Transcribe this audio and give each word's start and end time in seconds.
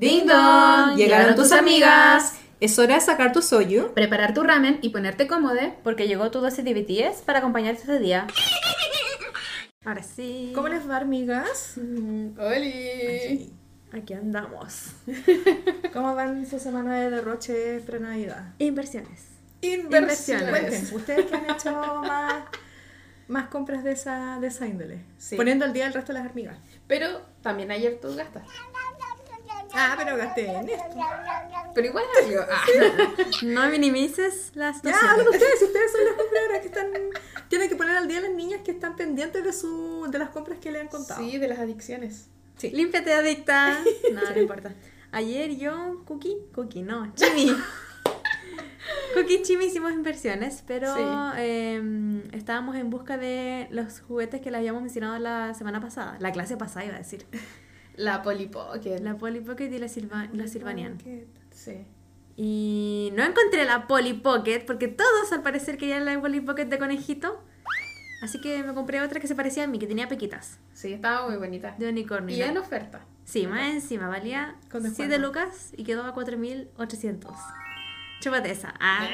¡Ding 0.00 0.24
dong! 0.24 0.96
Llegaron 0.96 1.34
tus 1.34 1.52
amigas. 1.52 2.38
Es 2.58 2.78
hora 2.78 2.94
de 2.94 3.02
sacar 3.02 3.32
tu 3.32 3.42
soyu. 3.42 3.92
Preparar 3.92 4.32
tu 4.32 4.42
ramen 4.42 4.78
y 4.80 4.88
ponerte 4.88 5.26
cómodo. 5.26 5.60
Porque 5.84 6.08
llegó 6.08 6.30
tu 6.30 6.40
dosis 6.40 6.64
de 6.64 6.72
BTS 6.72 7.20
para 7.20 7.40
acompañarte 7.40 7.82
ese 7.82 7.98
día. 7.98 8.26
Ahora 9.84 10.02
sí. 10.02 10.52
¿Cómo 10.54 10.68
les 10.68 10.88
va, 10.88 10.96
amigas? 10.96 11.74
¡Holi! 11.76 13.52
Aquí 13.92 14.14
andamos. 14.14 14.92
¿Cómo 15.92 16.14
van 16.14 16.46
su 16.46 16.58
semana 16.58 16.98
de 16.98 17.10
derroche 17.10 17.80
pre-Navidad? 17.80 18.54
Inversiones. 18.58 19.26
Inversiones. 19.60 20.48
Cuenten, 20.48 20.94
¿ustedes 20.94 21.26
que 21.26 21.34
han 21.34 21.50
hecho 21.50 21.72
más, 22.06 22.44
más 23.28 23.48
compras 23.48 23.84
de 23.84 23.92
esa, 23.92 24.38
de 24.40 24.46
esa 24.46 24.66
índole? 24.66 25.04
Sí. 25.18 25.36
Poniendo 25.36 25.66
al 25.66 25.74
día 25.74 25.86
el 25.86 25.92
resto 25.92 26.14
de 26.14 26.20
las 26.20 26.26
hormigas. 26.26 26.56
Pero 26.86 27.20
también 27.42 27.70
ayer 27.70 27.98
tú 28.00 28.16
gastaste. 28.16 28.48
Ah, 29.74 29.94
pero 29.96 30.16
gasté 30.16 30.46
en 30.50 30.68
esto. 30.68 30.84
Pero 31.74 31.86
igual 31.86 32.04
algo. 32.24 32.40
Ah. 32.50 32.64
No 33.42 33.68
minimices 33.68 34.50
las 34.54 34.82
Ya, 34.82 34.98
hablen 35.10 35.28
ustedes, 35.28 35.58
si 35.58 35.64
ustedes 35.66 35.92
son 35.92 36.04
las 36.04 36.14
compradoras 36.14 36.60
que 36.60 36.66
están... 36.66 36.86
Tienen 37.48 37.68
que 37.68 37.76
poner 37.76 37.96
al 37.96 38.08
día 38.08 38.18
a 38.18 38.22
las 38.22 38.32
niñas 38.32 38.60
que 38.64 38.70
están 38.72 38.96
pendientes 38.96 39.42
de, 39.44 39.52
su, 39.52 40.06
de 40.10 40.18
las 40.18 40.30
compras 40.30 40.58
que 40.58 40.70
le 40.72 40.80
han 40.80 40.88
contado. 40.88 41.20
Sí, 41.20 41.38
de 41.38 41.48
las 41.48 41.58
adicciones. 41.58 42.28
Sí. 42.56 42.70
Límpiate, 42.70 43.12
adicta. 43.12 43.78
No, 44.12 44.20
no 44.30 44.40
importa. 44.40 44.72
Ayer 45.12 45.56
yo, 45.56 46.02
Cookie, 46.04 46.36
Cookie, 46.54 46.82
no, 46.82 47.12
Chimi. 47.14 47.50
Cookie 49.14 49.34
y 49.34 49.42
Chimi 49.42 49.64
hicimos 49.66 49.92
inversiones, 49.92 50.62
pero 50.66 50.94
Sí. 50.94 51.02
eh, 51.38 52.22
estábamos 52.32 52.76
en 52.76 52.90
busca 52.90 53.16
de 53.18 53.66
los 53.70 54.00
juguetes 54.00 54.40
que 54.40 54.50
les 54.50 54.58
habíamos 54.58 54.82
mencionado 54.82 55.18
la 55.18 55.52
semana 55.54 55.80
pasada. 55.80 56.16
La 56.20 56.30
clase 56.32 56.56
pasada 56.56 56.84
iba 56.86 56.94
a 56.94 56.98
decir. 56.98 57.26
La 57.96 58.22
Polly 58.22 58.46
Pocket. 58.46 58.98
La 59.00 59.16
Polly 59.16 59.40
Pocket 59.40 59.70
y 59.70 59.78
la, 59.78 59.88
Silva 59.88 60.28
la 60.32 60.46
Silvanian. 60.46 60.98
Sí. 61.50 61.84
Y 62.36 63.12
no 63.14 63.22
encontré 63.24 63.64
la 63.64 63.86
Polly 63.86 64.14
Pocket 64.14 64.64
porque 64.66 64.88
todos 64.88 65.32
al 65.32 65.42
parecer 65.42 65.76
querían 65.76 66.04
la 66.04 66.18
Polly 66.20 66.40
Pocket 66.40 66.66
de 66.66 66.78
conejito. 66.78 67.42
Así 68.22 68.40
que 68.40 68.62
me 68.62 68.74
compré 68.74 69.00
otra 69.00 69.18
que 69.20 69.26
se 69.26 69.34
parecía 69.34 69.64
a 69.64 69.66
mí, 69.66 69.78
que 69.78 69.86
tenía 69.86 70.06
pequitas 70.06 70.58
Sí, 70.74 70.92
estaba 70.92 71.26
muy 71.26 71.36
bonita. 71.38 71.74
de 71.78 71.88
unicornio. 71.88 72.36
Y 72.36 72.42
en 72.42 72.58
oferta. 72.58 73.00
Sí, 73.24 73.46
más 73.46 73.70
encima 73.72 74.08
valía 74.08 74.56
Con 74.70 74.82
7 74.82 74.88
descuento. 75.08 75.18
lucas 75.26 75.72
y 75.76 75.84
quedó 75.84 76.04
a 76.04 76.14
4.800. 76.14 77.34
Chúpate 78.20 78.50
esa. 78.50 78.74
Ah. 78.80 79.06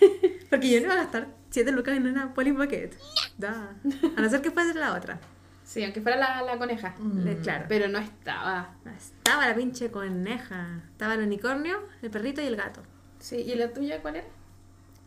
Porque 0.50 0.70
yo 0.70 0.78
no 0.80 0.86
iba 0.86 0.94
a 0.94 0.98
gastar 0.98 1.28
7 1.50 1.72
lucas 1.72 1.96
en 1.96 2.06
una 2.06 2.32
Polly 2.32 2.52
Pocket. 2.52 2.90
Da. 3.36 3.74
A 4.16 4.20
no 4.20 4.28
ser 4.30 4.40
que 4.40 4.50
fuese 4.50 4.74
la 4.78 4.94
otra. 4.94 5.20
Sí, 5.64 5.82
aunque 5.82 6.00
fuera 6.02 6.16
la, 6.18 6.42
la 6.42 6.58
coneja. 6.58 6.94
Le- 7.24 7.38
Claro. 7.38 7.64
Pero 7.68 7.88
no 7.88 7.98
estaba. 7.98 8.74
Estaba 8.96 9.48
la 9.48 9.54
pinche 9.54 9.90
coneja. 9.90 10.82
Estaba 10.92 11.14
el 11.14 11.22
unicornio, 11.22 11.78
el 12.02 12.10
perrito 12.10 12.40
y 12.42 12.46
el 12.46 12.56
gato. 12.56 12.82
Sí, 13.18 13.36
¿y 13.36 13.54
la 13.54 13.72
tuya 13.72 14.00
cuál 14.02 14.16
era? 14.16 14.26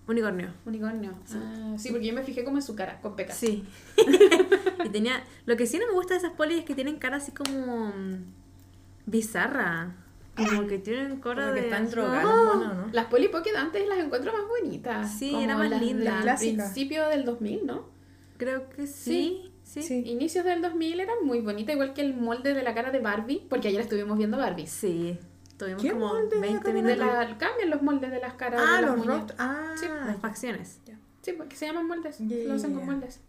Unicornio. 0.08 0.52
Unicornio. 0.66 1.14
Ah, 1.34 1.76
sí, 1.78 1.92
porque 1.92 2.08
yo 2.08 2.14
me 2.14 2.24
fijé 2.24 2.44
como 2.44 2.58
en 2.58 2.64
su 2.64 2.76
cara, 2.76 3.00
con 3.02 3.16
pecas. 3.16 3.38
Sí. 3.38 3.66
y 4.86 4.90
tenía. 4.90 5.22
Lo 5.46 5.56
que 5.58 5.68
sí 5.68 5.78
no 5.78 5.86
me 5.88 5.94
gusta 5.94 6.14
de 6.16 6.20
esas 6.20 6.32
polis 6.34 6.60
es 6.60 6.66
que 6.66 6.74
tienen 6.76 6.98
cara 6.98 7.18
así 7.18 7.32
como. 7.32 7.88
mm, 7.88 8.24
bizarra. 9.06 9.96
Como 10.36 10.68
que 10.68 10.78
tienen 10.78 11.20
cara 11.20 11.42
Como 11.44 11.54
que 11.56 11.62
de. 11.62 11.68
están 11.68 11.90
drogadas, 11.90 12.26
¡oh! 12.26 12.56
¿no? 12.64 12.90
Las 12.94 13.06
Polly 13.08 13.28
Pocket 13.30 13.56
antes 13.56 13.88
las 13.88 13.98
encuentro 13.98 14.32
más 14.32 14.44
bonitas. 14.48 15.12
Sí, 15.18 15.32
como 15.32 15.44
era 15.44 15.58
más 15.58 15.70
las 15.70 15.82
linda. 15.82 16.14
del 16.14 16.22
Clásica. 16.24 16.64
principio 16.64 17.08
del 17.10 17.26
2000, 17.26 17.66
¿no? 17.66 17.86
Creo 18.38 18.70
que 18.70 18.86
sí. 18.86 19.47
Sí. 19.68 19.82
Sí. 19.84 20.04
Inicios 20.06 20.46
del 20.46 20.62
2000 20.62 21.00
eran 21.02 21.18
muy 21.24 21.42
bonitas, 21.42 21.74
igual 21.76 21.94
que 21.94 22.02
el 22.02 22.16
molde 22.16 22.54
de 22.54 22.64
la 22.64 22.74
cara 22.74 22.90
de 22.92 23.00
Barbie, 23.00 23.46
porque 23.50 23.68
ayer 23.68 23.82
estuvimos 23.82 24.18
viendo 24.18 24.38
Barbie. 24.38 24.66
Sí. 24.68 25.18
Tuvimos 25.58 25.82
¿Qué 25.82 25.92
como 25.92 26.08
molde 26.08 26.30
de 26.30 26.36
la 26.36 26.42
20 26.42 26.60
cara 26.64 26.74
de 26.76 26.82
De 26.82 26.96
minutos. 26.96 27.30
la, 27.30 27.38
cambian 27.38 27.70
los 27.72 27.82
moldes 27.82 28.12
de 28.12 28.20
las 28.20 28.34
caras 28.36 28.62
Ah, 28.66 28.76
de 28.78 28.82
las 28.84 28.96
los 28.98 29.06
rostros. 29.06 29.40
Ah, 29.40 29.74
Sí, 29.78 29.86
Las 30.06 30.18
facciones. 30.18 30.80
Sí, 31.22 31.34
porque 31.34 31.56
se 31.56 31.66
llaman 31.66 31.88
moldes. 31.88 32.18
Ya, 32.20 32.36
Lo 32.48 32.54
hacen 32.54 32.72
ya, 32.72 32.78
con 32.78 32.86
moldes. 32.86 33.20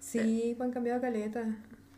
sí, 0.00 0.54
pues 0.56 0.66
han 0.66 0.72
cambiado 0.72 1.00
caleta. 1.00 1.44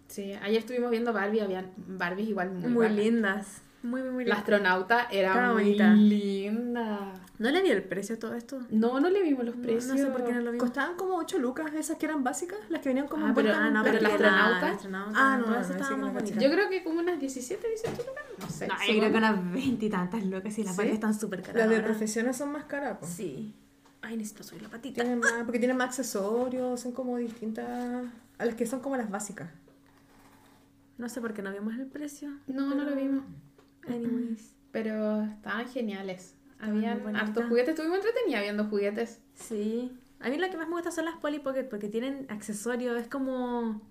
Sí, 0.09 0.33
ayer 0.43 0.59
estuvimos 0.59 0.91
viendo 0.91 1.13
Barbie, 1.13 1.41
habían 1.41 1.71
Barbies 1.77 2.29
igual 2.29 2.51
muy, 2.53 2.69
Muy, 2.71 2.89
lindas. 2.91 3.63
Muy, 3.85 4.01
muy, 4.03 4.11
muy 4.13 4.25
La 4.25 4.37
astronauta 4.37 5.09
era 5.11 5.29
Estaba 5.29 5.53
muy 5.53 5.63
bonita. 5.65 5.93
linda. 5.93 7.13
¿No 7.39 7.51
le 7.51 7.61
vi 7.63 7.71
el 7.71 7.83
precio 7.83 8.15
a 8.17 8.19
todo 8.19 8.35
esto? 8.35 8.61
No, 8.71 8.99
no 8.99 9.11
le 9.11 9.23
vimos 9.23 9.45
los 9.45 9.57
precios. 9.57 9.87
No 9.87 9.97
sé 9.99 10.07
por 10.07 10.25
qué 10.25 10.33
no 10.33 10.41
lo 10.41 10.53
vimos. 10.53 10.65
Costaban 10.65 10.97
como 10.97 11.17
8 11.17 11.39
lucas, 11.39 11.71
esas 11.75 11.99
que 11.99 12.07
eran 12.07 12.25
básicas, 12.25 12.59
las 12.71 12.81
que 12.81 12.89
venían 12.89 13.09
como 13.09 13.27
Ah, 13.27 13.33
pero- 13.35 13.53
Ah, 13.55 13.69
no, 13.71 13.81
un 13.81 13.85
pero 13.85 13.99
pero 13.99 14.09
la 14.09 14.09
astronauta- 14.15 14.71
astronauta. 14.71 15.13
Ah, 15.15 15.37
no, 15.37 15.47
no, 15.51 15.61
estaban 15.61 15.89
que 15.89 15.97
más 15.97 16.15
bonitas. 16.15 16.43
Yo 16.43 16.51
creo 16.51 16.69
que 16.71 16.83
como 16.83 17.01
unas 17.01 17.21
17, 17.21 17.69
18 17.69 17.97
lucas. 18.09 18.25
No 18.41 18.49
sé. 18.49 18.67
No, 18.69 18.75
yo 18.89 18.99
creo 19.01 19.11
que 19.13 19.19
unas 19.19 19.53
veintitantas 19.53 20.25
locas 20.25 20.59
y 20.59 20.65
las 20.65 20.77
¿Sí? 20.77 20.83
Están 20.89 21.13
súper 21.13 21.43
caras. 21.43 21.57
Las 21.57 21.69
de 21.69 21.81
profesiones 21.83 22.37
son 22.39 22.53
más 22.53 22.65
caras, 22.65 22.97
pues. 23.01 23.13
Sí. 23.13 23.55
Ay, 24.01 24.17
necesito 24.17 24.45
subir 24.45 24.63
la 24.63 24.69
patita. 24.71 25.03
Tienen 25.03 25.19
más, 25.19 25.33
porque 25.45 25.59
tienen 25.59 25.77
más 25.77 25.89
accesorios, 25.89 26.81
son 26.81 26.93
como 26.93 27.19
distintas 27.19 27.69
a 28.39 28.45
las 28.47 28.55
que 28.55 28.65
son 28.65 28.81
como 28.81 28.97
las 28.97 29.11
básicas. 29.11 29.51
No 30.97 31.09
sé 31.09 31.21
por 31.21 31.35
qué 31.35 31.43
no 31.43 31.53
vimos 31.53 31.75
el 31.75 31.87
precio. 31.87 32.31
No, 32.47 32.75
no 32.75 32.85
lo 32.85 32.95
vimos. 32.97 33.25
Anyways. 33.89 34.55
Pero 34.73 35.23
estaban 35.23 35.69
geniales. 35.69 36.35
Estaban 36.53 36.77
Habían 36.77 36.95
muy 36.95 37.03
bonitas. 37.05 37.29
hartos 37.29 37.45
juguetes. 37.49 37.69
Estuvimos 37.71 37.99
entretenidas 37.99 38.43
viendo 38.43 38.65
juguetes. 38.65 39.21
Sí. 39.35 39.93
A 40.21 40.29
mí 40.31 40.39
lo 40.39 40.49
que 40.51 40.57
más 40.57 40.69
me 40.69 40.75
gusta 40.75 40.91
son 40.91 41.05
las 41.05 41.17
Polly 41.17 41.39
Pocket 41.41 41.65
porque 41.65 41.89
tienen 41.89 42.27
accesorios. 42.29 43.01
Es 43.01 43.09
como. 43.09 43.83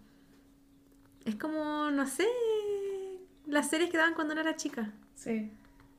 Es 1.25 1.35
como, 1.35 1.91
no 1.91 2.05
sé. 2.07 2.25
Las 3.45 3.69
series 3.69 3.89
que 3.91 3.97
daban 3.97 4.13
cuando 4.13 4.33
uno 4.33 4.41
era 4.41 4.55
chica. 4.55 4.91
Sí. 5.15 5.51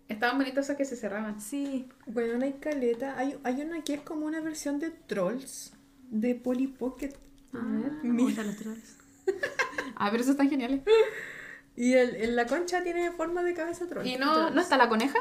Estaban 0.09 0.37
bonitos 0.39 0.65
esos 0.67 0.77
que 0.77 0.85
se 0.85 0.97
cerraban. 0.97 1.41
Sí. 1.41 1.89
Bueno, 2.07 2.37
no 2.39 2.45
hay 2.45 2.55
caleta. 2.55 3.17
Hay, 3.19 3.39
hay 3.43 3.63
una 3.63 3.83
que 3.83 3.95
es 3.95 4.01
como 4.03 4.27
una 4.27 4.41
versión 4.41 4.79
de 4.79 4.91
Trolls 4.91 5.73
de 6.11 6.35
Polly 6.35 6.67
Pocket. 6.67 7.15
Ah, 7.55 7.63
ver, 7.65 7.93
me 8.05 8.23
gustan 8.23 8.47
los 8.49 8.57
trolls. 8.57 8.99
Ah, 9.97 10.09
pero 10.11 10.23
esos 10.23 10.33
están 10.33 10.51
geniales. 10.51 10.83
Y 11.77 11.95
el, 11.95 12.15
el- 12.17 12.37
la 12.37 12.47
concha 12.47 12.83
tiene 12.83 13.11
forma 13.13 13.43
de 13.43 13.55
cabeza 13.55 13.87
troll. 13.87 14.07
¿Y 14.07 14.17
no, 14.17 14.51
no 14.51 14.61
está 14.61 14.77
la 14.77 14.89
coneja? 14.89 15.19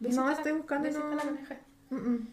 No, 0.00 0.30
estoy 0.30 0.52
buscando 0.52 0.88
y 0.88 0.90
¿Ves 0.92 0.96
si 1.00 1.02
no- 1.02 1.10
está 1.12 1.24
la 1.24 1.30
coneja? 1.32 1.56
Mm, 1.90 1.96
mm. 1.96 2.28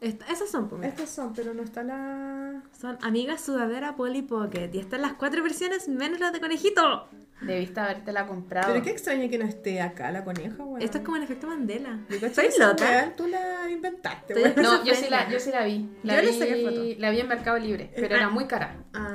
Esta- 0.00 0.26
esas 0.26 0.48
son, 0.48 0.68
pues. 0.68 0.84
Estas 0.84 1.10
son, 1.10 1.32
pero 1.34 1.52
no 1.54 1.62
está 1.62 1.82
la. 1.82 2.62
Son 2.80 2.96
amigas 3.02 3.40
sudadera 3.40 3.96
Polly 3.96 4.22
Pocket. 4.22 4.70
Y 4.72 4.78
están 4.78 5.02
las 5.02 5.14
cuatro 5.14 5.42
versiones 5.42 5.88
menos 5.88 6.20
las 6.20 6.32
de 6.32 6.38
conejito. 6.40 7.08
Debiste 7.40 7.78
habértela 7.78 8.26
comprado. 8.26 8.72
Pero 8.72 8.84
qué 8.84 8.90
extraño 8.90 9.28
que 9.30 9.38
no 9.38 9.44
esté 9.44 9.80
acá 9.80 10.10
la 10.12 10.24
coneja, 10.24 10.62
weón. 10.64 10.82
Esto 10.82 10.98
es 10.98 11.04
como 11.04 11.16
el 11.18 11.22
efecto 11.24 11.46
Mandela. 11.48 12.00
Estoy 12.08 12.48
loca. 12.58 13.12
Tú 13.16 13.26
la 13.28 13.68
inventaste, 13.70 14.34
weón. 14.34 14.54
No, 14.56 14.84
yo 14.84 14.94
sí, 14.94 15.06
la, 15.08 15.28
yo 15.28 15.38
sí 15.40 15.50
la 15.50 15.64
vi. 15.64 15.88
La 16.04 16.16
Yo 16.16 16.22
le 16.22 16.30
vi, 16.32 16.38
saqué 16.38 16.64
foto. 16.64 17.00
La 17.00 17.10
vi 17.10 17.20
en 17.20 17.28
Mercado 17.28 17.58
Libre, 17.58 17.90
pero 17.96 18.14
era 18.16 18.28
muy 18.28 18.46
cara. 18.46 18.76
Ah. 18.94 19.12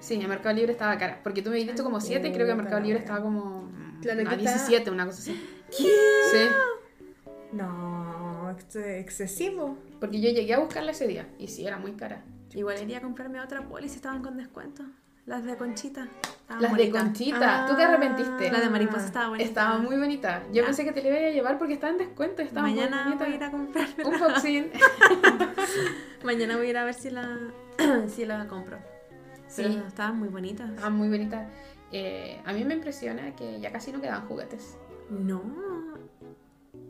Sí, 0.00 0.14
en 0.14 0.28
Mercado 0.28 0.54
Libre 0.54 0.72
estaba 0.72 0.96
cara. 0.98 1.20
Porque 1.22 1.42
tú 1.42 1.50
me 1.50 1.56
dijiste 1.56 1.82
como 1.82 2.00
7 2.00 2.26
y 2.26 2.32
creo 2.32 2.46
que 2.46 2.52
en 2.52 2.58
Mercado 2.58 2.80
Libre 2.80 2.98
estaba 2.98 3.20
como 3.22 3.62
mm, 3.62 4.00
Claro, 4.00 4.20
a 4.22 4.24
que 4.24 4.36
está- 4.36 4.52
17, 4.52 4.90
una 4.90 5.06
cosa 5.06 5.18
así. 5.20 5.40
¿Qué? 5.70 5.84
Sí, 6.32 6.48
No, 7.52 8.50
esto 8.58 8.78
es 8.80 9.00
excesivo. 9.02 9.76
porque 10.00 10.20
yo 10.20 10.30
llegué 10.30 10.54
a 10.54 10.58
buscarla 10.58 10.92
ese 10.92 11.06
día 11.06 11.26
y 11.38 11.48
sí, 11.48 11.66
era 11.66 11.76
muy 11.76 11.92
cara. 11.92 12.22
Igual 12.54 12.80
iría 12.82 12.98
a 12.98 13.02
comprarme 13.02 13.40
otra 13.40 13.62
si 13.82 13.86
estaban 13.96 14.22
con 14.22 14.36
descuento. 14.36 14.82
Las 15.26 15.44
de 15.44 15.56
Conchita. 15.56 16.08
Estaban 16.40 16.62
Las 16.62 16.72
de 16.72 16.78
bonitas. 16.78 17.02
Conchita, 17.04 17.66
tú 17.68 17.76
te 17.76 17.82
Ah. 17.84 17.88
arrepentiste. 17.88 18.50
La 18.50 18.60
de 18.60 18.70
mariposa 18.70 19.04
estaba 19.06 19.28
bonita. 19.28 19.48
Estaba 19.48 19.78
muy 19.78 19.96
bonita. 19.96 20.42
Yo 20.48 20.54
Ya. 20.62 20.64
pensé 20.64 20.84
que 20.84 20.92
te 20.92 21.02
la 21.02 21.08
iba 21.10 21.28
a 21.28 21.30
llevar 21.30 21.58
porque 21.58 21.74
estaba 21.74 21.92
en 21.92 21.98
descuento. 21.98 22.42
Estaba 22.42 22.66
Mañana 22.66 23.04
muy 23.04 23.14
voy 23.16 23.26
a 23.26 23.28
ir 23.28 23.38
bonita. 23.38 23.46
a 23.46 23.50
comprarme. 23.50 24.04
Un 24.04 24.18
boxing. 24.18 24.70
Mañana 26.24 26.56
voy 26.56 26.66
a 26.66 26.70
ir 26.70 26.76
a 26.78 26.84
ver 26.84 26.94
si 26.94 27.10
la, 27.10 27.38
si 28.08 28.24
la 28.24 28.46
compro. 28.48 28.78
Sí. 29.50 29.62
Pero 29.66 29.86
estaban 29.86 30.18
muy 30.18 30.28
bonitas. 30.28 30.70
Ah, 30.82 30.90
muy 30.90 31.08
bonita. 31.08 31.48
Eh, 31.92 32.40
a 32.44 32.52
mí 32.52 32.64
me 32.64 32.74
impresiona 32.74 33.34
que 33.34 33.60
ya 33.60 33.72
casi 33.72 33.90
no 33.92 34.00
quedan 34.00 34.26
juguetes. 34.28 34.76
No. 35.10 35.42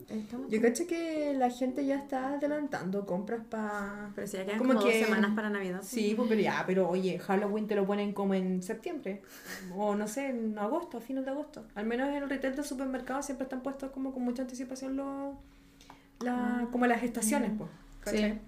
Estamos 0.09 0.51
Yo 0.51 0.61
caché 0.61 0.85
que 0.85 1.33
la 1.37 1.49
gente 1.49 1.85
ya 1.85 1.95
está 1.95 2.33
adelantando 2.33 3.05
compras 3.05 3.41
para. 3.49 4.11
Pero 4.13 4.27
si 4.27 4.37
ya 4.37 4.45
quedan 4.45 4.57
Como 4.59 4.73
como, 4.73 4.85
que- 4.85 4.99
dos 4.99 5.07
semanas 5.07 5.31
para 5.35 5.49
Navidad. 5.49 5.79
Sí, 5.83 6.13
pues, 6.15 6.27
pero 6.29 6.41
ya, 6.41 6.63
pero 6.67 6.89
oye, 6.89 7.17
Halloween 7.17 7.65
te 7.65 7.75
lo 7.75 7.87
ponen 7.87 8.13
como 8.13 8.33
en 8.33 8.61
septiembre. 8.61 9.21
O 9.75 9.95
no 9.95 10.07
sé, 10.07 10.27
en 10.29 10.57
agosto, 10.59 10.97
a 10.97 11.01
fines 11.01 11.23
de 11.25 11.31
agosto. 11.31 11.65
Al 11.75 11.85
menos 11.85 12.09
en 12.09 12.15
el 12.15 12.29
retail 12.29 12.55
del 12.55 12.65
supermercado 12.65 13.23
siempre 13.23 13.45
están 13.45 13.63
puestos 13.63 13.91
como 13.91 14.13
con 14.13 14.23
mucha 14.23 14.41
anticipación 14.43 14.97
los. 14.97 15.35
La, 16.19 16.67
como 16.71 16.85
las 16.85 17.01
estaciones, 17.01 17.51
pues. 17.57 17.69
¿cachai? 18.01 18.33
Sí. 18.33 18.39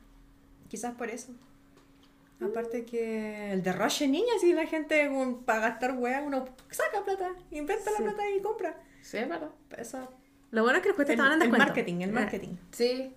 Quizás 0.67 0.93
por 0.95 1.09
eso. 1.09 1.31
Aparte 2.41 2.83
que 2.85 3.53
el 3.53 3.63
derroche, 3.63 4.07
niña, 4.07 4.33
si 4.39 4.53
la 4.53 4.65
gente 4.65 5.09
para 5.45 5.59
gastar 5.59 5.93
hueá, 5.97 6.21
uno 6.21 6.45
saca 6.69 7.03
plata, 7.03 7.31
inventa 7.51 7.89
Sí. 7.91 8.03
la 8.03 8.11
plata 8.11 8.29
y 8.29 8.41
compra. 8.41 8.77
Sí, 9.01 9.17
es 9.17 9.29
verdad. 9.29 9.49
Eso, 9.77 10.09
Lo 10.51 10.63
bueno 10.63 10.77
es 10.77 10.83
que 10.83 10.89
los 10.89 10.99
el, 10.99 11.09
estaban 11.09 11.33
en 11.33 11.33
el 11.33 11.39
descuento. 11.39 11.65
marketing, 11.65 11.95
el 12.01 12.09
Eh, 12.09 12.13
marketing. 12.13 12.55
Sí. 12.71 13.15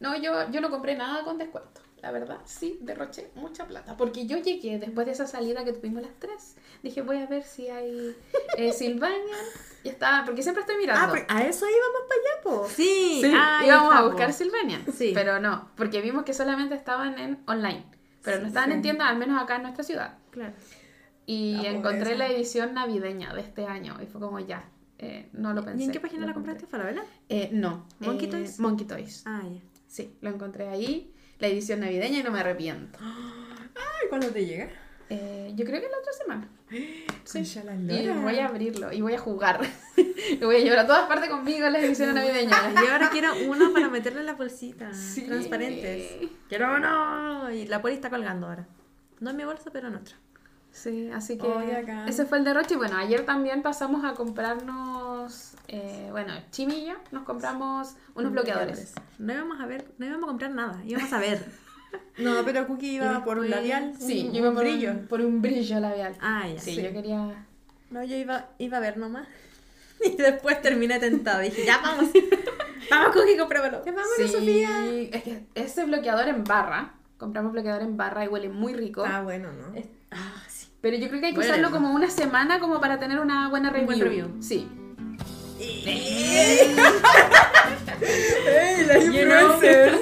No, 0.00 0.14
yo, 0.16 0.50
yo 0.50 0.60
no 0.60 0.70
compré 0.70 0.94
nada 0.96 1.24
con 1.24 1.38
descuento. 1.38 1.80
la 2.02 2.12
verdad, 2.12 2.38
sí, 2.44 2.78
derroché 2.82 3.30
mucha 3.34 3.66
plata. 3.66 3.96
Porque 3.96 4.26
yo 4.26 4.36
llegué 4.38 4.78
después 4.78 5.06
de 5.06 5.12
esa 5.12 5.26
salida 5.26 5.64
que 5.64 5.72
tuvimos 5.72 6.02
las 6.02 6.12
tres. 6.20 6.54
Dije, 6.82 7.00
voy 7.02 7.16
a 7.16 7.26
ver 7.26 7.42
si 7.42 7.68
hay 7.68 8.14
eh, 8.58 8.72
Sylvania. 8.78 9.36
Y 9.82 9.88
estaba, 9.88 10.24
porque 10.24 10.42
siempre 10.42 10.60
estoy 10.60 10.76
mirando. 10.76 11.02
Ah, 11.04 11.10
pero 11.12 11.26
a 11.28 11.42
eso 11.44 11.64
íbamos 11.66 12.02
para 12.08 12.20
allá, 12.20 12.42
po. 12.42 12.68
Sí, 12.68 13.20
Sí, 13.24 13.32
ah, 13.34 13.62
íbamos 13.66 13.94
a 13.94 14.02
buscar 14.02 14.28
po. 14.28 14.32
Sylvania. 14.34 14.80
Sí. 14.94 15.12
Pero 15.14 15.40
no, 15.40 15.70
porque 15.76 16.00
vimos 16.02 16.24
que 16.24 16.34
solamente 16.34 16.74
estaban 16.76 17.18
en 17.18 17.42
online. 17.46 17.84
Pero 18.26 18.42
no 18.42 18.48
estaban 18.48 18.72
en 18.72 18.82
tiendas, 18.82 19.08
al 19.08 19.16
menos 19.16 19.42
acá 19.42 19.56
en 19.56 19.62
nuestra 19.62 19.82
ciudad. 19.84 20.18
Claro. 20.30 20.52
Y 21.24 21.54
La 21.54 21.70
encontré 21.70 22.00
pobreza. 22.00 22.18
la 22.18 22.28
edición 22.28 22.74
navideña 22.74 23.32
de 23.34 23.40
este 23.40 23.66
año. 23.66 23.96
Y 24.02 24.06
fue 24.06 24.20
como 24.20 24.38
ya, 24.38 24.68
eh, 24.98 25.28
no 25.32 25.54
lo 25.54 25.64
pensé. 25.64 25.82
¿Y 25.82 25.86
en 25.86 25.92
qué 25.92 26.00
página 26.00 26.26
la 26.26 26.34
compraste? 26.34 26.66
¿Falabella? 26.66 27.02
Eh, 27.28 27.48
no. 27.52 27.86
¿Monkey 28.00 28.28
eh, 28.28 28.30
Toys? 28.30 28.60
Monkey 28.60 28.86
Toys. 28.86 29.22
Ah, 29.26 29.42
ya. 29.42 29.60
Sí, 29.86 30.14
lo 30.20 30.30
encontré 30.30 30.68
ahí. 30.68 31.12
La 31.38 31.48
edición 31.48 31.80
navideña 31.80 32.20
y 32.20 32.22
no 32.22 32.30
me 32.30 32.40
arrepiento. 32.40 32.98
Ay, 33.02 34.08
¿cuándo 34.08 34.28
te 34.28 34.44
llega? 34.44 34.68
Eh, 35.08 35.52
yo 35.56 35.64
creo 35.64 35.80
que 35.80 35.88
la 35.88 35.98
otra 35.98 36.12
semana. 36.12 36.48
La 36.68 37.74
Y 37.74 38.08
voy 38.08 38.38
a 38.38 38.46
abrirlo 38.46 38.92
y 38.92 39.00
voy 39.00 39.14
a 39.14 39.18
jugar. 39.18 39.60
Lo 40.40 40.46
voy 40.46 40.56
a 40.56 40.58
llevar 40.60 40.80
a 40.80 40.86
todas 40.86 41.06
partes 41.06 41.30
conmigo 41.30 41.68
las 41.68 41.82
ediciones 41.82 42.14
navideñas. 42.14 42.74
Yo 42.74 42.92
ahora 42.92 43.10
quiero 43.10 43.32
uno 43.46 43.72
para 43.72 43.88
meterle 43.88 44.20
en 44.20 44.26
la 44.26 44.34
bolsita. 44.34 44.92
Sí. 44.92 45.22
Transparentes. 45.22 46.28
Quiero 46.48 46.74
uno. 46.74 47.50
Y 47.52 47.66
la 47.66 47.80
poli 47.80 47.94
está 47.94 48.10
colgando 48.10 48.48
ahora. 48.48 48.66
No 49.20 49.30
en 49.30 49.36
mi 49.36 49.44
bolsa, 49.44 49.70
pero 49.72 49.88
en 49.88 49.96
otra. 49.96 50.16
Sí, 50.72 51.10
así 51.10 51.38
que 51.38 51.74
acá. 51.74 52.06
ese 52.06 52.26
fue 52.26 52.38
el 52.38 52.44
derroche. 52.44 52.74
Y 52.74 52.76
bueno, 52.76 52.98
ayer 52.98 53.24
también 53.24 53.62
pasamos 53.62 54.04
a 54.04 54.12
comprarnos, 54.12 55.54
eh, 55.68 56.08
bueno, 56.10 56.34
Chimilla, 56.50 56.98
nos 57.12 57.22
compramos 57.22 57.94
unos 58.14 58.32
bloqueadores. 58.32 58.92
No 59.18 59.32
íbamos 59.32 59.60
a 59.60 59.66
ver, 59.66 59.86
no 59.96 60.04
íbamos 60.04 60.24
a 60.24 60.26
comprar 60.28 60.50
nada. 60.50 60.82
Íbamos 60.84 61.12
a 61.12 61.18
ver. 61.18 61.44
No, 62.18 62.44
pero 62.44 62.66
Cookie 62.66 62.94
iba 62.94 63.18
Y 63.18 63.24
por 63.24 63.38
un 63.38 63.50
labial. 63.50 63.92
Sí, 63.98 64.26
un, 64.28 64.32
yo 64.32 64.38
iba 64.40 64.48
un 64.50 64.54
por 64.54 64.64
brillo. 64.64 64.90
Un, 64.92 65.06
por 65.06 65.20
un 65.20 65.42
brillo 65.42 65.80
labial. 65.80 66.14
Ah, 66.20 66.46
ya. 66.48 66.60
sí, 66.60 66.74
sí. 66.74 66.82
yo 66.82 66.92
quería... 66.92 67.46
No, 67.90 68.02
yo 68.04 68.16
iba, 68.16 68.48
iba 68.58 68.76
a 68.76 68.80
ver 68.80 68.96
nomás. 68.98 69.26
Y 70.04 70.16
después 70.16 70.60
terminé 70.60 70.98
tentada. 70.98 71.40
Dije, 71.40 71.64
ya 71.64 71.78
vamos. 71.78 72.10
vamos, 72.90 73.14
Cookie, 73.16 73.36
comprémoslo. 73.38 73.84
Ya 73.84 73.92
vamos, 73.92 74.08
Sí, 74.16 74.28
Sofía. 74.28 74.84
es 75.12 75.22
que 75.22 75.46
ese 75.54 75.84
bloqueador 75.86 76.28
en 76.28 76.44
barra, 76.44 76.94
compramos 77.16 77.52
bloqueador 77.52 77.82
en 77.82 77.96
barra 77.96 78.24
y 78.24 78.28
huele 78.28 78.48
muy 78.50 78.74
rico. 78.74 79.04
Ah, 79.06 79.22
bueno, 79.22 79.48
¿no? 79.52 79.74
Es- 79.74 79.86
Ah, 80.10 80.42
sí. 80.48 80.66
Pero 80.82 80.96
yo 80.98 81.08
creo 81.08 81.20
que 81.20 81.26
hay 81.26 81.32
que 81.32 81.38
Bueno. 81.38 81.50
usarlo 81.52 81.70
como 81.70 81.92
una 81.94 82.10
semana 82.10 82.60
como 82.60 82.80
para 82.80 82.98
tener 83.00 83.18
una 83.20 83.48
buena 83.48 83.70
review. 83.70 83.86
buen 83.86 84.00
review. 84.00 84.36
Sí. 84.42 84.68
¡Ey, 88.00 88.84
la 88.84 88.98
influencer! 88.98 89.92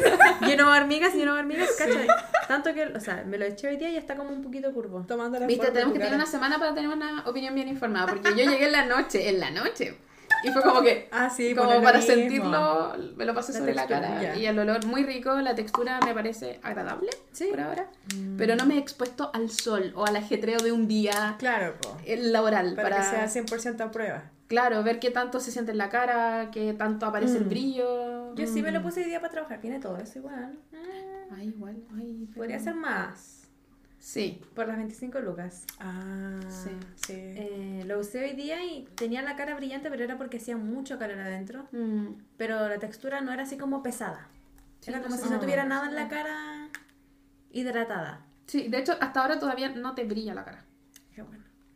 know 0.57 0.69
hormigas, 0.69 1.13
know 1.15 1.37
hormigas, 1.37 1.71
¿cachai? 1.79 2.07
Tanto 2.49 2.73
que, 2.75 2.85
o 2.87 3.01
sea, 3.01 3.25
me 3.27 3.39
lo 3.39 3.45
eché 3.45 3.69
hoy 3.69 3.77
día 3.77 3.91
y 3.91 3.97
está 3.97 4.15
como 4.17 4.31
un 4.31 4.43
poquito 4.43 4.73
curvo. 4.73 5.05
Tomando 5.07 5.39
la 5.39 5.47
Viste, 5.47 5.67
tenemos 5.71 5.93
que 5.93 5.99
tener 5.99 6.15
una 6.15 6.27
semana 6.27 6.59
para 6.59 6.75
tener 6.75 6.91
una 6.91 7.23
opinión 7.27 7.55
bien 7.55 7.69
informada, 7.69 8.07
porque 8.07 8.31
yo 8.31 8.51
llegué 8.51 8.67
en 8.67 8.73
la 8.73 8.85
noche, 8.87 9.29
en 9.29 9.41
la 9.41 9.51
noche. 9.51 9.97
Y 10.43 10.51
fue 10.51 10.61
como 10.63 10.83
que, 10.83 11.09
Ah, 11.11 11.31
sí, 11.31 11.55
como 11.55 11.81
para 11.83 11.99
mismo. 12.01 12.15
sentirlo, 12.15 12.95
me 13.17 13.25
lo 13.25 13.35
pasé 13.35 13.53
La 13.55 13.59
sobre 13.61 13.75
la 13.75 13.87
textura, 13.87 14.09
cara. 14.09 14.23
ya. 14.23 14.37
Y 14.37 14.45
el 14.47 14.59
olor 14.59 14.85
muy 14.85 15.03
rico, 15.05 15.35
la 15.41 15.55
textura 15.55 15.99
me 16.05 16.13
parece 16.13 16.61
agradable 16.63 17.09
Sí. 17.33 17.47
por 17.51 17.61
ahora. 17.61 17.87
Mm. 18.15 18.37
Pero 18.37 18.55
no 18.57 18.67
me 18.67 18.75
he 18.75 18.79
expuesto 18.79 19.31
al 19.33 19.49
sol 19.51 19.93
o 19.97 20.05
al 20.07 20.17
ajetreo 20.17 20.59
de 20.59 20.71
un 20.73 20.87
día 20.87 21.37
Claro, 21.39 21.75
po. 21.81 21.97
laboral. 22.07 22.75
Para, 22.75 22.91
Para, 22.91 23.11
que 23.11 23.17
sea 23.17 23.29
100% 23.29 23.81
a 23.85 23.91
prueba. 23.91 24.25
Claro, 24.49 24.83
ver 24.83 24.99
qué 25.01 25.11
tanto 25.11 25.41
se 25.41 25.51
siente 25.51 25.73
en 25.73 25.79
la 25.79 25.89
cara, 25.89 26.51
qué 26.51 26.73
tanto 26.75 27.07
aparece 27.07 27.39
el 27.39 27.47
Mm. 27.47 27.49
brillo. 27.49 28.35
Yo 28.35 28.47
sí 28.47 28.63
me 28.63 28.73
lo 28.73 28.83
puse 28.83 29.01
hoy 29.03 29.07
día 29.07 29.21
para 29.21 29.31
trabajar. 29.33 29.61
Tiene 29.61 29.79
todo 29.81 29.97
eso 29.99 30.19
igual. 30.19 30.59
Ah, 30.75 31.35
Ay, 31.37 31.49
igual, 31.49 31.77
ay. 31.97 32.25
pero- 32.29 32.37
Podría 32.41 32.59
ser 32.59 32.75
más. 32.75 33.41
Sí. 33.99 34.43
Por 34.55 34.69
las 34.69 34.77
25 34.77 35.19
lucas. 35.21 35.65
Ah, 35.81 36.39
Sí. 36.49 36.71
sí. 37.07 37.15
Eh, 37.17 37.85
lo 37.87 37.99
usé 38.01 38.23
hoy 38.25 38.33
día 38.37 38.63
y 38.63 38.85
tenía 38.97 39.23
la 39.23 39.35
cara 39.35 39.55
brillante, 39.57 39.89
pero 39.89 40.05
era 40.05 40.19
porque 40.19 40.37
hacía 40.37 40.57
mucho 40.59 40.99
calor 40.99 41.19
adentro. 41.19 41.67
Mm. 41.73 42.09
Pero 42.37 42.69
la 42.69 42.79
textura 42.79 43.23
no 43.23 43.33
era 43.33 43.45
así 43.45 43.57
como 43.57 43.83
pesada. 43.83 44.29
Sí, 44.81 44.91
era 44.91 45.01
como 45.01 45.17
si 45.17 45.31
no 45.31 45.41
tuviera 45.41 45.65
nada 45.65 45.89
en 45.89 45.95
la 45.95 46.09
cara 46.09 46.69
hidratada. 47.51 48.21
Sí, 48.47 48.69
de 48.69 48.79
hecho, 48.79 48.93
hasta 49.01 49.23
ahora 49.23 49.39
todavía 49.39 49.71
no 49.71 49.95
te 49.95 50.05
brilla 50.05 50.35
la 50.35 50.45
cara. 50.45 50.65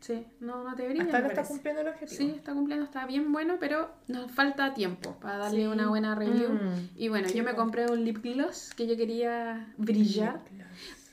Sí, 0.00 0.24
no, 0.40 0.62
no 0.64 0.74
te 0.76 0.86
brilla. 0.86 1.04
Hasta 1.04 1.16
ahora 1.18 1.28
está 1.28 1.44
cumpliendo 1.44 1.80
el 1.82 1.88
objetivo. 1.88 2.16
Sí, 2.18 2.32
está 2.36 2.52
cumpliendo, 2.52 2.84
está 2.84 3.04
bien 3.06 3.32
bueno, 3.32 3.56
pero 3.58 3.90
nos 4.06 4.30
falta 4.30 4.72
tiempo 4.74 5.16
para 5.20 5.38
darle 5.38 5.62
Sí. 5.62 5.66
una 5.66 5.88
buena 5.88 6.14
review. 6.14 6.50
Mm. 6.52 6.88
Y 6.96 7.08
bueno, 7.08 7.28
Sí, 7.28 7.36
yo 7.38 7.44
me 7.44 7.54
compré 7.54 7.90
un 7.90 8.04
lip 8.04 8.22
gloss 8.22 8.72
que 8.76 8.86
yo 8.86 8.96
quería 8.96 9.72
brillar. 9.76 10.40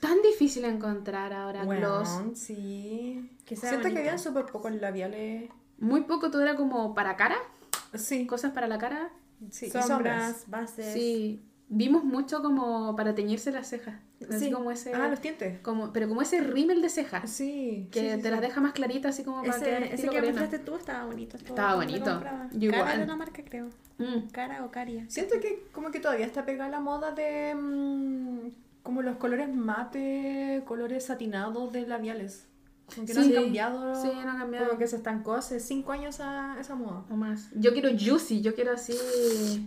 Tan 0.00 0.20
difícil 0.22 0.64
encontrar 0.66 1.32
ahora 1.32 1.64
gloss. 1.64 2.08
Bueno, 2.14 2.34
sí. 2.34 3.30
Que 3.44 3.56
sea 3.56 3.70
Siento 3.70 3.88
que 3.90 3.98
habían 3.98 4.18
súper 4.18 4.46
pocos 4.46 4.72
labiales. 4.72 5.50
Muy 5.78 6.02
poco, 6.02 6.30
todo 6.30 6.42
era 6.42 6.54
como 6.54 6.94
para 6.94 7.16
cara, 7.16 7.36
Sí, 7.94 8.26
cosas 8.26 8.52
para 8.52 8.66
la 8.68 8.78
cara. 8.78 9.10
sí. 9.50 9.66
y 9.66 9.70
sombras, 9.70 10.44
bases. 10.48 10.92
Sí, 10.92 11.42
vimos 11.68 12.04
mucho 12.04 12.42
como 12.42 12.94
para 12.96 13.14
teñirse 13.14 13.50
las 13.50 13.68
cejas. 13.68 13.96
Así 14.30 14.46
Sí. 14.46 14.50
como 14.52 14.70
ese, 14.70 14.94
Ah, 14.94 15.08
los 15.08 15.20
dientes. 15.20 15.58
como, 15.60 15.92
pero 15.92 16.08
como 16.08 16.22
ese 16.22 16.40
rímel 16.40 16.80
de 16.80 16.88
cejas. 16.88 17.28
Sí. 17.30 17.88
Que 17.90 18.00
sí, 18.00 18.06
sí, 18.06 18.16
te 18.16 18.22
sí. 18.22 18.30
las 18.30 18.40
deja 18.40 18.60
más 18.60 18.72
claritas, 18.72 19.14
así 19.14 19.24
como 19.24 19.42
para 19.42 19.58
quedar 19.60 19.82
Ese, 19.82 20.02
que 20.02 20.06
coreana. 20.06 20.28
mostraste 20.28 20.58
tú 20.60 20.74
estaba 20.76 21.04
bonito. 21.06 21.36
Estaba 21.36 21.74
bonito. 21.74 22.20
Yo 22.52 22.70
Cara 22.70 22.82
igual. 22.82 22.98
de 22.98 23.04
una 23.04 23.16
marca, 23.16 23.42
creo. 23.44 23.68
Mm. 23.98 24.28
Cara 24.32 24.64
o 24.64 24.70
caria. 24.70 25.04
Siento 25.08 25.38
que 25.40 25.64
como 25.72 25.90
que 25.90 26.00
todavía 26.00 26.24
está 26.26 26.44
pegada 26.46 26.70
la 26.70 26.80
moda 26.80 27.12
de 27.12 27.54
mm, 27.54 28.50
como 28.82 29.02
los 29.02 29.16
colores 29.16 29.52
mate, 29.52 30.62
colores 30.66 31.04
satinados 31.04 31.72
de 31.72 31.86
labiales. 31.86 32.46
Como 32.94 33.04
que 33.06 33.14
no 33.14 33.22
Sí. 33.22 33.34
han 33.36 33.42
cambiado. 33.42 34.00
Sí, 34.00 34.08
no 34.24 34.30
han 34.30 34.38
cambiado. 34.38 34.66
Como 34.68 34.78
que 34.78 34.86
se 34.86 34.96
estancó 34.96 35.34
hace 35.34 35.58
cinco 35.60 35.90
años 35.92 36.14
esa, 36.14 36.56
esa 36.60 36.74
moda. 36.76 37.04
O 37.10 37.16
más. 37.16 37.50
Yo 37.54 37.72
quiero 37.72 37.88
juicy, 37.90 38.40
yo 38.42 38.54
quiero 38.54 38.72
así. 38.72 38.94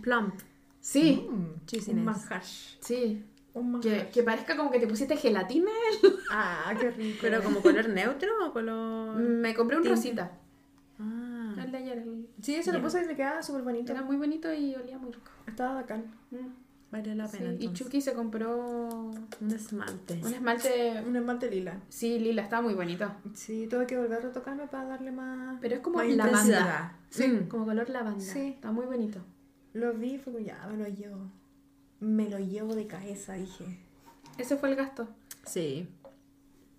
Plump. 0.02 0.34
Sí, 0.80 1.26
Mm, 1.30 1.90
un 1.90 2.04
manjar. 2.04 2.42
sí. 2.44 3.24
Un 3.52 3.72
manjar. 3.72 4.06
Que, 4.06 4.10
que 4.10 4.22
parezca 4.22 4.56
como 4.56 4.70
que 4.70 4.78
te 4.80 4.86
pusiste 4.86 5.16
gelatina. 5.16 5.70
Ah, 6.32 6.72
qué 6.78 6.90
rico. 6.92 7.18
Pero 7.22 7.42
como 7.42 7.60
color 7.60 7.88
neutro 7.88 8.28
o 8.46 8.52
color. 8.52 9.16
Me 9.18 9.52
compré 9.54 9.76
un 9.76 9.82
Tinte. 9.82 9.96
rosita. 9.96 10.30
Ah. 11.00 11.54
El 11.58 11.72
de 11.72 11.78
ayer. 11.78 11.98
el- 11.98 12.28
Sí, 12.40 12.54
eso 12.54 12.70
lo 12.72 12.80
puse 12.80 13.02
y 13.02 13.06
le 13.06 13.16
quedaba 13.16 13.42
súper 13.42 13.62
bonito. 13.62 13.90
Era 13.92 14.02
muy 14.02 14.16
bonito 14.16 14.52
y 14.54 14.74
olía 14.76 14.96
muy 14.98 15.10
rico. 15.12 15.30
Estaba 15.46 15.74
bacán. 15.74 16.04
Mm. 16.30 16.36
Vale 16.92 17.14
la 17.14 17.26
Sí, 17.28 17.38
pena. 17.38 17.52
Y. 17.58 17.72
Chucky 17.72 18.00
se 18.00 18.12
compró 18.14 18.88
Un 19.40 19.50
esmalte. 19.52 20.20
un 20.24 20.34
esmalte. 20.34 21.02
Un 21.06 21.16
esmalte 21.16 21.50
lila. 21.50 21.80
Sí, 21.88 22.18
lila, 22.18 22.42
estaba 22.42 22.62
muy 22.62 22.74
bonito. 22.74 23.10
Sí, 23.34 23.66
tuve 23.68 23.86
que 23.86 23.96
volver 23.96 24.14
a 24.18 24.20
retocarme 24.20 24.66
para 24.68 24.84
darle 24.84 25.10
más. 25.12 25.58
Pero 25.60 25.76
es 25.76 25.80
como 25.80 25.98
más 25.98 26.08
lavanda. 26.08 26.38
intensidad. 26.40 26.92
Sí, 27.10 27.26
Mm. 27.28 27.48
como 27.48 27.64
color 27.66 27.88
lavanda. 27.90 28.20
Sí. 28.20 28.40
Está 28.56 28.70
muy 28.72 28.86
bonito. 28.86 29.20
Lo 29.72 29.92
vi 29.94 30.14
y 30.14 30.18
fue 30.18 30.32
como, 30.32 30.44
ya, 30.44 30.66
me 30.68 30.76
lo 30.76 30.88
llevo. 30.88 31.30
Me 32.00 32.28
lo 32.28 32.38
llevo 32.38 32.74
de 32.74 32.86
cabeza, 32.86 33.34
dije. 33.34 33.78
Ese 34.38 34.56
fue 34.56 34.70
el 34.70 34.76
gasto. 34.76 35.08
Sí. 35.44 35.88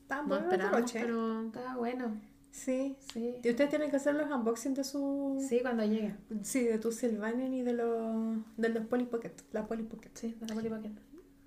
Tan 0.07 0.27
No 0.27 0.37
esperamos, 0.37 0.91
pero. 0.91 1.43
Estaba 1.43 1.75
bueno. 1.77 2.19
Sí. 2.51 2.97
Sí. 3.13 3.35
Y 3.43 3.49
ustedes 3.49 3.69
tienen 3.69 3.89
que 3.89 3.95
hacer 3.95 4.15
los 4.15 4.29
unboxing 4.29 4.73
de 4.73 4.83
su... 4.83 5.43
Sí, 5.47 5.59
cuando 5.61 5.85
llegue. 5.85 6.15
Sí, 6.41 6.63
de 6.63 6.77
tu 6.79 6.91
Sylvanian 6.91 7.53
y 7.53 7.61
de 7.61 7.73
los, 7.73 8.37
de 8.57 8.69
los 8.69 8.85
Polly 8.87 9.05
Pocket. 9.05 9.31
La 9.53 9.67
Polly 9.67 9.83
Pocket. 9.83 10.11
Sí, 10.13 10.35
de 10.39 10.47
la 10.47 10.55
Polly 10.55 10.69
Pocket. 10.69 10.91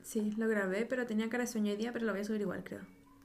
Sí, 0.03 0.33
lo 0.39 0.49
grabé, 0.49 0.87
pero 0.87 1.07
tenía 1.07 1.29
cara 1.29 1.45
de 1.45 1.51
sueño 1.51 1.73
hoy 1.73 1.77
día, 1.77 1.93
pero 1.93 2.07
lo 2.07 2.13
voy 2.13 2.23
a 2.23 2.25
subir 2.25 2.41
igual, 2.41 2.65
creo. 2.65 2.81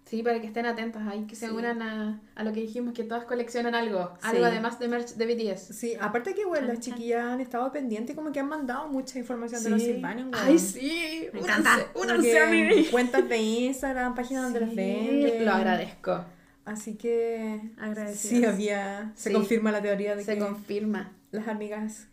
Sí, 0.10 0.24
para 0.24 0.42
que 0.42 0.48
estén 0.48 0.66
atentas 0.66 1.08
ahí, 1.08 1.26
que 1.28 1.36
se 1.36 1.48
Sí. 1.48 1.54
unan 1.54 1.82
a, 1.84 2.20
a 2.34 2.44
lo 2.44 2.52
que 2.52 2.62
dijimos, 2.62 2.96
que 2.96 3.04
todas 3.04 3.26
coleccionan 3.26 3.76
algo. 3.76 4.12
Sí. 4.22 4.28
Algo 4.30 4.46
además 4.46 4.80
de 4.80 4.88
merch 4.88 5.10
de 5.14 5.26
BTS. 5.54 5.76
Sí, 5.76 5.94
aparte 6.02 6.34
que, 6.34 6.46
bueno, 6.46 6.66
las 6.68 6.80
chiquillas 6.80 7.24
han 7.26 7.42
estado 7.42 7.72
pendientes 7.72 8.16
como 8.16 8.32
que 8.32 8.40
han 8.40 8.48
mandado 8.50 8.88
mucha 8.88 9.20
información 9.20 9.64
de 9.64 9.70
los 9.70 9.82
Sylvanian. 9.84 10.32
weón. 10.34 10.46
Ay, 10.48 10.58
sí. 10.58 11.28
Me 11.32 11.42
encanta. 11.42 11.78
Únanse 11.94 12.40
a 12.40 12.48
mí. 12.50 12.86
Cuentas 12.90 13.30
de 13.30 13.38
Instagram, 13.38 14.16
páginas 14.16 14.46
donde 14.46 14.62
las 14.62 14.74
venden. 14.76 15.46
Lo 15.46 15.52
agradezco. 15.52 16.26
Así 16.66 16.96
que... 16.96 17.62
Agradecidas. 17.80 18.40
Sí, 18.40 18.46
había... 18.46 19.12
Se 19.16 19.32
confirma 19.32 19.72
la 19.72 19.82
teoría 19.82 20.16
de 20.16 20.24
Se 20.24 20.34
que 20.34 20.40
confirma. 20.40 21.12
las 21.32 21.48
amigas... 21.48 22.08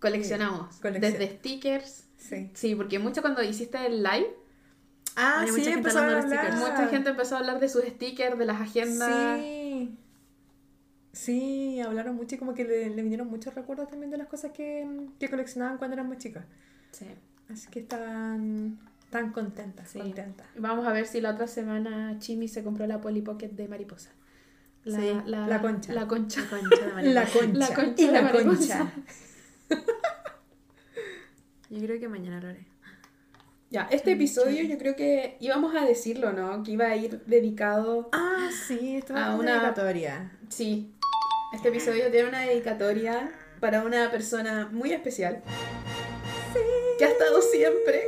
Coleccionamos. 0.00 0.80
Coleccion- 0.80 1.00
Desde 1.00 1.28
stickers. 1.38 2.04
Sí. 2.16 2.50
Sí, 2.54 2.74
porque 2.74 2.98
mucho 2.98 3.20
cuando 3.22 3.42
hiciste 3.42 3.84
el 3.86 4.02
live, 4.02 4.28
Ah, 5.20 5.42
sí, 5.46 5.52
mucha 5.52 5.70
gente 5.70 5.88
a 5.88 5.92
hablando 5.92 6.28
de 6.28 6.36
hablar. 6.38 6.52
stickers. 6.52 6.70
mucha 6.70 6.88
gente 6.88 7.10
empezó 7.10 7.34
a 7.36 7.38
hablar 7.40 7.60
de 7.60 7.68
sus 7.68 7.84
stickers, 7.84 8.38
de 8.38 8.44
las 8.46 8.60
agendas. 8.60 9.38
Sí. 9.40 9.98
Sí, 11.12 11.80
hablaron 11.80 12.16
mucho 12.16 12.36
y 12.36 12.38
como 12.38 12.54
que 12.54 12.64
le, 12.64 12.90
le 12.90 13.02
vinieron 13.02 13.26
muchos 13.28 13.54
recuerdos 13.54 13.88
también 13.88 14.10
de 14.10 14.16
las 14.16 14.28
cosas 14.28 14.52
que, 14.52 14.88
que 15.18 15.28
coleccionaban 15.28 15.76
cuando 15.78 15.94
eran 15.94 16.08
más 16.08 16.18
chicas. 16.18 16.44
Sí. 16.92 17.06
Así 17.48 17.68
que 17.68 17.80
están 17.80 18.78
tan 19.10 19.32
contentas, 19.32 19.90
Sí. 19.90 19.98
contentas. 19.98 20.46
Vamos 20.56 20.86
a 20.86 20.92
ver 20.92 21.06
si 21.06 21.20
la 21.20 21.30
otra 21.32 21.48
semana 21.48 22.16
Chimi 22.20 22.46
se 22.46 22.62
compró 22.62 22.86
la 22.86 23.00
Polly 23.00 23.22
Pocket 23.22 23.48
de 23.48 23.66
mariposa. 23.66 24.10
La, 24.84 24.98
Sí, 25.00 25.12
la 25.26 25.60
concha. 25.60 25.92
La 25.92 26.06
concha. 26.06 26.42
Concha 26.48 26.86
de 26.86 26.92
mariposa. 26.92 27.12
La 27.12 27.26
concha. 27.26 27.58
La 27.58 27.74
concha 27.74 28.02
y 28.02 28.06
la 28.06 28.22
mariposa. 28.22 28.78
concha. 28.78 28.92
Yo 31.70 31.78
creo 31.82 32.00
que 32.00 32.08
mañana 32.08 32.40
lo 32.40 32.48
haré. 32.48 32.66
Ya, 33.70 33.86
este 33.92 34.12
episodio 34.12 34.64
yo 34.64 34.76
creo 34.78 34.96
que 34.96 35.36
íbamos 35.38 35.76
a 35.76 35.84
decirlo, 35.84 36.32
¿no? 36.32 36.64
Que 36.64 36.72
iba 36.72 36.86
a 36.86 36.96
ir 36.96 37.22
dedicado. 37.26 38.08
Ah, 38.12 38.48
sí, 38.66 38.96
esto 38.96 39.16
A 39.16 39.36
una 39.36 39.52
dedicatoria. 39.54 40.32
Sí, 40.48 40.92
este 41.52 41.68
episodio 41.68 42.10
tiene 42.10 42.28
una 42.30 42.40
dedicatoria 42.40 43.30
para 43.60 43.82
una 43.84 44.10
persona 44.10 44.68
muy 44.72 44.92
especial. 44.92 45.42
Que 46.98 47.04
ha 47.04 47.08
estado 47.10 47.40
siempre. 47.42 48.02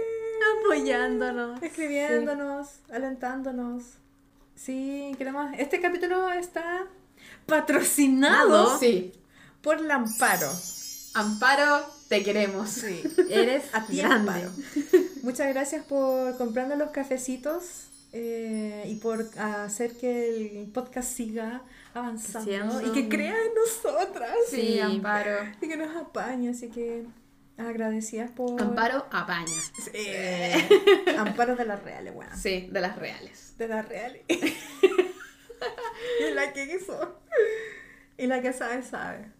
Apoyándonos. 0.64 1.62
Escribiéndonos, 1.62 2.80
alentándonos. 2.92 3.84
Sí, 4.56 5.14
queremos. 5.16 5.52
Este 5.56 5.80
capítulo 5.80 6.28
está 6.32 6.88
patrocinado 7.46 8.78
Sí. 8.80 9.12
por 9.62 9.80
Lamparo. 9.80 10.48
Amparo, 11.14 11.86
te 12.18 12.22
queremos. 12.22 12.68
Sí, 12.70 13.02
Eres 13.30 13.64
a 13.72 13.86
ti, 13.86 13.96
grande. 13.98 14.30
Amparo. 14.30 14.50
Muchas 15.22 15.48
gracias 15.48 15.84
por 15.84 16.36
comprarnos 16.36 16.78
los 16.78 16.90
cafecitos 16.90 17.86
eh, 18.12 18.84
y 18.86 18.96
por 18.96 19.26
hacer 19.38 19.96
que 19.96 20.28
el 20.28 20.70
podcast 20.72 21.10
siga 21.10 21.62
avanzando 21.94 22.50
Siendo- 22.50 22.86
y 22.86 22.92
que 22.92 23.08
crea 23.08 23.34
en 23.34 23.54
nosotras 23.54 24.36
Sí, 24.50 24.56
Sí. 24.74 24.80
Amparo. 24.80 25.38
y 25.60 25.68
que 25.68 25.76
nos 25.76 25.96
apañe. 25.96 26.50
Así 26.50 26.68
que 26.68 27.04
agradecidas 27.56 28.30
por. 28.30 28.60
Amparo 28.60 29.06
apaña. 29.10 29.46
Sí. 29.92 31.10
Amparo 31.16 31.56
de 31.56 31.64
las 31.64 31.82
reales, 31.82 32.12
bueno. 32.14 32.32
Sí, 32.36 32.68
de 32.70 32.80
las 32.80 32.96
reales. 32.98 33.54
De 33.58 33.68
las 33.68 33.88
reales. 33.88 34.22
y 34.28 34.40
la 36.34 36.52
que 36.52 36.74
hizo. 36.76 37.18
Y 38.18 38.26
la 38.26 38.42
que 38.42 38.52
sabe, 38.52 38.82
sabe. 38.82 39.30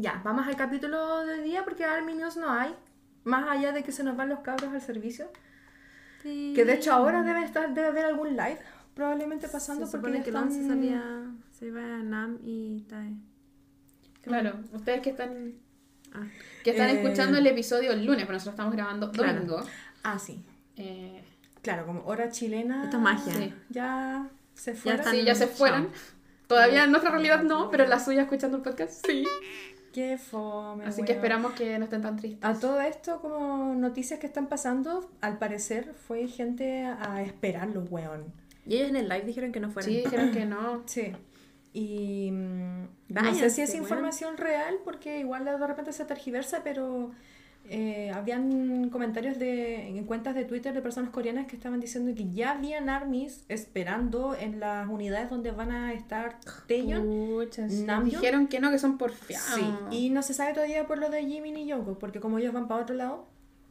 Ya, 0.00 0.20
vamos 0.24 0.46
al 0.46 0.54
capítulo 0.56 1.26
del 1.26 1.42
día 1.42 1.64
porque 1.64 1.84
Army 1.84 2.14
News 2.14 2.36
no 2.36 2.50
hay. 2.52 2.72
Más 3.24 3.48
allá 3.48 3.72
de 3.72 3.82
que 3.82 3.90
se 3.92 4.04
nos 4.04 4.16
van 4.16 4.28
los 4.28 4.38
cabros 4.40 4.72
al 4.72 4.80
servicio. 4.80 5.28
Sí. 6.22 6.52
Que 6.54 6.64
de 6.64 6.74
hecho 6.74 6.92
ahora 6.92 7.22
debe 7.24 7.42
estar, 7.44 7.74
debe 7.74 7.88
haber 7.88 8.04
algún 8.04 8.28
live 8.30 8.58
probablemente 8.94 9.48
pasando 9.48 9.86
se 9.86 9.98
porque 9.98 10.18
ya 10.18 10.22
que 10.24 10.30
están... 10.30 10.44
11 10.44 10.66
salía, 10.68 11.02
se 11.52 11.66
iba 11.66 11.80
a 11.82 12.02
Nam 12.02 12.38
y 12.44 12.80
Tae. 12.88 13.12
Claro, 14.22 14.60
ustedes 14.72 15.00
que 15.02 15.10
están 15.10 15.54
Ah, 16.12 16.26
que 16.64 16.70
están 16.70 16.88
Eh, 16.90 17.02
escuchando 17.02 17.36
el 17.38 17.46
episodio 17.46 17.92
el 17.92 18.04
lunes, 18.06 18.22
pero 18.22 18.32
nosotros 18.34 18.54
estamos 18.54 18.72
grabando 18.74 19.10
Claro. 19.12 19.34
domingo. 19.34 19.60
Ah, 20.04 20.18
sí. 20.18 20.44
Eh, 20.76 21.24
Claro, 21.60 21.86
como 21.86 22.04
hora 22.06 22.30
chilena. 22.30 22.84
Esto 22.84 22.96
es 22.98 23.02
magia. 23.02 23.34
Sí. 23.34 23.52
Ya 23.68 24.28
se 24.54 24.74
fueron. 24.74 25.00
están- 25.00 25.14
sí, 25.14 25.24
ya 25.24 25.34
se 25.34 25.46
fueron. 25.48 25.90
Todavía 26.46 26.84
en 26.84 26.90
nuestra 26.92 27.10
realidad 27.10 27.42
no, 27.42 27.68
pero 27.70 27.84
en 27.84 27.90
la 27.90 28.00
suya 28.00 28.22
escuchando 28.22 28.56
el 28.58 28.62
podcast 28.62 29.04
sí. 29.06 29.24
Qué 29.98 30.16
fome. 30.16 30.84
Así 30.84 31.02
que 31.02 31.10
esperamos 31.10 31.54
que 31.54 31.76
no 31.76 31.86
estén 31.86 32.02
tan 32.02 32.16
tristes. 32.16 32.48
A 32.48 32.54
todo 32.54 32.80
esto, 32.80 33.20
como 33.20 33.74
noticias 33.74 34.20
que 34.20 34.28
están 34.28 34.46
pasando, 34.46 35.10
al 35.20 35.38
parecer 35.38 35.92
fue 36.06 36.28
gente 36.28 36.84
a 36.84 37.20
esperarlo, 37.20 37.82
weón. 37.90 38.32
Y 38.64 38.76
ellos 38.76 38.90
en 38.90 38.96
el 38.96 39.08
live 39.08 39.22
dijeron 39.22 39.50
que 39.50 39.58
no 39.58 39.70
fueran. 39.70 39.90
Sí, 39.90 39.96
dijeron 39.96 40.30
que 40.30 40.46
no. 40.46 40.84
Sí. 40.86 41.12
Y 41.72 42.30
mm, 42.30 42.82
no 42.82 42.88
Váyanse, 43.08 43.50
sé 43.50 43.50
si 43.50 43.62
es 43.62 43.74
información 43.74 44.36
real, 44.36 44.76
porque 44.84 45.18
igual 45.18 45.44
de 45.44 45.66
repente 45.66 45.92
se 45.92 46.04
tergiversa, 46.04 46.62
pero 46.62 47.10
eh, 47.70 48.10
habían 48.14 48.88
comentarios 48.88 49.38
de, 49.38 49.88
en 49.88 50.04
cuentas 50.04 50.34
de 50.34 50.44
Twitter 50.44 50.72
de 50.72 50.80
personas 50.80 51.10
coreanas 51.10 51.46
que 51.46 51.56
estaban 51.56 51.80
diciendo 51.80 52.14
que 52.14 52.30
ya 52.32 52.52
habían 52.52 52.88
armies 52.88 53.44
esperando 53.48 54.34
en 54.34 54.58
las 54.58 54.88
unidades 54.88 55.28
donde 55.28 55.50
van 55.50 55.70
a 55.70 55.92
estar 55.92 56.38
Taeyeon. 56.66 57.46
Dijeron 58.04 58.46
que 58.46 58.60
no, 58.60 58.70
que 58.70 58.78
son 58.78 58.96
porfiados. 58.96 59.54
Sí, 59.54 59.74
y 59.90 60.10
no 60.10 60.22
se 60.22 60.34
sabe 60.34 60.54
todavía 60.54 60.86
por 60.86 60.98
lo 60.98 61.10
de 61.10 61.24
Jimin 61.24 61.56
y 61.56 61.70
Jungkook, 61.70 61.98
porque 61.98 62.20
como 62.20 62.38
ellos 62.38 62.52
van 62.54 62.68
para 62.68 62.82
otro 62.82 62.96
lado, 62.96 63.26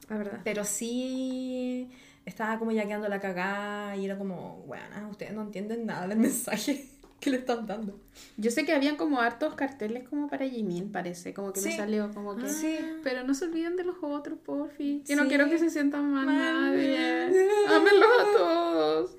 La 0.10 0.18
verdad. 0.18 0.42
pero 0.44 0.64
sí 0.64 1.90
estaba 2.26 2.60
como 2.60 2.72
ya 2.72 2.86
quedando 2.86 3.08
la 3.08 3.20
cagada 3.20 3.96
y 3.96 4.06
era 4.06 4.18
como, 4.18 4.64
bueno, 4.68 4.84
ustedes 5.10 5.34
no 5.34 5.42
entienden 5.42 5.86
nada 5.86 6.08
del 6.08 6.20
mensaje 6.20 6.88
que 7.22 7.30
le 7.32 7.38
están 7.38 7.66
dando. 7.66 8.00
Yo 8.38 8.52
sé 8.52 8.66
que 8.66 8.74
habían 8.74 8.96
como 8.96 9.20
hartos 9.20 9.56
carteles 9.56 10.08
como 10.08 10.28
para 10.30 10.48
Jimin, 10.48 10.92
parece. 10.92 11.34
Como 11.34 11.52
que 11.54 11.62
me 11.62 11.72
Sí. 11.72 11.78
salió 11.78 12.12
como 12.14 12.36
que... 12.36 12.48
Sí. 12.48 12.78
Pero 13.04 13.24
no 13.24 13.34
se 13.34 13.46
olviden 13.46 13.76
de 13.76 13.84
los 13.84 13.96
otros, 14.02 14.38
porfi. 14.40 15.04
Que 15.06 15.16
no 15.16 15.24
Sí. 15.24 15.30
quiero 15.30 15.50
que 15.50 15.58
se 15.58 15.70
sientan 15.70 16.12
mal 16.12 16.26
nadie. 16.28 16.98
Ámenlos 17.68 18.10
a 18.20 18.24
todos. 18.38 19.18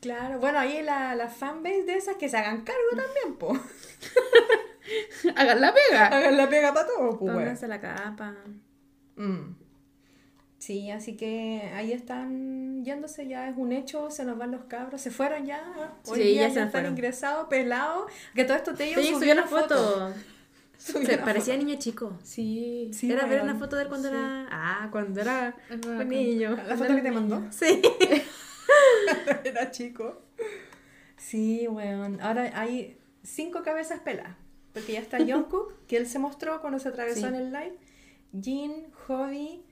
Claro, 0.00 0.38
bueno, 0.38 0.58
ahí 0.58 0.82
la, 0.82 1.14
la 1.14 1.28
fanbase 1.28 1.84
de 1.84 1.96
esas 1.96 2.16
que 2.16 2.28
se 2.28 2.36
hagan 2.36 2.62
cargo 2.62 2.90
también, 2.90 3.36
po. 3.38 3.58
Hagan 5.36 5.60
la 5.62 5.72
pega. 5.74 6.06
Hagan 6.08 6.36
la 6.36 6.48
pega 6.48 6.74
para 6.74 6.86
todo, 6.86 7.18
pues, 7.18 7.32
Pónganse 7.32 7.66
la 7.68 7.80
capa. 7.80 8.36
Mm. 9.16 9.54
Sí, 10.64 10.90
así 10.90 11.14
que 11.16 11.70
ahí 11.74 11.92
están 11.92 12.84
yéndose, 12.84 13.26
ya 13.28 13.48
es 13.50 13.56
un 13.58 13.72
hecho, 13.72 14.10
se 14.10 14.24
nos 14.24 14.38
van 14.38 14.50
los 14.50 14.64
cabros, 14.64 15.00
se 15.00 15.10
fueron 15.10 15.44
ya. 15.44 15.62
Hoy 16.06 16.18
Sí, 16.20 16.22
día 16.28 16.42
ya 16.42 16.42
se 16.44 16.48
están 16.60 16.70
fueron. 16.70 16.92
ingresados, 16.92 17.48
pelados. 17.48 18.10
Que 18.34 18.44
todo 18.44 18.56
esto 18.56 18.74
te 18.74 18.94
Sí, 18.94 19.08
subió 19.12 19.32
una 19.34 19.46
foto. 19.46 20.12
Subió 20.78 21.06
Se 21.06 21.14
una 21.16 21.24
parecía 21.24 21.54
foto. 21.54 21.66
niño 21.66 21.78
chico. 21.78 22.18
Sí. 22.22 22.90
Sí, 22.94 23.12
era 23.12 23.26
ver 23.26 23.42
una 23.42 23.56
foto 23.56 23.76
de 23.76 23.82
él 23.82 23.88
cuando 23.88 24.08
Sí. 24.08 24.14
era. 24.14 24.48
Ah, 24.50 24.88
cuando 24.90 25.20
era 25.20 25.54
un 25.86 26.08
niño. 26.08 26.56
La 26.66 26.76
foto 26.78 26.94
que 26.94 27.02
te 27.02 27.10
mandó. 27.10 27.42
Sí. 27.50 27.82
Era 29.44 29.70
chico. 29.70 30.22
Sí, 31.16 31.68
weón. 31.68 32.20
Ahora 32.22 32.50
hay 32.58 32.96
cinco 33.22 33.62
cabezas 33.62 34.00
peladas. 34.00 34.34
Porque 34.72 34.92
ya 34.94 35.00
está 35.00 35.18
Jungkook, 35.26 35.86
que 35.86 35.96
él 35.98 36.06
se 36.06 36.18
mostró 36.18 36.60
cuando 36.60 36.78
se 36.78 36.88
atravesó 36.88 37.20
Sí. 37.20 37.26
en 37.26 37.34
el 37.34 37.52
live. 37.52 37.78
Jin, 38.40 38.72
Hobby, 39.06 39.62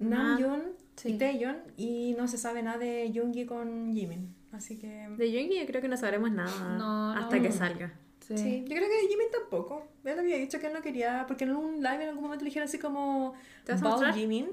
Namjoon 0.00 0.62
sí. 0.96 1.10
y 1.10 1.18
Taeyeon. 1.18 1.56
Y 1.76 2.14
no 2.18 2.26
se 2.28 2.38
sabe 2.38 2.62
nada 2.62 2.78
de 2.78 3.10
Yoongi 3.12 3.46
con 3.46 3.92
Jimin. 3.94 4.34
Así 4.52 4.76
que... 4.78 5.08
De 5.16 5.30
Yoongi 5.30 5.60
yo 5.60 5.66
creo 5.66 5.80
que 5.80 5.88
no 5.88 5.96
sabremos 5.96 6.30
nada 6.32 6.76
No, 6.76 7.12
hasta 7.12 7.36
no. 7.36 7.42
que 7.42 7.52
salga. 7.52 7.92
Sí. 8.20 8.36
Sí, 8.38 8.60
yo 8.66 8.76
creo 8.76 8.88
que 8.88 8.94
de 9.02 9.08
Jimin 9.08 9.26
tampoco. 9.32 9.86
Él 10.04 10.18
había 10.18 10.36
dicho 10.36 10.58
que 10.60 10.66
él 10.68 10.72
no 10.72 10.82
quería, 10.82 11.24
porque 11.26 11.44
en 11.44 11.54
un 11.56 11.76
live 11.82 12.02
en 12.04 12.08
algún 12.10 12.24
momento 12.24 12.44
le 12.44 12.50
dijeron 12.50 12.68
así 12.68 12.78
como, 12.78 13.34
¿Te 13.64 13.72
vas 13.72 13.80
a 13.80 13.84
"Bao 13.84 13.92
mostrar?" 13.94 14.14
Jimin. 14.14 14.48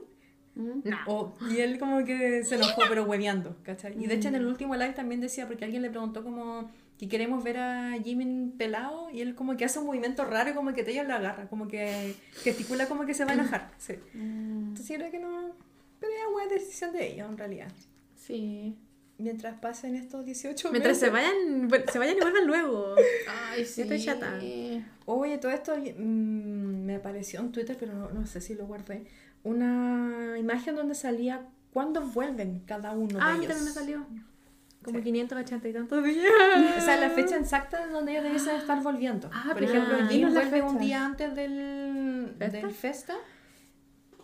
Mm. 0.56 0.80
No. 0.84 0.98
O- 1.08 1.34
y 1.52 1.58
él 1.60 1.78
como 1.78 2.04
que 2.04 2.44
se 2.44 2.56
enojó, 2.56 2.82
pero 2.90 3.04
hueveando, 3.06 3.56
¿cachai? 3.64 3.94
Y 4.02 4.08
de 4.08 4.16
hecho 4.16 4.28
en 4.30 4.36
el 4.36 4.46
último 4.48 4.76
live 4.76 4.94
también 4.94 5.22
decía, 5.22 5.46
porque 5.48 5.66
alguien 5.66 5.84
le 5.84 5.90
preguntó 5.92 6.24
como 6.24 6.72
que 6.98 7.08
queremos 7.08 7.44
ver 7.44 7.58
a 7.58 7.94
Jimin 8.04 8.54
pelado, 8.58 9.10
y 9.12 9.22
él 9.22 9.36
como 9.36 9.56
que 9.56 9.66
hace 9.66 9.80
un 9.80 9.86
movimiento 9.86 10.26
raro, 10.26 10.56
como 10.56 10.74
que 10.74 10.84
Taeyeon 10.84 11.08
la 11.08 11.16
agarra, 11.18 11.48
como 11.48 11.68
que 11.68 12.16
gesticula 12.44 12.88
como 12.88 13.06
que 13.06 13.14
se 13.14 13.24
va 13.26 13.32
a 13.32 13.36
enojar. 13.36 13.72
Sí. 13.78 13.94
Mm. 14.14 14.70
Entonces 14.70 14.88
yo 14.90 14.96
creo 14.98 15.12
que 15.12 15.20
no... 15.20 15.52
Pero 16.00 16.12
es 16.14 16.32
buena 16.34 16.52
decisión 16.54 16.92
de 16.94 17.08
ellos, 17.14 17.30
en 17.30 17.38
realidad. 17.38 17.72
Sí. 18.16 18.76
Mientras 19.20 19.60
pasen 19.60 19.96
estos 19.96 20.26
18 20.26 20.70
Mientras 20.72 20.98
meses. 20.98 21.08
se 21.08 21.10
vayan, 21.12 21.70
se 21.92 21.98
vayan 22.00 22.18
y 22.18 22.22
vuelvan 22.22 22.46
luego. 22.46 22.96
Ay, 23.52 23.66
sí. 23.66 23.82
estoy 23.82 24.00
chata. 24.04 24.40
Oye, 25.06 25.38
todo 25.40 25.52
esto 25.52 25.76
mm, 25.76 26.86
me 26.86 26.96
apareció 26.96 27.40
en 27.40 27.52
Twitter, 27.52 27.76
pero 27.80 27.94
no, 27.94 28.10
no 28.12 28.28
sé 28.28 28.42
si 28.42 28.54
lo 28.54 28.68
guardé. 28.68 29.06
Una 29.44 30.36
imagen 30.38 30.76
donde 30.76 30.94
salía 30.94 31.48
cuándo 31.74 32.02
vuelven 32.02 32.60
cada 32.68 32.92
uno 32.92 33.18
Ah, 33.22 33.30
a 33.30 33.32
de 33.34 33.40
mí 33.40 33.46
ellos. 33.46 33.56
también 33.58 33.66
me 33.66 33.72
salió. 33.72 34.06
Como 34.88 35.00
Sí. 35.00 35.04
580 35.04 35.68
y 35.68 35.74
tantos 35.74 36.04
días. 36.04 36.26
O 36.78 36.82
sea, 36.82 36.96
la 36.98 37.10
fecha 37.10 37.36
exacta 37.38 37.84
en 37.84 37.92
donde 37.92 38.14
ellos 38.14 38.24
debiesen 38.24 38.56
estar 38.56 38.82
volviendo. 38.82 39.30
Ah, 39.34 39.50
Por 39.52 39.62
ejemplo, 39.64 39.98
las 39.98 40.34
vuelve 40.34 40.62
un 40.62 40.80
día 40.80 41.06
antes 41.06 41.36
del 41.36 42.34
¿Festa? 42.40 42.58
del 42.58 42.72
festa. 42.72 43.16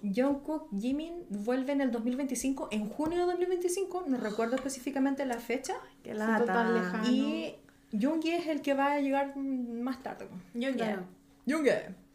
Jungkook, 0.04 0.70
Jimin 0.80 1.26
vuelven 1.30 1.82
en 1.82 1.88
el 1.88 1.92
2025, 1.92 2.70
en 2.72 2.90
junio 2.90 3.20
de 3.20 3.26
2025, 3.26 4.06
no 4.08 4.18
recuerdo 4.18 4.56
específicamente 4.56 5.26
la 5.26 5.38
fecha. 5.40 5.76
Qué 6.02 6.14
lata. 6.14 7.02
Y 7.10 7.56
Yoongi 7.92 8.32
es 8.32 8.48
el 8.48 8.62
que 8.62 8.74
va 8.74 8.94
a 8.94 9.00
llegar 9.00 9.36
más 9.38 10.02
tarde. 10.02 10.28
Yoongi. 10.54 10.78
Claro. 10.78 11.04
Yoongi, 11.46 11.70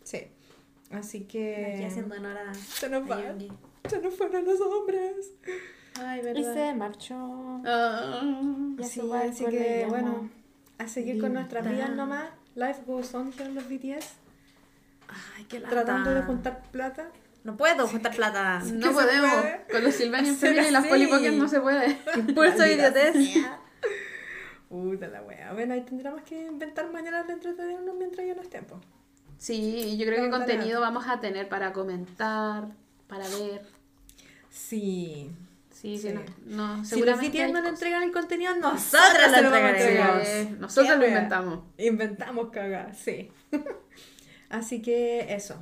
sí. 0.05 0.27
Así 0.91 1.25
que... 1.25 1.75
Aquí 1.75 1.85
haciendo 1.85 2.15
honor 2.17 2.37
a, 2.39 2.55
Se 2.55 2.89
nos 2.89 3.11
va. 3.11 3.21
Se 3.89 4.01
nos 4.01 4.15
fueron 4.15 4.45
los 4.45 4.61
hombres. 4.61 5.33
Ay, 6.01 6.21
Y 6.21 6.23
verdad. 6.23 6.55
se 6.55 6.75
marchó. 6.75 7.61
Ah. 7.67 8.21
Ya 8.79 8.85
Sí, 8.87 9.01
va 9.01 9.21
así 9.21 9.45
que 9.47 9.87
bueno, 9.89 10.29
no. 10.79 10.85
a 10.85 10.89
seguir 10.89 11.21
con 11.21 11.33
nuestras 11.35 11.69
vidas 11.69 11.91
nomás. 11.91 12.29
Life 12.55 12.83
goes 12.87 13.15
on 13.15 13.33
here 13.33 13.45
en 13.45 13.55
los 13.55 13.65
BTS. 13.69 14.15
Ay, 15.37 15.45
qué 15.45 15.61
lata. 15.61 15.71
Tratando 15.71 16.11
de 16.15 16.23
juntar 16.23 16.63
plata. 16.73 17.09
No 17.45 17.57
puedo 17.57 17.87
juntar 17.87 18.15
plata. 18.15 18.61
¿Qué 18.65 18.73
No 18.73 18.93
podemos. 18.93 19.31
puede? 19.33 19.65
Con 19.71 19.85
los 19.85 19.95
Sylvanian 19.95 20.35
Hacer 20.37 20.51
Family 20.51 20.69
y 20.69 20.71
las 20.73 20.83
así. 20.83 20.91
Polly 20.91 21.07
Pocket 21.07 21.33
no 21.33 21.49
se 21.49 21.61
puede. 21.61 21.99
Impulso 22.17 22.59
de 22.63 22.75
idiotez. 22.75 23.17
Puta 24.69 25.09
la 25.09 25.23
wea. 25.23 25.53
Bueno, 25.55 25.75
ahí 25.75 25.81
tendremos 25.83 26.21
que 26.23 26.47
inventar 26.47 26.91
maneras 26.93 27.27
de 27.27 27.33
entretenernos 27.35 27.95
mientras 27.97 28.27
yo 28.27 28.35
no 28.35 28.43
esté. 28.43 28.61
Sí, 29.39 29.97
yo 29.97 30.05
creo 30.07 30.25
que 30.25 30.31
contenido 30.31 30.81
vamos 30.81 31.07
a 31.07 31.21
tener 31.21 31.49
para 31.49 31.73
comentar, 31.73 32.69
para 33.07 33.27
ver. 33.29 33.63
Sí. 34.51 35.31
Sí, 35.81 35.97
sí, 35.97 36.13
no, 36.13 36.23
no, 36.45 36.85
Si 36.85 37.01
los 37.01 37.17
no 37.17 37.61
le 37.61 37.69
entregan 37.69 38.03
el 38.03 38.11
contenido, 38.11 38.53
nosotras 38.57 39.31
lo 39.31 39.37
entregaremos. 39.37 39.81
entregar. 39.81 40.25
Sí, 40.25 40.57
nosotros 40.59 40.99
lo 40.99 41.07
inventamos. 41.07 41.61
Inventamos 41.79 42.51
cagar, 42.51 42.97
sí. 42.97 43.31
Así 44.49 44.83
que 44.83 45.33
eso. 45.33 45.57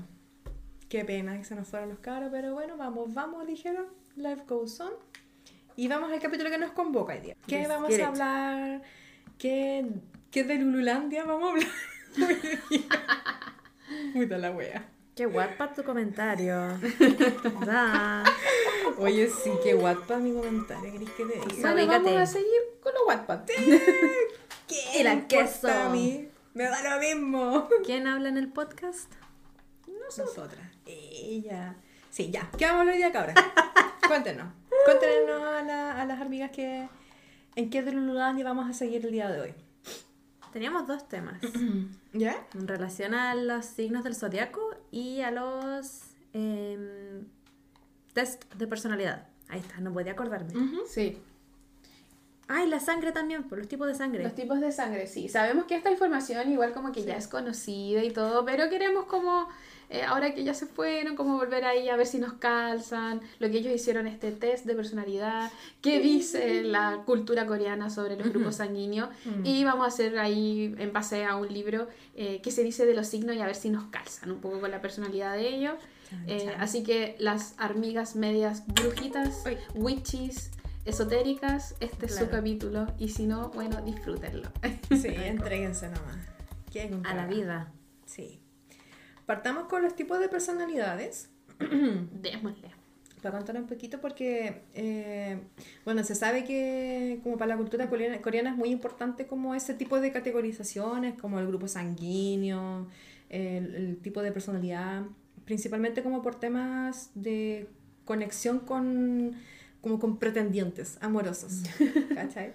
Qué 0.89 1.05
pena 1.05 1.37
que 1.37 1.45
se 1.45 1.55
nos 1.55 1.69
fueron 1.69 1.91
los 1.91 1.99
caros, 1.99 2.31
pero 2.33 2.55
bueno, 2.55 2.79
vamos, 2.79 3.13
vamos, 3.13 3.47
dijeron. 3.47 3.89
Life 4.17 4.45
Goes 4.49 4.81
On. 4.81 4.93
Y 5.77 5.87
vamos 5.87 6.11
al 6.11 6.19
capítulo 6.19 6.49
que 6.49 6.57
nos 6.57 6.71
convoca 6.71 7.13
hoy 7.13 7.21
día. 7.21 7.37
¿Qué 7.47 7.67
vamos 7.67 7.93
a 7.99 8.07
hablar? 8.07 8.83
¿Qué, 9.37 9.85
qué 10.31 10.45
de 10.45 10.55
Lululandia 10.55 11.25
vamos 11.25 11.49
a 11.49 11.53
hablar? 11.53 11.69
Puta 14.15 14.39
la 14.39 14.51
wea. 14.51 14.96
Qué 15.17 15.25
guapa 15.27 15.73
tu 15.73 15.83
comentario. 15.83 16.55
Da. 17.67 18.23
Oye, 18.99 19.29
sí, 19.31 19.51
qué 19.63 19.73
guapa 19.75 20.19
mi 20.19 20.33
comentario. 20.33 20.93
¿Querés 20.93 21.11
que 21.11 21.25
te 21.25 21.33
diga? 21.55 21.73
Bueno, 21.73 21.87
vamos 21.87 22.17
a 22.21 22.27
seguir 22.27 22.61
con 22.83 22.93
los 22.93 23.03
Wattpad. 23.07 23.41
¿Qué 24.69 25.03
la 25.05 25.27
queso. 25.27 25.69
a 25.69 25.89
mí? 25.89 26.29
Me 26.55 26.65
da 26.65 26.83
lo 26.95 27.01
mismo. 27.01 27.69
¿Quién 27.85 28.07
habla 28.07 28.29
en 28.29 28.37
el 28.37 28.53
podcast? 28.53 29.11
Nosotras. 30.07 30.67
Ella. 30.85 31.77
Sí, 32.11 32.31
ya. 32.31 32.51
¿Qué 32.59 32.67
vamos 32.67 32.79
a 32.79 32.81
hablar 32.83 32.93
hoy 32.95 32.99
día, 32.99 33.13
cabra? 33.13 33.35
Cuéntenos. 34.07 34.53
Cuéntenos 34.85 35.43
a, 35.43 35.63
la- 35.63 36.01
a 36.01 36.05
las 36.05 36.21
amigas 36.21 36.51
que 36.51 36.89
en 37.57 37.71
qué 37.71 37.83
de 37.83 37.93
Lululandia 37.93 38.45
vamos 38.45 38.69
a 38.69 38.73
seguir 38.75 39.05
el 39.05 39.13
día 39.13 39.29
de 39.31 39.41
hoy. 39.41 39.55
Teníamos 40.57 40.87
dos 40.87 41.07
temas. 41.07 41.39
¿Ya? 42.15 42.47
En 42.55 42.67
relación 42.67 43.13
a 43.13 43.35
los 43.35 43.67
signos 43.67 44.05
del 44.05 44.15
zodiaco 44.15 44.63
y 44.91 45.21
a 45.21 45.31
los 45.31 46.05
em, 46.33 47.27
test 48.15 48.51
de 48.55 48.67
personalidad. 48.67 49.29
Ahí 49.49 49.61
está, 49.61 49.81
no 49.81 49.93
podía 49.93 50.13
acordarme. 50.13 50.55
Sí. 50.89 51.19
Ay, 52.49 52.69
la 52.69 52.79
sangre 52.79 53.11
también, 53.11 53.43
por 53.45 53.59
los 53.59 53.67
tipos 53.67 53.89
de 53.89 53.95
sangre. 53.95 54.23
Los 54.23 54.35
tipos 54.35 54.61
de 54.61 54.71
sangre, 54.71 55.07
sí. 55.09 55.29
Sabemos 55.29 55.65
que 55.65 55.75
esta 55.75 55.91
información 55.91 56.51
igual 56.53 56.73
como 56.73 56.93
que 56.93 57.03
ya 57.03 57.17
es 57.17 57.27
conocida 57.27 58.05
y 58.05 58.11
todo, 58.13 58.45
pero 58.45 58.71
queremos 58.71 59.07
como, 59.07 59.49
eh, 59.91 60.03
ahora 60.03 60.33
que 60.33 60.45
ya 60.45 60.55
se 60.55 60.67
fueron, 60.67 61.17
como 61.17 61.37
volver 61.37 61.65
ahí 61.65 61.89
a 61.89 61.97
ver 61.97 62.07
si 62.07 62.19
nos 62.19 62.35
calzan, 62.35 63.21
lo 63.41 63.51
que 63.51 63.59
ellos 63.59 63.75
hicieron 63.75 64.07
este 64.07 64.31
test 64.31 64.65
de 64.65 64.77
personalidad, 64.77 65.51
qué 65.81 65.99
dice 65.99 66.63
la 66.63 67.03
cultura 67.05 67.47
coreana 67.47 67.91
sobre 67.91 68.17
los 68.17 68.29
grupos 68.29 68.57
sanguíneos, 68.57 69.09
y 69.43 69.65
vamos 69.65 69.85
a 69.85 69.89
hacer 69.89 70.17
ahí, 70.19 70.73
en 70.79 70.93
base 70.93 71.25
a 71.25 71.35
un 71.35 71.53
libro, 71.53 71.89
eh, 72.15 72.41
qué 72.45 72.53
se 72.53 72.63
dice 72.63 72.87
de 72.87 72.95
los 72.95 73.09
signos 73.09 73.35
y 73.35 73.41
a 73.41 73.47
ver 73.47 73.57
si 73.57 73.71
nos 73.71 73.87
calzan 73.87 74.31
un 74.31 74.41
poco 74.41 74.61
con 74.61 74.71
la 74.71 74.81
personalidad 74.81 75.35
de 75.35 75.49
ellos. 75.49 75.75
Eh, 76.29 76.55
así 76.61 76.85
que 76.85 77.17
las 77.19 77.57
hormigas 77.61 78.15
medias 78.15 78.65
brujitas, 78.69 79.43
Uy. 79.45 79.57
witches, 79.75 80.53
esotéricas, 80.87 81.75
este 81.81 82.07
es 82.07 82.15
su 82.15 82.29
capítulo. 82.29 82.87
Y 82.99 83.11
si 83.11 83.27
no, 83.27 83.51
bueno, 83.51 83.83
disfrútenlo. 83.83 84.49
Sí, 84.91 85.09
entréguense 85.15 85.89
nomás. 85.89 86.19
¿Qué 86.73 86.89
con 86.89 87.05
A 87.07 87.15
la 87.15 87.27
vida. 87.27 87.73
Sí. 88.07 88.41
Partamos 89.27 89.65
con 89.65 89.83
los 89.83 89.95
tipos 89.97 90.21
de 90.21 90.29
personalidades. 90.29 91.31
Démosle. 91.59 92.71
Para 93.23 93.39
contar 93.39 93.57
un 93.57 93.67
poquito 93.67 94.01
porque, 94.01 94.63
eh, 94.75 95.41
bueno, 95.85 96.05
se 96.05 96.15
sabe 96.15 96.45
que 96.45 97.19
como 97.25 97.37
para 97.37 97.49
la 97.49 97.57
cultura 97.57 97.89
coreana, 97.89 98.23
coreana 98.23 98.51
es 98.51 98.57
muy 98.57 98.71
importante 98.71 99.27
como 99.27 99.55
ese 99.55 99.75
tipo 99.75 99.99
de 100.01 100.13
categorizaciones, 100.13 101.19
como 101.21 101.41
el 101.41 101.47
grupo 101.49 101.67
sanguíneo, 101.67 102.87
el, 103.29 103.75
el 103.75 103.99
tipo 103.99 104.23
de 104.23 104.31
personalidad, 104.31 105.03
principalmente 105.45 106.03
como 106.03 106.23
por 106.23 106.39
temas 106.39 107.11
de 107.15 107.69
conexión 108.05 108.61
con, 108.61 109.35
como 109.87 110.01
con 110.01 110.19
pretendientes 110.19 110.99
amorosos, 111.01 111.63
¿cachai? 112.15 112.55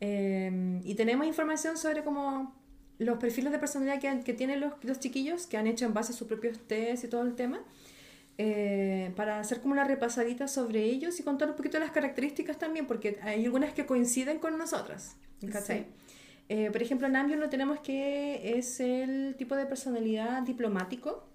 Eh, 0.00 0.80
y 0.82 0.94
tenemos 0.94 1.26
información 1.26 1.76
sobre 1.76 2.02
como 2.02 2.58
los 2.96 3.18
perfiles 3.18 3.52
de 3.52 3.58
personalidad 3.58 4.22
que, 4.22 4.32
tienen 4.32 4.60
los, 4.60 4.72
los 4.82 4.98
chiquillos, 4.98 5.46
que 5.46 5.58
han 5.58 5.66
hecho 5.66 5.84
en 5.84 5.92
base 5.92 6.14
a 6.14 6.16
sus 6.16 6.26
propios 6.26 6.58
test 6.66 7.04
y 7.04 7.08
todo 7.08 7.22
el 7.22 7.34
tema 7.34 7.60
eh, 8.38 9.12
para 9.16 9.38
hacer 9.38 9.60
como 9.60 9.74
una 9.74 9.84
repasadita 9.84 10.48
sobre 10.48 10.84
ellos 10.84 11.20
y 11.20 11.22
contar 11.22 11.50
un 11.50 11.56
poquito 11.56 11.78
las 11.78 11.90
características 11.90 12.56
también, 12.56 12.86
porque 12.86 13.18
hay 13.20 13.44
algunas 13.44 13.74
que 13.74 13.84
coinciden 13.84 14.38
con 14.38 14.56
nosotras. 14.56 15.16
¿cachai? 15.52 15.80
Sí. 15.80 15.86
Eh, 16.48 16.70
por 16.70 16.80
ejemplo, 16.80 17.06
Namjoon 17.10 17.38
lo 17.38 17.50
tenemos 17.50 17.80
que 17.80 18.56
es 18.56 18.80
el 18.80 19.34
tipo 19.36 19.56
de 19.56 19.66
personalidad 19.66 20.40
diplomático, 20.40 21.28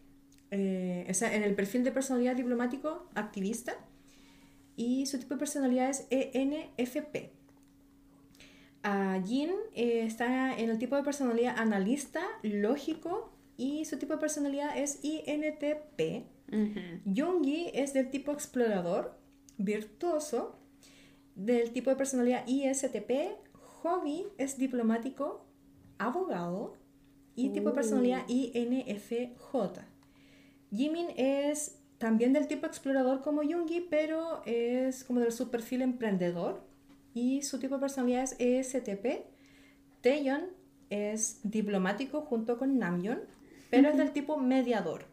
eh, 0.50 1.06
o 1.08 1.14
sea, 1.14 1.36
en 1.36 1.44
el 1.44 1.54
perfil 1.54 1.84
de 1.84 1.92
personalidad 1.92 2.36
diplomático 2.36 3.08
activista, 3.14 3.75
y 4.75 5.05
su 5.05 5.20
tipo 5.20 5.36
de 5.36 5.39
personalidad 5.39 5.90
es 5.90 6.07
ENFP. 6.09 7.31
Jin 9.25 9.51
eh, 9.74 10.03
está 10.05 10.57
en 10.57 10.70
el 10.70 10.77
tipo 10.77 10.96
de 10.96 11.03
personalidad 11.03 11.57
analista, 11.57 12.22
lógico, 12.44 13.35
y 13.57 13.85
su 13.85 13.98
tipo 13.98 14.14
de 14.14 14.20
personalidad 14.20 14.77
es 14.77 15.00
INTP. 15.03 16.25
Yoongi 17.05 17.72
es 17.74 17.94
del 17.94 18.09
tipo 18.11 18.31
explorador, 18.31 19.18
virtuoso, 19.57 20.59
del 21.35 21.72
tipo 21.72 21.90
de 21.90 21.96
personalidad 21.96 22.46
ISTP. 22.48 23.38
Hobby 23.53 24.27
es 24.38 24.57
diplomático, 24.57 25.46
abogado 25.98 26.75
y 27.35 27.50
tipo 27.50 27.70
de 27.70 27.75
personalidad 27.75 28.27
INFJ. 28.27 29.81
Jimin 30.72 31.07
es 31.16 31.79
también 31.98 32.34
del 32.34 32.48
tipo 32.48 32.66
explorador 32.66 33.22
como 33.22 33.44
Yoongi, 33.44 33.81
pero 33.90 34.42
es 34.46 35.03
como 35.03 35.20
del 35.22 35.31
subperfil 35.31 35.81
emprendedor 35.81 36.62
y 37.14 37.42
su 37.44 37.60
tipo 37.60 37.75
de 37.75 37.81
personalidad 37.81 38.24
es 38.24 38.36
ESTP. 38.40 39.25
Taeyeon 40.01 40.48
es 40.90 41.40
diplomático 41.44 42.22
junto 42.22 42.58
con 42.58 42.77
Namjoon, 42.77 43.22
pero 43.70 43.90
es 43.90 43.98
del 43.98 44.12
tipo 44.12 44.38
mediador. 44.38 45.05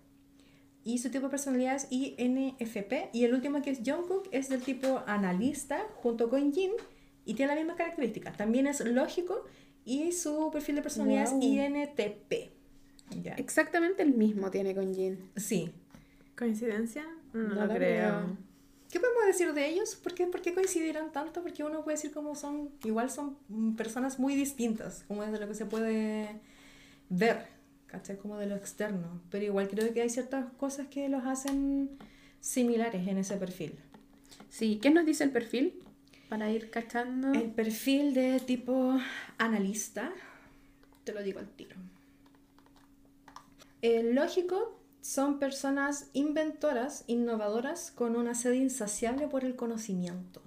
Y 0.84 0.98
su 0.98 1.10
tipo 1.10 1.26
de 1.26 1.30
personalidad 1.30 1.76
es 1.76 1.86
INFP. 1.90 3.10
Y 3.12 3.24
el 3.24 3.32
último 3.34 3.62
que 3.62 3.70
es 3.70 3.78
Jungkook 3.86 4.28
es 4.32 4.48
del 4.48 4.60
tipo 4.62 5.02
analista 5.06 5.78
junto 6.02 6.28
con 6.28 6.52
Jin 6.52 6.72
y 7.24 7.34
tiene 7.34 7.54
la 7.54 7.60
misma 7.60 7.76
característica. 7.76 8.32
También 8.32 8.66
es 8.66 8.80
lógico 8.84 9.44
y 9.84 10.10
su 10.10 10.50
perfil 10.52 10.76
de 10.76 10.82
personalidad 10.82 11.30
Wow. 11.30 11.38
es 11.38 11.44
INTP. 11.44 12.52
Exactamente 13.36 14.02
el 14.02 14.14
mismo 14.14 14.50
tiene 14.50 14.74
con 14.74 14.92
Jin. 14.92 15.30
Sí. 15.36 15.70
¿Coincidencia? 16.36 17.04
No, 17.32 17.40
No 17.54 17.66
lo 17.66 17.74
creo. 17.74 17.76
creo. 17.76 18.36
¿Qué 18.90 19.00
podemos 19.00 19.26
decir 19.26 19.52
de 19.54 19.68
ellos? 19.68 19.96
¿Por 19.96 20.14
qué, 20.14 20.26
por 20.26 20.42
qué 20.42 20.52
coincidirán 20.52 21.12
tanto? 21.12 21.42
Porque 21.42 21.64
uno 21.64 21.82
puede 21.82 21.96
decir 21.96 22.12
como 22.12 22.34
son, 22.34 22.70
igual 22.84 23.10
son 23.10 23.36
personas 23.76 24.18
muy 24.18 24.34
distintas, 24.34 25.04
como 25.08 25.22
desde 25.24 25.40
lo 25.40 25.48
que 25.48 25.54
se 25.54 25.64
puede 25.64 26.40
ver, 27.08 27.46
¿cachai? 27.86 28.18
Como 28.18 28.36
de 28.36 28.46
lo 28.46 28.54
externo. 28.56 29.22
Pero 29.30 29.44
igual 29.46 29.68
creo 29.68 29.92
que 29.94 30.02
hay 30.02 30.10
ciertas 30.10 30.44
cosas 30.58 30.88
que 30.88 31.08
los 31.08 31.24
hacen 31.24 31.90
similares 32.40 33.08
en 33.08 33.16
ese 33.16 33.36
perfil. 33.36 33.74
Sí, 34.50 34.78
¿qué 34.82 34.90
nos 34.90 35.06
dice 35.06 35.24
el 35.24 35.30
perfil? 35.30 35.80
Para 36.28 36.50
ir 36.50 36.70
cachando. 36.70 37.32
El 37.32 37.50
perfil 37.50 38.12
de 38.12 38.40
tipo 38.40 38.98
analista, 39.38 40.12
te 41.04 41.12
lo 41.14 41.22
digo 41.22 41.38
al 41.38 41.48
tiro. 41.48 41.76
El 43.80 44.14
lógico 44.14 44.78
son 45.02 45.40
personas 45.40 46.08
inventoras, 46.12 47.04
innovadoras, 47.08 47.90
con 47.90 48.16
una 48.16 48.34
sed 48.34 48.52
insaciable 48.52 49.26
por 49.26 49.44
el 49.44 49.56
conocimiento. 49.56 50.40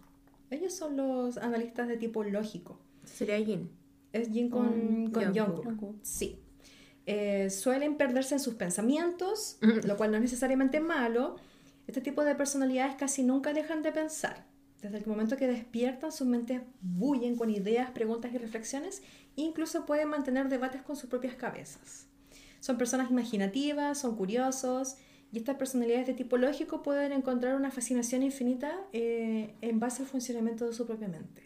Ellos 0.50 0.74
son 0.74 0.96
los 0.96 1.38
analistas 1.38 1.90
de 1.90 1.98
tipo 1.98 2.24
lógico. 2.24 2.80
Sería 3.04 3.38
Jin. 3.38 3.70
Es 4.14 4.30
Jin 4.30 4.50
con, 4.50 5.12
con 5.12 5.36
Jungkook. 5.36 5.96
Sí. 6.04 6.40
Eh, 7.06 7.50
suelen 7.50 7.98
perderse 7.98 8.36
en 8.36 8.40
sus 8.40 8.56
pensamientos, 8.56 9.58
lo 9.84 9.98
cual 9.98 10.12
no 10.12 10.18
es 10.18 10.24
necesariamente 10.24 10.80
malo. 10.80 11.36
Este 11.86 12.00
tipo 12.00 12.24
de 12.24 12.34
personalidades 12.34 12.96
casi 12.96 13.24
nunca 13.24 13.54
dejan 13.54 13.84
de 13.84 13.92
pensar. 13.92 14.46
Desde 14.82 15.00
el 15.00 15.06
momento 15.06 15.36
que 15.36 15.48
despiertan, 15.48 16.14
sus 16.14 16.28
mentes 16.28 16.62
bullen 16.80 17.36
con 17.36 17.50
ideas, 17.50 17.92
preguntas 17.92 18.32
y 18.34 18.38
reflexiones. 18.38 19.02
e 19.36 19.42
incluso 19.42 19.86
pueden 19.86 20.08
mantener 20.08 20.48
debates 20.48 20.82
con 20.82 20.96
sus 20.96 21.10
propias 21.10 21.36
cabezas. 21.36 22.08
Son 22.66 22.80
personas 22.80 23.12
imaginativas, 23.12 24.00
son 24.00 24.16
curiosos. 24.16 24.96
Y 25.32 25.38
estas 25.38 25.56
personalidades 25.56 26.08
de 26.08 26.16
tipo 26.16 26.36
lógico 26.36 26.82
pueden 26.82 27.12
encontrar 27.12 27.56
una 27.56 27.70
fascinación 27.70 28.24
infinita 28.24 28.76
eh, 28.92 29.54
en 29.62 29.80
base 29.80 30.02
al 30.02 30.08
funcionamiento 30.08 30.66
de 30.66 30.74
su 30.74 30.88
propia 30.88 31.08
mente. 31.08 31.44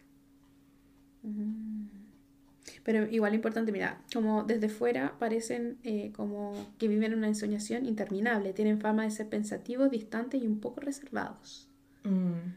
Pero 2.86 3.06
igual 3.12 3.36
importante, 3.36 3.74
mira, 3.74 4.02
como 4.14 4.46
desde 4.46 4.70
fuera 4.70 5.20
parecen 5.20 5.78
eh, 5.84 6.14
como 6.16 6.54
que 6.78 6.88
viven 6.88 7.14
una 7.14 7.28
ensoñación 7.28 7.86
interminable. 7.86 8.54
Tienen 8.54 8.80
fama 8.80 9.04
de 9.04 9.12
ser 9.12 9.28
pensativos, 9.28 9.92
distantes 9.92 10.42
y 10.42 10.48
un 10.48 10.62
poco 10.62 10.80
reservados. 10.80 11.68
Mm. 12.06 12.54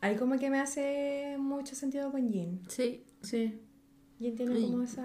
Ahí 0.00 0.16
como 0.16 0.38
que 0.38 0.48
me 0.48 0.60
hace 0.60 1.36
mucho 1.38 1.74
sentido 1.74 2.10
con 2.10 2.26
Jin. 2.26 2.62
Sí, 2.68 3.04
Sí. 3.20 3.60
Jin 4.18 4.34
tiene 4.34 4.54
Ay. 4.54 4.62
como 4.62 4.82
ese 4.82 5.02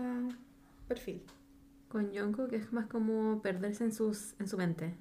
perfil. 0.87 1.21
Con 1.87 2.15
Jungkook 2.15 2.49
que 2.49 2.57
es 2.57 2.73
más 2.73 2.87
como 2.87 3.41
perderse 3.41 3.83
en, 3.83 3.93
sus, 3.93 4.33
en 4.39 4.47
su 4.47 4.57
mente. 4.57 4.95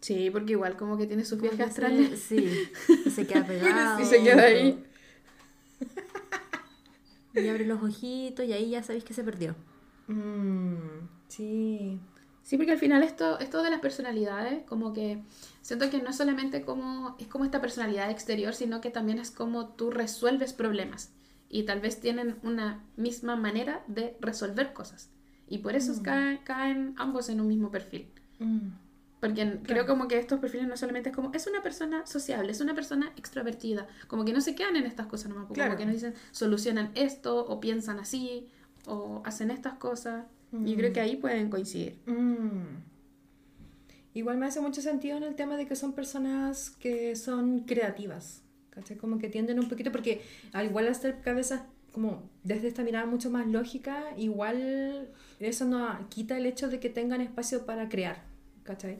Sí, 0.00 0.30
porque 0.30 0.52
igual 0.52 0.76
como 0.76 0.96
que 0.96 1.06
tiene 1.06 1.24
sus 1.24 1.40
viajes 1.40 1.60
astrales. 1.60 2.20
Sí, 2.28 2.48
se 3.10 3.26
queda 3.26 3.46
pegado. 3.46 4.00
Y 4.00 4.04
se 4.04 4.22
queda 4.22 4.42
ahí. 4.42 4.84
Y 7.34 7.46
abre 7.46 7.64
los 7.64 7.80
ojitos 7.80 8.44
y 8.44 8.52
ahí 8.52 8.70
ya 8.70 8.82
sabéis 8.82 9.04
que 9.04 9.14
se 9.14 9.22
perdió. 9.22 9.54
Mm, 10.08 10.74
sí. 11.28 12.00
Sí, 12.42 12.56
porque 12.56 12.72
al 12.72 12.78
final 12.78 13.04
esto, 13.04 13.38
esto 13.38 13.62
de 13.62 13.70
las 13.70 13.78
personalidades, 13.78 14.64
como 14.64 14.92
que 14.92 15.22
siento 15.62 15.88
que 15.90 16.02
no 16.02 16.12
solamente 16.12 16.62
como, 16.62 17.14
es 17.20 17.28
como 17.28 17.44
esta 17.44 17.60
personalidad 17.60 18.10
exterior, 18.10 18.52
sino 18.54 18.80
que 18.80 18.90
también 18.90 19.20
es 19.20 19.30
como 19.30 19.68
tú 19.68 19.90
resuelves 19.90 20.52
problemas. 20.52 21.12
Y 21.48 21.64
tal 21.64 21.80
vez 21.80 22.00
tienen 22.00 22.38
una 22.42 22.84
misma 22.96 23.36
manera 23.36 23.84
de 23.86 24.16
resolver 24.20 24.72
cosas. 24.72 25.10
Y 25.50 25.58
por 25.58 25.74
eso 25.76 25.92
Mm. 25.92 26.02
caen, 26.02 26.38
caen 26.44 26.94
ambos 26.96 27.28
en 27.28 27.40
un 27.42 27.48
mismo 27.48 27.70
perfil. 27.70 28.06
Porque 29.20 29.58
creo 29.64 29.84
como 29.86 30.08
que 30.08 30.18
estos 30.18 30.40
perfiles 30.40 30.66
no 30.66 30.78
solamente 30.78 31.10
es 31.10 31.14
como, 31.14 31.30
es 31.34 31.46
una 31.46 31.62
persona 31.62 32.06
sociable, 32.06 32.52
es 32.52 32.60
una 32.62 32.74
persona 32.74 33.12
extrovertida. 33.16 33.86
Como 34.08 34.24
que 34.24 34.32
no 34.32 34.40
se 34.40 34.54
quedan 34.54 34.76
en 34.76 34.86
estas 34.86 35.06
cosas 35.08 35.28
nomás. 35.28 35.44
Como 35.44 35.54
Claro. 35.54 35.76
que 35.76 35.84
nos 35.84 35.92
dicen, 35.94 36.14
solucionan 36.30 36.90
esto, 36.94 37.44
o 37.46 37.60
piensan 37.60 37.98
así, 37.98 38.48
o 38.86 39.20
hacen 39.26 39.50
estas 39.50 39.74
cosas. 39.74 40.24
Y 40.64 40.74
creo 40.74 40.92
que 40.94 41.00
ahí 41.00 41.16
pueden 41.16 41.50
coincidir. 41.50 41.98
Mm. 42.06 42.78
Igual 44.14 44.38
me 44.38 44.46
hace 44.46 44.60
mucho 44.60 44.80
sentido 44.82 45.16
en 45.18 45.22
el 45.22 45.34
tema 45.34 45.56
de 45.56 45.66
que 45.66 45.76
son 45.76 45.92
personas 45.92 46.70
que 46.70 47.14
son 47.14 47.60
creativas, 47.60 48.42
¿cachai? 48.70 48.96
Como 48.96 49.18
que 49.18 49.28
tienden 49.28 49.60
un 49.60 49.68
poquito, 49.68 49.92
porque 49.92 50.22
al 50.52 50.66
igual 50.66 50.88
hacer 50.88 51.20
cabezas 51.20 51.62
como 51.92 52.22
desde 52.44 52.68
esta 52.68 52.82
mirada 52.82 53.06
mucho 53.06 53.30
más 53.30 53.46
lógica, 53.46 54.04
igual 54.16 55.08
eso 55.40 55.64
no 55.64 56.08
quita 56.08 56.36
el 56.38 56.46
hecho 56.46 56.68
de 56.68 56.80
que 56.80 56.88
tengan 56.90 57.20
espacio 57.20 57.66
para 57.66 57.88
crear, 57.88 58.22
¿cachai? 58.62 58.98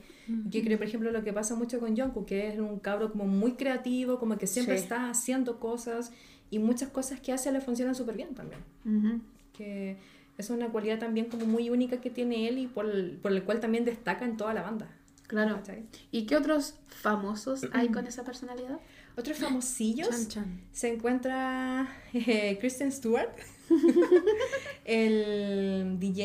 Que 0.51 0.63
creo, 0.65 0.79
por 0.79 0.87
ejemplo, 0.87 1.11
lo 1.13 1.23
que 1.23 1.33
pasa 1.33 1.55
mucho 1.55 1.79
con 1.81 1.97
Jungkook, 1.97 2.27
que 2.27 2.49
es 2.49 2.59
un 2.59 2.79
cabro 2.79 3.11
como 3.13 3.27
muy 3.27 3.53
creativo, 3.53 4.19
como 4.19 4.37
que 4.39 4.47
siempre 4.47 4.77
Sí. 4.77 4.83
está 4.85 5.09
haciendo 5.11 5.61
cosas 5.61 6.13
y 6.51 6.59
muchas 6.59 6.89
cosas 6.89 7.21
que 7.21 7.33
hace 7.33 7.53
le 7.53 7.61
funcionan 7.61 7.95
súper 7.95 8.17
bien 8.17 8.35
también 8.35 8.61
Ujú. 8.85 9.21
que 9.53 9.97
es 10.39 10.51
una 10.51 10.69
cualidad 10.69 10.99
también 10.99 11.27
como 11.27 11.47
muy 11.47 11.71
única 11.71 12.01
que 12.01 12.11
tiene 12.11 12.49
él 12.49 12.59
y 12.59 12.67
por 12.67 12.87
el, 12.87 13.19
por 13.23 13.31
el 13.31 13.45
cual 13.45 13.61
también 13.61 13.85
destaca 13.85 14.25
en 14.25 14.37
toda 14.37 14.55
la 14.55 14.63
banda. 14.63 14.89
Claro. 15.27 15.55
¿cachai? 15.57 15.85
¿Y 16.11 16.27
qué 16.27 16.37
otros 16.37 16.75
famosos 16.89 17.67
hay 17.73 17.89
con 17.89 18.07
esa 18.09 18.25
personalidad? 18.25 18.81
Otros 19.17 19.39
famosillos 19.39 20.09
Chan, 20.09 20.29
chan. 20.29 20.61
se 20.73 20.93
encuentra 20.95 21.89
eh, 22.15 22.57
Kristen 22.61 22.91
Stewart, 22.93 23.31
el 24.85 25.97
DJ 25.99 26.23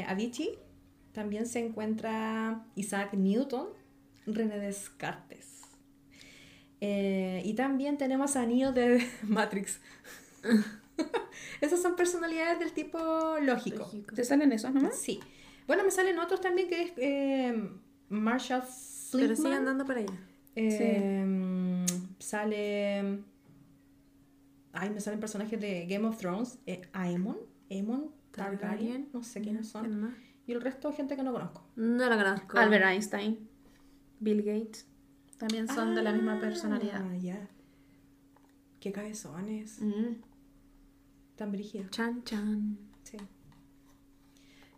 eh, 0.00 0.04
Avicii, 0.08 0.58
también 1.12 1.46
se 1.46 1.60
encuentra 1.60 2.64
Isaac 2.74 3.14
Newton, 3.14 3.68
René 4.26 4.58
Descartes. 4.58 5.62
Eh, 6.80 7.42
y 7.44 7.54
también 7.54 7.98
tenemos 7.98 8.36
a 8.36 8.46
Neo 8.46 8.72
de 8.72 9.04
Matrix. 9.22 9.80
Esas 11.60 11.80
son 11.82 11.96
personalidades 11.96 12.58
del 12.58 12.72
tipo 12.72 12.98
lógico. 13.40 13.90
¿Te 14.14 14.24
salen 14.24 14.52
esos 14.52 14.72
nomás? 14.72 14.96
Sí. 14.96 15.20
Bueno, 15.66 15.84
me 15.84 15.90
salen 15.90 16.18
otros 16.18 16.40
también 16.40 16.68
que 16.68 16.82
es 16.82 16.92
eh, 16.96 17.68
Marshall 18.08 18.62
Pero 18.62 18.70
sigan 19.12 19.36
Fleetman. 19.36 19.52
andando 19.54 19.84
por 19.84 19.96
allá. 19.98 20.12
Eh, 20.56 21.24
Sale. 22.18 23.22
Ay, 24.72 24.90
me 24.90 25.00
salen 25.00 25.20
personajes 25.20 25.60
de 25.60 25.86
Game 25.86 26.06
of 26.06 26.18
Thrones. 26.18 26.58
Eh, 26.66 26.82
Aemon. 26.92 27.36
Aemon 27.70 28.10
Targaryen. 28.32 28.58
Targaryen. 28.60 29.08
No 29.12 29.22
sé 29.22 29.40
quiénes 29.40 29.70
¿Quién 29.72 29.84
son. 29.84 30.00
más? 30.00 30.14
Y 30.46 30.52
el 30.52 30.60
resto, 30.60 30.92
gente 30.92 31.16
que 31.16 31.22
no 31.22 31.32
conozco. 31.32 31.62
No 31.76 32.08
lo 32.08 32.16
conozco. 32.16 32.58
Albert 32.58 32.84
Einstein, 32.86 33.48
Bill 34.20 34.42
Gates, 34.42 34.86
también 35.36 35.68
son 35.68 35.94
de 35.94 36.02
la 36.02 36.12
misma 36.12 36.36
Ah, 36.36 36.40
personalidad. 36.40 37.04
ya. 37.20 37.48
Qué 38.80 38.92
cabezones. 38.92 39.80
Mm. 39.80 40.22
Tan 41.36 41.52
brígidos. 41.52 41.90
Chan, 41.90 42.22
chan. 42.24 42.78
Sí. 43.04 43.16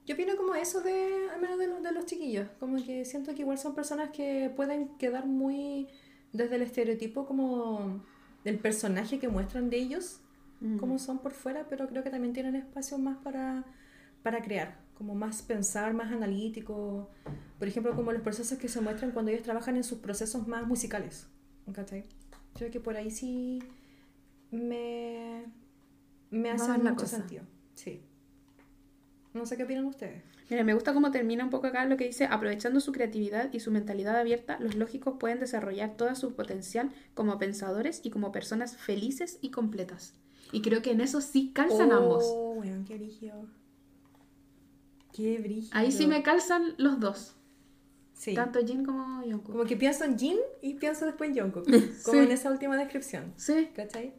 Yo 0.07 0.15
opino 0.15 0.37
como 0.37 0.55
eso 0.57 0.81
de, 0.81 1.29
al 1.33 1.41
menos 1.41 1.59
de, 1.59 1.69
los- 1.69 1.83
de 1.83 1.93
los 1.93 2.05
chiquillos, 2.07 2.49
como 2.59 2.83
que 2.85 3.05
siento 3.05 3.35
que 3.35 3.43
igual 3.43 3.59
son 3.59 3.75
personas 3.75 4.11
que 4.11 4.51
pueden 4.57 4.97
quedar 4.99 5.27
muy 5.27 5.87
desde 6.33 6.57
el 6.57 6.63
estereotipo 6.63 7.27
como 7.27 8.03
del 8.45 8.59
personaje 8.59 9.19
que 9.19 9.29
muestran 9.29 9.71
de 9.71 9.79
ellos, 9.79 10.21
Mm. 10.61 10.77
como 10.77 10.99
son 10.99 11.21
por 11.21 11.33
fuera, 11.33 11.67
pero 11.71 11.89
creo 11.89 12.03
que 12.05 12.11
también 12.11 12.35
tienen 12.35 12.55
espacio 12.55 12.99
más 12.99 13.17
para, 13.25 13.65
para 14.23 14.43
crear, 14.43 14.79
como 14.95 15.15
más 15.15 15.41
pensar, 15.41 15.95
más 15.95 16.13
analítico, 16.13 17.09
por 17.59 17.67
ejemplo, 17.67 17.97
como 17.97 18.13
los 18.13 18.21
procesos 18.21 18.59
que 18.59 18.69
se 18.69 18.81
muestran 18.83 19.13
cuando 19.13 19.31
ellos 19.31 19.43
trabajan 19.43 19.77
en 19.77 19.85
sus 19.85 19.99
procesos 20.01 20.47
más 20.47 20.67
musicales, 20.67 21.27
¿cachai? 21.73 22.05
Creo 22.55 22.71
que 22.71 22.79
por 22.79 22.97
ahí 22.97 23.11
sí 23.11 23.61
me, 24.51 25.47
me 26.31 26.51
hace 26.51 26.71
mucho 26.79 26.95
cosa. 26.97 27.17
sentido. 27.19 27.45
Sí. 27.75 28.03
No 29.33 29.47
sé 29.47 29.57
qué 29.57 29.63
opinan 29.65 29.85
ustedes. 29.85 30.23
Mira, 30.49 30.65
me 30.65 30.75
gusta 30.75 30.93
cómo 30.93 31.13
termina 31.13 31.45
un 31.45 31.51
poco 31.51 31.69
acá 31.69 31.85
lo 31.85 31.97
que 31.97 32.05
dice, 32.07 32.25
aprovechando 32.25 32.81
su 32.81 32.91
creatividad 32.91 33.53
y 33.53 33.61
su 33.61 33.71
mentalidad 33.71 34.17
abierta, 34.19 34.59
los 34.59 34.75
lógicos 34.75 35.15
pueden 35.21 35.39
desarrollar 35.39 35.97
todo 35.97 36.13
su 36.17 36.35
potencial 36.35 36.91
como 37.15 37.39
pensadores 37.39 38.01
y 38.03 38.11
como 38.11 38.33
personas 38.33 38.77
felices 38.77 39.39
y 39.41 39.51
completas. 39.51 40.15
Y 40.51 40.63
creo 40.63 40.83
que 40.83 40.91
en 40.91 41.01
eso 41.01 41.21
sí 41.21 41.53
calzan 41.55 41.93
ambos. 41.93 42.25
Oh, 42.27 42.55
weón, 42.59 42.85
qué 42.85 42.97
brígido. 42.97 43.47
Qué 45.13 45.39
brígido. 45.39 45.71
Ahí 45.79 45.93
sí 45.93 46.07
me 46.07 46.23
calzan 46.23 46.75
los 46.79 46.99
dos, 47.01 47.37
Sí. 48.15 48.35
tanto 48.35 48.59
Jin 48.65 48.85
como 48.85 49.23
Jungkook. 49.23 49.53
Como 49.53 49.65
que 49.65 49.77
pienso 49.77 50.05
en 50.05 50.19
Jin 50.19 50.39
y 50.63 50.75
pienso 50.75 51.07
después 51.07 51.31
en 51.31 51.41
Jungkook. 51.43 51.65
Como 52.05 52.19
Sí. 52.19 52.25
en 52.25 52.31
esa 52.33 52.51
última 52.51 52.77
descripción. 52.77 53.33
Sí, 53.37 53.71
¿Cachai? 53.75 54.13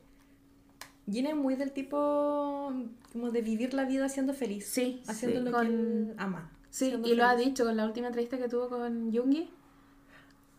Jin 1.12 1.26
es 1.28 1.36
muy 1.36 1.56
del 1.56 1.72
tipo 1.72 2.74
como 3.12 3.32
de 3.32 3.42
vivir 3.42 3.74
la 3.74 3.86
vida 3.86 4.08
siendo 4.10 4.34
feliz. 4.34 4.66
sí, 4.66 5.02
Haciendo 5.08 5.40
sí. 5.40 5.46
lo 5.46 5.52
Con- 5.52 5.68
que 5.68 5.74
él 5.74 6.14
ama. 6.18 6.50
Sí, 6.70 6.94
y 7.04 7.16
lo 7.16 7.26
ha 7.26 7.36
dicho 7.36 7.66
con 7.66 7.76
la 7.76 7.86
última 7.86 8.08
entrevista 8.08 8.38
que 8.38 8.48
tuvo 8.48 8.70
con 8.70 9.12
Jungi. 9.14 9.50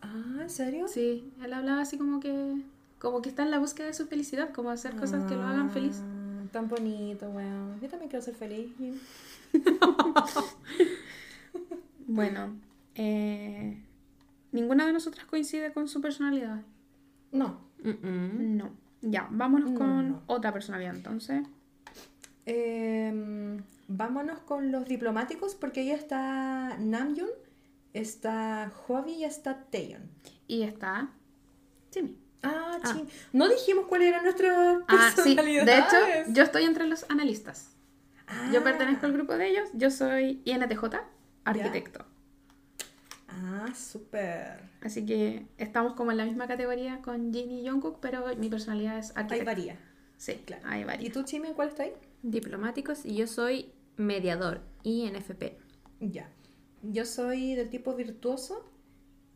Ah, 0.01 0.37
¿en 0.41 0.49
serio? 0.49 0.87
Sí, 0.87 1.31
él 1.43 1.53
hablaba 1.53 1.81
así 1.81 1.97
como 1.97 2.19
que 2.19 2.55
como 2.99 3.21
que 3.21 3.29
está 3.29 3.43
en 3.43 3.51
la 3.51 3.59
búsqueda 3.59 3.87
de 3.87 3.93
su 3.93 4.05
felicidad, 4.07 4.51
como 4.53 4.69
hacer 4.69 4.95
cosas 4.95 5.25
que 5.25 5.35
lo 5.35 5.41
hagan 5.41 5.71
feliz. 5.71 6.01
Ah, 6.01 6.43
Tan 6.51 6.67
bonito, 6.69 7.27
weón. 7.31 7.79
Yo 7.81 7.89
también 7.89 8.09
quiero 8.09 8.23
ser 8.23 8.35
feliz. 8.35 8.69
Bueno, 12.07 12.55
eh, 12.95 13.77
ninguna 14.51 14.85
de 14.85 14.93
nosotras 14.93 15.25
coincide 15.25 15.71
con 15.73 15.87
su 15.87 16.01
personalidad. 16.01 16.61
No. 17.31 17.59
No. 17.83 18.71
Ya, 19.03 19.27
vámonos 19.29 19.71
No, 19.71 19.77
con 19.77 20.09
no. 20.09 20.23
otra 20.27 20.51
personalidad 20.51 20.95
entonces. 20.95 21.43
Em, 22.45 23.63
vámonos 23.87 24.39
con 24.39 24.71
los 24.71 24.85
diplomáticos 24.85 25.55
porque 25.55 25.81
ahí 25.81 25.91
está 25.91 26.75
Namjoon, 26.79 27.29
está 27.93 28.71
Hobby 28.87 29.11
y 29.13 29.23
está 29.23 29.63
Taeyeon. 29.71 30.09
Y 30.47 30.63
está 30.63 31.09
Jimmy. 31.93 32.17
Ah, 32.41 32.77
Ah. 32.83 33.01
No 33.31 33.47
dijimos 33.47 33.85
cuál 33.87 34.01
era 34.01 34.21
nuestra 34.21 34.79
Ah, 34.89 35.09
sí. 35.11 35.15
personalidad. 35.15 35.65
De 35.65 35.77
hecho, 35.77 36.31
yo 36.33 36.43
estoy 36.43 36.63
entre 36.63 36.87
los 36.87 37.05
analistas. 37.09 37.69
Yo 38.51 38.59
Ah. 38.59 38.63
pertenezco 38.63 39.05
al 39.05 39.13
grupo 39.13 39.37
de 39.37 39.49
ellos. 39.49 39.69
Yo 39.73 39.89
soy 39.91 40.41
INTJ, 40.43 40.99
arquitecto. 41.45 42.05
Ah, 43.35 43.73
súper. 43.75 44.59
Así 44.81 45.05
que 45.05 45.45
estamos 45.57 45.93
como 45.93 46.11
en 46.11 46.17
la 46.17 46.25
misma 46.25 46.47
categoría 46.47 47.01
con 47.01 47.33
Jin 47.33 47.51
y 47.51 47.67
Jungkook, 47.67 47.99
pero 47.99 48.35
mi 48.37 48.49
personalidad 48.49 48.99
es 48.99 49.09
Ahí 49.11 49.23
arquitecto. 49.23 49.45
varía. 49.45 49.79
Sí, 50.17 50.33
Claro. 50.45 50.63
ahí 50.67 50.81
¿Y 50.81 50.83
varía. 50.83 51.11
tú, 51.11 51.23
Chimi, 51.23 51.49
cuál 51.53 51.69
está 51.69 51.83
ahí? 51.83 51.93
Diplomáticos 52.21 53.05
y 53.05 53.15
yo 53.15 53.27
soy 53.27 53.71
mediador, 53.97 54.61
INFP. 54.83 55.57
Ya. 55.99 56.29
Yo 56.83 57.05
soy 57.05 57.55
del 57.55 57.69
tipo 57.69 57.95
virtuoso 57.95 58.63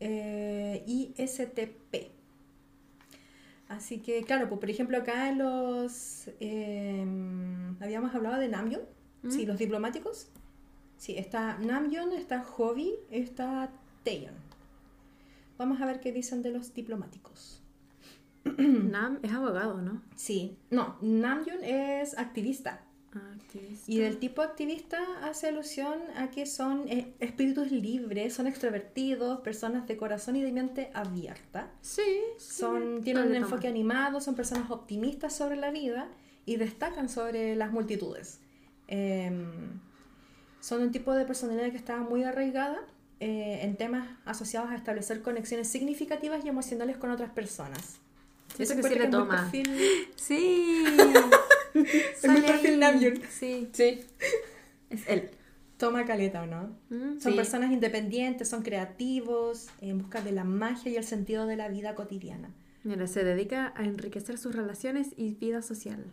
eh, 0.00 0.84
y 0.86 1.12
STP. 1.16 2.10
Así 3.68 3.98
que, 3.98 4.22
claro, 4.24 4.48
pues 4.48 4.60
por 4.60 4.70
ejemplo 4.70 4.96
acá 4.96 5.28
en 5.28 5.38
los... 5.38 6.28
eh, 6.40 7.04
habíamos 7.80 8.14
hablado 8.14 8.38
de 8.38 8.48
Namjoon, 8.48 8.82
sí, 9.28 9.44
los 9.44 9.58
diplomáticos. 9.58 10.28
Sí, 10.96 11.16
está 11.18 11.58
Namjoon, 11.58 12.12
está 12.12 12.42
Hobby, 12.42 12.94
está 13.10 13.70
Vamos 15.58 15.80
a 15.80 15.86
ver 15.86 16.00
qué 16.00 16.12
dicen 16.12 16.42
de 16.42 16.50
los 16.50 16.72
diplomáticos. 16.72 17.62
Nam 18.58 19.18
es 19.22 19.32
abogado, 19.32 19.82
¿no? 19.82 20.02
Sí, 20.14 20.56
no, 20.70 20.96
Namjoon 21.02 21.64
es 21.64 22.16
activista. 22.16 22.84
Activista. 23.12 23.90
Y 23.90 23.98
del 23.98 24.18
tipo 24.18 24.42
activista 24.42 24.98
hace 25.22 25.48
alusión 25.48 25.94
a 26.16 26.30
que 26.30 26.46
son 26.46 26.86
eh, 26.88 27.14
espíritus 27.18 27.72
libres, 27.72 28.34
son 28.34 28.46
extrovertidos, 28.46 29.40
personas 29.40 29.86
de 29.88 29.96
corazón 29.96 30.36
y 30.36 30.42
de 30.42 30.52
mente 30.52 30.90
abierta. 30.94 31.70
Sí, 31.80 32.20
Son, 32.38 33.02
tienen 33.02 33.28
un 33.28 33.34
enfoque 33.34 33.62
toma. 33.62 33.70
animado, 33.70 34.20
son 34.20 34.34
personas 34.36 34.70
optimistas 34.70 35.34
sobre 35.34 35.56
la 35.56 35.70
vida 35.70 36.08
y 36.46 36.56
destacan 36.56 37.08
sobre 37.08 37.56
las 37.56 37.72
multitudes. 37.72 38.40
Em, 38.86 39.80
son 40.60 40.82
un 40.82 40.92
tipo 40.92 41.12
de 41.14 41.24
personalidad 41.24 41.70
que 41.70 41.76
está 41.76 41.98
muy 41.98 42.24
arraigada 42.24 42.78
eh, 43.20 43.60
en 43.62 43.76
temas 43.76 44.08
asociados 44.24 44.70
a 44.70 44.76
establecer 44.76 45.22
conexiones 45.22 45.68
significativas 45.68 46.44
y 46.44 46.48
emocionales 46.48 46.96
con 46.96 47.10
otras 47.10 47.30
personas. 47.30 47.98
Siento 48.54 48.74
Ese 48.74 48.82
que 48.82 48.88
sí 48.88 48.98
le 48.98 49.08
toma. 49.08 49.50
perfil- 49.52 50.08
Sí. 50.16 50.84
Es 51.74 52.28
mi 52.28 52.40
perfil. 52.40 52.80
Namjoon. 52.80 53.20
Sí, 53.30 53.68
Sí. 53.72 54.00
es 54.90 55.06
él. 55.08 55.30
Toma 55.76 56.04
caleta, 56.06 56.42
¿o 56.42 56.46
no? 56.46 56.76
Mm, 56.90 57.20
Son 57.20 57.32
Sí. 57.32 57.36
personas 57.36 57.70
independientes, 57.70 58.48
son 58.48 58.62
creativos, 58.62 59.68
en 59.80 59.98
busca 59.98 60.20
de 60.22 60.32
la 60.32 60.42
magia 60.44 60.90
y 60.90 60.96
el 60.96 61.04
sentido 61.04 61.46
de 61.46 61.56
la 61.56 61.68
vida 61.68 61.94
cotidiana. 61.94 62.50
Mira, 62.82 63.06
se 63.06 63.22
dedica 63.22 63.72
a 63.76 63.84
enriquecer 63.84 64.38
sus 64.38 64.54
relaciones 64.56 65.08
y 65.16 65.34
vida 65.34 65.62
social. 65.62 66.04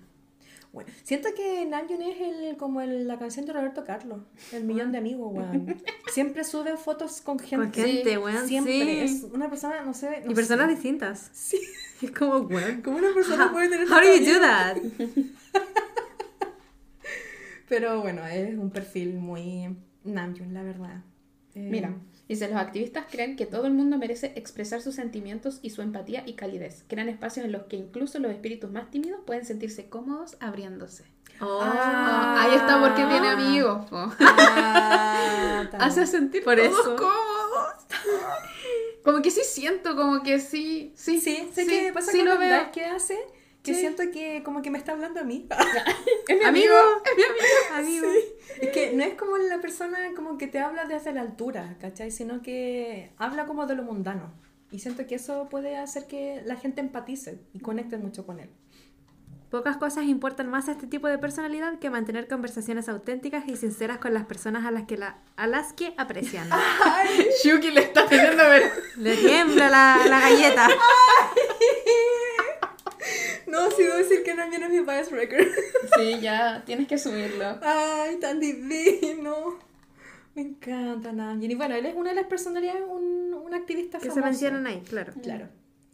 Bueno, 0.76 0.92
siento 1.04 1.30
que 1.36 1.66
Namjoon 1.66 2.02
es 2.04 2.22
el, 2.22 2.58
como 2.58 2.82
el- 2.82 3.08
la 3.08 3.18
canción 3.18 3.46
de 3.46 3.54
Roberto 3.54 3.84
Carlos, 3.86 4.20
el 4.52 4.66
millón 4.66 4.92
de 4.92 4.98
amigos, 5.00 5.32
weón. 5.34 5.82
Siempre 6.14 6.44
sube 6.44 6.76
fotos 6.78 7.22
con 7.22 7.40
gente. 7.40 7.56
Con 7.56 7.74
gente, 7.74 8.18
weón, 8.18 8.46
Siempre. 8.48 8.74
sí. 8.74 9.00
Es 9.00 9.24
una 9.24 9.50
persona, 9.50 9.82
no 9.84 9.94
sé. 9.94 10.22
no 10.26 10.32
y 10.32 10.36
personas 10.36 10.68
sé. 10.68 10.74
distintas. 10.76 11.30
Sí. 11.34 11.60
Es 12.02 12.12
como, 12.12 12.40
weón. 12.40 12.82
¿Cómo 12.82 12.98
una 12.98 13.14
persona 13.14 13.52
puede 13.54 13.70
tener 13.70 13.88
How 13.90 14.02
do 14.02 14.16
you 14.18 14.34
do 14.34 14.40
that? 14.42 14.78
Pero 17.70 18.02
bueno, 18.02 18.26
es 18.28 18.58
un 18.58 18.70
perfil 18.70 19.14
muy 19.16 19.76
Namjoon, 20.04 20.54
la 20.54 20.62
verdad. 20.64 21.04
Eh, 21.56 21.70
Mira, 21.72 21.96
dice, 22.28 22.48
los 22.48 22.58
activistas 22.58 23.06
creen 23.10 23.36
que 23.36 23.46
todo 23.46 23.68
el 23.68 23.74
mundo 23.74 23.98
merece 23.98 24.34
expresar 24.36 24.82
sus 24.82 24.96
sentimientos 24.96 25.60
y 25.62 25.70
su 25.72 25.82
empatía 25.82 26.24
y 26.26 26.34
calidez. 26.34 26.84
Crean 26.88 27.10
espacios 27.10 27.46
en 27.46 27.52
los 27.52 27.64
que 27.64 27.76
incluso 27.76 28.20
los 28.20 28.32
espíritus 28.32 28.72
más 28.72 28.90
tímidos 28.92 29.20
pueden 29.26 29.46
sentirse 29.46 29.88
cómodos 29.90 30.38
abriéndose. 30.40 31.04
Oh. 31.42 31.60
Ah, 31.62 32.44
ahí 32.44 32.56
está 32.56 32.80
porque 32.80 33.04
tiene 33.06 33.28
amigos. 33.28 33.86
po. 33.90 33.98
Ah, 34.22 35.64
ta- 35.70 35.78
Hace 35.78 36.06
sentir 36.08 36.44
Por 36.44 36.56
todos 36.56 36.70
eso. 36.80 36.96
cómodos. 36.96 37.74
Como 39.04 39.22
que 39.22 39.30
sí 39.32 39.42
siento, 39.44 39.96
como 39.96 40.24
que 40.24 40.40
sí, 40.40 40.92
sí, 40.96 41.20
Sí, 41.20 41.48
sé 41.54 41.64
sí, 41.66 41.68
que 41.68 41.92
pasa 41.94 42.12
sí 42.12 42.20
con 42.20 42.28
lo 42.30 42.38
veo. 42.40 42.72
que 42.72 42.86
hace, 42.86 43.18
que 43.66 43.74
Sí. 43.74 43.82
siento 43.82 44.04
que 44.14 44.42
como 44.44 44.62
que 44.62 44.70
me 44.72 44.78
está 44.78 44.94
hablando 44.94 45.20
a 45.20 45.24
mí. 45.24 45.48
Es 46.28 46.40
mi 46.40 46.44
Amigo. 46.46 46.74
amigo, 46.74 47.02
es 47.06 47.18
mi 47.18 47.24
amigo. 47.24 48.08
Amigo. 48.08 48.08
Es 48.62 48.70
que 48.72 48.94
no 48.94 49.04
es 49.04 49.14
como 49.16 49.38
la 49.38 49.60
persona 49.60 49.98
como 50.16 50.38
que 50.38 50.48
te 50.48 50.60
habla 50.60 50.86
desde 50.86 51.12
la 51.14 51.22
altura, 51.22 51.76
¿cachai? 51.82 52.10
Sino 52.12 52.42
que 52.42 53.12
habla 53.18 53.46
como 53.46 53.66
de 53.68 53.76
lo 53.76 53.84
mundano. 53.84 54.34
Y 54.72 54.80
siento 54.80 55.06
que 55.06 55.16
eso 55.16 55.48
puede 55.50 55.78
hacer 55.78 56.08
que 56.08 56.42
la 56.46 56.56
gente 56.56 56.82
empatice 56.82 57.40
y 57.54 57.60
conecte 57.60 57.98
mucho 57.98 58.26
con 58.26 58.40
él. 58.40 58.50
Pocas 59.52 59.78
cosas 59.78 60.06
importan 60.06 60.50
más 60.50 60.68
a 60.68 60.72
este 60.72 60.88
tipo 60.88 61.08
de 61.08 61.18
personalidad 61.20 61.78
que 61.80 61.90
mantener 61.92 62.28
conversaciones 62.28 62.90
auténticas 62.90 63.48
y 63.48 63.56
sinceras 63.56 64.00
con 64.00 64.14
las 64.14 64.26
personas 64.26 64.66
a 64.66 64.72
las 64.72 64.84
que, 64.86 64.98
la, 64.98 65.20
a 65.38 65.46
las 65.48 65.72
que 65.74 65.94
aprecian. 65.98 66.50
Shuki 67.44 67.70
le 67.72 67.82
está 67.82 68.08
pidiendo 68.10 68.44
ver. 68.50 68.72
Le 68.98 69.16
tiembla 69.16 69.70
la, 69.70 70.00
la 70.10 70.20
galleta. 70.20 70.68
No, 73.48 73.70
sí 73.72 73.84
debo 73.84 73.96
decir 73.98 74.24
que 74.24 74.34
también 74.34 74.64
es 74.64 74.70
mi 74.70 74.80
bias 74.80 75.12
record. 75.12 75.46
Sí, 75.98 76.20
ya, 76.22 76.64
tienes 76.66 76.88
que 76.88 76.98
subirlo. 76.98 77.60
Ay, 77.62 78.18
tan 78.20 78.40
divino. 78.40 79.60
Me 80.34 80.42
encanta 80.42 81.12
Namjoon. 81.14 81.52
Y 81.52 81.56
bueno, 81.56 81.76
él 81.76 81.86
es 81.86 81.96
una 81.96 82.10
de 82.10 82.16
las 82.16 82.26
personalidades, 82.28 82.84
un, 82.88 83.34
un 83.34 83.54
activista 83.54 83.98
Que 84.00 84.06
se 84.06 84.10
famoso. 84.10 84.26
mencionan 84.30 84.68
ahí, 84.68 84.82
claro. 84.82 85.14
Claro. 85.22 85.48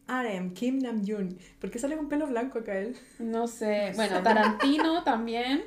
RM, 0.08 0.54
Kim 0.54 0.80
Namjoon. 0.80 1.38
¿Por 1.60 1.70
qué 1.70 1.78
sale 1.80 1.96
con 1.96 2.10
pelo 2.10 2.26
blanco 2.28 2.60
acá 2.60 2.78
él? 2.78 2.96
No 3.20 3.48
sé. 3.48 3.92
Bueno, 3.96 4.22
Tarantino 4.24 5.04
también. 5.06 5.64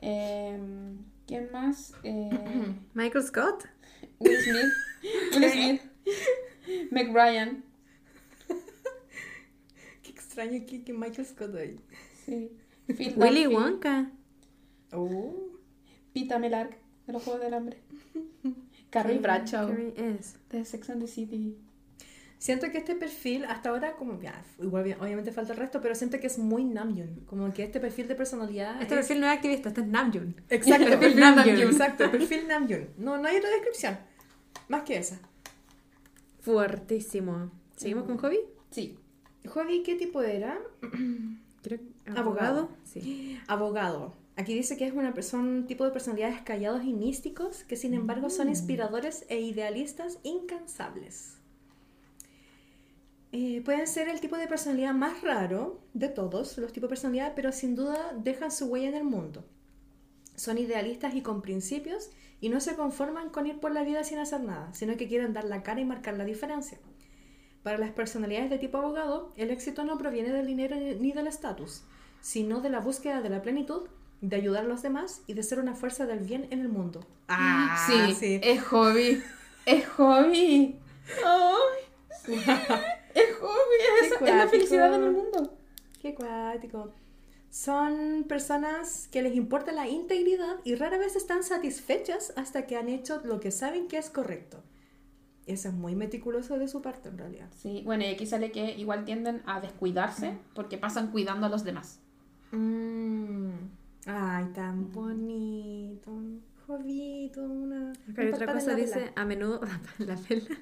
Em, 0.00 0.98
¿Quién 1.26 1.50
más? 1.52 1.94
Eh, 2.02 2.30
Michael 2.94 3.24
Scott. 3.24 3.64
Will 4.18 4.36
Smith. 4.38 4.72
Will 5.34 5.50
Smith. 5.52 5.82
Meg 6.90 7.14
Ryan. 7.14 7.64
Extraño 10.40 10.66
que, 10.66 10.84
que 10.84 10.92
Michael 10.92 11.26
Scott 11.26 11.54
ahí. 11.56 11.76
Sí. 12.24 12.50
Phil 12.96 13.14
Willy 13.16 13.46
Wonka. 13.46 14.10
Oh. 14.92 15.34
Pita 16.12 16.38
Melark, 16.38 16.76
de 17.06 17.12
los 17.12 17.22
Juegos 17.22 17.42
del 17.42 17.54
Hambre. 17.54 17.78
Carrie 18.90 19.18
Bradshaw, 19.18 19.68
Carrie 19.68 19.94
es. 19.96 20.36
de 20.50 20.64
Sex 20.64 20.90
and 20.90 21.02
the 21.02 21.06
City. 21.08 21.56
Siento 22.38 22.70
que 22.72 22.78
este 22.78 22.94
perfil, 22.96 23.44
hasta 23.44 23.68
ahora, 23.68 23.96
como 23.96 24.18
ya, 24.20 24.42
igual 24.58 24.82
bien, 24.82 24.96
obviamente 25.00 25.30
falta 25.30 25.52
el 25.52 25.58
resto, 25.58 25.82
pero 25.82 25.94
siento 25.94 26.18
que 26.18 26.26
es 26.26 26.38
muy 26.38 26.64
Namjoon. 26.64 27.20
Como 27.26 27.52
que 27.52 27.62
este 27.62 27.80
perfil 27.80 28.08
de 28.08 28.14
personalidad. 28.14 28.80
Este 28.80 28.94
es- 28.94 29.00
perfil 29.06 29.20
no 29.20 29.26
es 29.26 29.36
activista, 29.36 29.68
este 29.68 29.82
es 29.82 29.86
Namjoon. 29.86 30.34
Exacto, 30.48 30.84
El 30.84 30.90
perfil 30.98 30.98
perfil 31.00 31.20
Namjoon. 31.20 31.46
Namjoon. 31.46 31.70
Exacto, 31.72 32.10
perfil 32.10 32.48
Namjoon. 32.48 32.88
No, 32.96 33.18
no 33.18 33.28
hay 33.28 33.36
otra 33.36 33.50
descripción. 33.50 33.98
Más 34.68 34.82
que 34.84 34.96
esa. 34.96 35.20
Fuertísimo. 36.40 37.50
¿Seguimos 37.76 38.04
con 38.04 38.16
hobby? 38.18 38.38
Sí. 38.70 38.98
Hobby, 39.48 39.82
¿qué 39.82 39.94
tipo 39.96 40.22
era? 40.22 40.58
Creo 41.62 41.78
que- 41.78 42.10
Abogado. 42.18 42.68
Sí. 42.84 43.38
Abogado. 43.46 44.14
Aquí 44.36 44.54
dice 44.54 44.76
que 44.76 44.86
es 44.86 44.92
una 44.94 45.12
persona, 45.12 45.42
un 45.42 45.66
tipo 45.66 45.84
de 45.84 45.90
personalidades 45.90 46.40
callados 46.42 46.82
y 46.84 46.92
místicos 46.94 47.64
que 47.64 47.76
sin 47.76 47.92
embargo 47.94 48.30
son 48.30 48.48
inspiradores 48.48 49.26
e 49.28 49.40
idealistas 49.40 50.18
incansables. 50.22 51.36
Eh, 53.32 53.60
pueden 53.64 53.86
ser 53.86 54.08
el 54.08 54.20
tipo 54.20 54.36
de 54.36 54.48
personalidad 54.48 54.92
más 54.94 55.22
raro 55.22 55.78
de 55.94 56.08
todos 56.08 56.56
los 56.58 56.72
tipos 56.72 56.88
de 56.88 56.92
personalidad, 56.92 57.32
pero 57.36 57.52
sin 57.52 57.76
duda 57.76 58.12
dejan 58.16 58.50
su 58.50 58.66
huella 58.66 58.88
en 58.88 58.94
el 58.94 59.04
mundo. 59.04 59.44
Son 60.34 60.58
idealistas 60.58 61.14
y 61.14 61.20
con 61.22 61.42
principios 61.42 62.10
y 62.40 62.48
no 62.48 62.60
se 62.60 62.74
conforman 62.74 63.28
con 63.30 63.46
ir 63.46 63.60
por 63.60 63.72
la 63.72 63.84
vida 63.84 64.02
sin 64.04 64.18
hacer 64.18 64.40
nada, 64.40 64.72
sino 64.72 64.96
que 64.96 65.06
quieren 65.06 65.32
dar 65.32 65.44
la 65.44 65.62
cara 65.62 65.80
y 65.80 65.84
marcar 65.84 66.16
la 66.16 66.24
diferencia. 66.24 66.78
Para 67.62 67.78
las 67.78 67.90
personalidades 67.90 68.50
de 68.50 68.58
tipo 68.58 68.78
abogado, 68.78 69.32
el 69.36 69.50
éxito 69.50 69.84
no 69.84 69.98
proviene 69.98 70.32
del 70.32 70.46
dinero 70.46 70.76
ni 70.76 71.12
del 71.12 71.26
estatus, 71.26 71.82
sino 72.20 72.60
de 72.60 72.70
la 72.70 72.80
búsqueda 72.80 73.20
de 73.20 73.28
la 73.28 73.42
plenitud, 73.42 73.88
de 74.22 74.36
ayudar 74.36 74.64
a 74.64 74.68
los 74.68 74.82
demás 74.82 75.22
y 75.26 75.34
de 75.34 75.42
ser 75.42 75.58
una 75.58 75.74
fuerza 75.74 76.06
del 76.06 76.20
bien 76.20 76.46
en 76.50 76.60
el 76.60 76.68
mundo. 76.68 77.06
Ah, 77.28 77.86
sí, 77.86 78.40
es 78.42 78.62
hobby. 78.64 79.22
Es 79.66 79.86
hobby. 79.88 80.78
Ay, 81.24 82.34
es 83.14 83.36
hobby. 83.36 83.76
Es, 84.04 84.12
es 84.12 84.20
la 84.20 84.48
felicidad 84.48 84.94
en 84.94 85.04
el 85.04 85.12
mundo. 85.12 85.54
Qué 86.00 86.14
cuático. 86.14 86.92
Son 87.50 88.24
personas 88.28 89.08
que 89.10 89.22
les 89.22 89.34
importa 89.34 89.72
la 89.72 89.88
integridad 89.88 90.56
y 90.64 90.76
rara 90.76 90.98
vez 90.98 91.16
están 91.16 91.42
satisfechas 91.42 92.32
hasta 92.36 92.66
que 92.66 92.76
han 92.76 92.88
hecho 92.88 93.20
lo 93.24 93.40
que 93.40 93.50
saben 93.50 93.88
que 93.88 93.98
es 93.98 94.08
correcto. 94.08 94.62
Eso 95.46 95.68
es 95.68 95.74
muy 95.74 95.96
meticuloso 95.96 96.58
de 96.58 96.68
su 96.68 96.82
parte, 96.82 97.08
en 97.08 97.18
realidad. 97.18 97.48
Sí, 97.56 97.82
bueno, 97.84 98.04
y 98.04 98.08
aquí 98.08 98.26
sale 98.26 98.52
que 98.52 98.78
igual 98.78 99.04
tienden 99.04 99.42
a 99.46 99.60
descuidarse 99.60 100.36
porque 100.54 100.78
pasan 100.78 101.10
cuidando 101.10 101.46
a 101.46 101.48
los 101.48 101.64
demás. 101.64 102.00
Mm. 102.52 103.50
Ay, 104.06 104.44
tan 104.54 104.92
bonito. 104.92 106.12
Jovito, 106.66 107.42
una. 107.42 107.92
Acá 108.10 108.22
hay 108.22 108.28
un 108.28 108.34
otra 108.34 108.52
cosa, 108.52 108.74
dice, 108.74 109.12
a 109.16 109.24
menudo, 109.24 109.60
la 109.98 110.16
vela. 110.28 110.56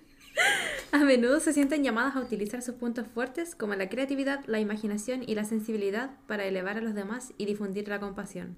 A 0.92 0.98
menudo 0.98 1.40
se 1.40 1.52
sienten 1.52 1.84
llamadas 1.84 2.16
a 2.16 2.20
utilizar 2.20 2.62
sus 2.62 2.76
puntos 2.76 3.06
fuertes 3.08 3.54
como 3.54 3.74
la 3.74 3.88
creatividad, 3.88 4.44
la 4.46 4.60
imaginación 4.60 5.22
y 5.26 5.34
la 5.34 5.44
sensibilidad 5.44 6.12
para 6.26 6.46
elevar 6.46 6.78
a 6.78 6.80
los 6.80 6.94
demás 6.94 7.34
y 7.36 7.44
difundir 7.44 7.88
la 7.88 8.00
compasión. 8.00 8.56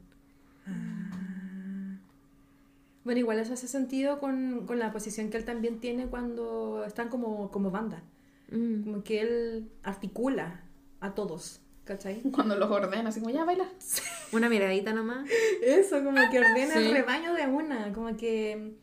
Bueno, 3.05 3.21
igual 3.21 3.39
eso 3.39 3.55
hace 3.55 3.67
sentido 3.69 4.19
con, 4.21 4.67
con 4.67 4.79
la 4.79 4.93
posición 4.93 5.31
que 5.31 5.37
él 5.39 5.45
también 5.45 5.81
tiene 5.81 6.07
cuando 6.07 6.85
están 6.85 7.09
como, 7.09 7.51
como 7.51 7.71
banda. 7.71 8.03
Mm. 8.51 8.83
Como 8.85 9.03
que 9.05 9.21
él 9.23 9.71
articula 9.83 10.63
a 11.01 11.15
todos, 11.15 11.61
¿cachai? 11.85 12.21
Cuando 12.33 12.57
los 12.57 12.71
ordena, 12.71 13.09
así 13.09 13.21
como 13.21 13.33
ya 13.33 13.45
baila. 13.45 13.65
Una 14.33 14.49
miradita 14.49 14.93
nomás. 14.93 15.29
Eso, 15.63 16.05
como 16.05 16.19
que 16.31 16.41
ordena 16.41 16.75
Sí. 16.75 16.79
el 16.81 16.93
rebaño 16.93 17.33
de 17.35 17.47
una, 17.47 17.93
como 17.93 18.17
que 18.17 18.75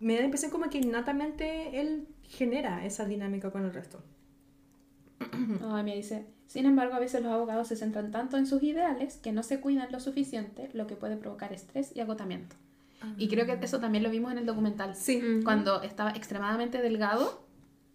me 0.00 0.14
da 0.14 0.20
la 0.20 0.24
impresión 0.26 0.50
como 0.50 0.68
que 0.68 0.78
innatamente 0.78 1.80
él 1.80 2.08
genera 2.22 2.84
esa 2.84 3.04
dinámica 3.04 3.50
con 3.52 3.64
el 3.64 3.72
resto. 3.72 4.02
Ay, 5.70 5.84
me 5.84 5.94
dice, 5.94 6.26
sin 6.46 6.66
embargo, 6.66 6.94
a 6.94 6.98
veces 6.98 7.22
los 7.22 7.32
abogados 7.32 7.68
se 7.68 7.76
centran 7.76 8.10
tanto 8.10 8.36
en 8.36 8.46
sus 8.46 8.62
ideales 8.62 9.16
que 9.18 9.32
no 9.32 9.42
se 9.42 9.60
cuidan 9.60 9.90
lo 9.92 10.00
suficiente, 10.00 10.68
lo 10.72 10.86
que 10.86 10.96
puede 10.96 11.16
provocar 11.16 11.52
estrés 11.52 11.92
y 11.94 12.00
agotamiento. 12.00 12.56
Y 13.18 13.28
creo 13.28 13.46
que 13.46 13.58
eso 13.64 13.78
también 13.78 14.02
lo 14.04 14.10
vimos 14.10 14.32
en 14.32 14.38
el 14.38 14.46
documental. 14.46 14.94
Sí. 14.94 15.40
Cuando 15.44 15.82
estaba 15.82 16.10
extremadamente 16.10 16.80
delgado 16.80 17.44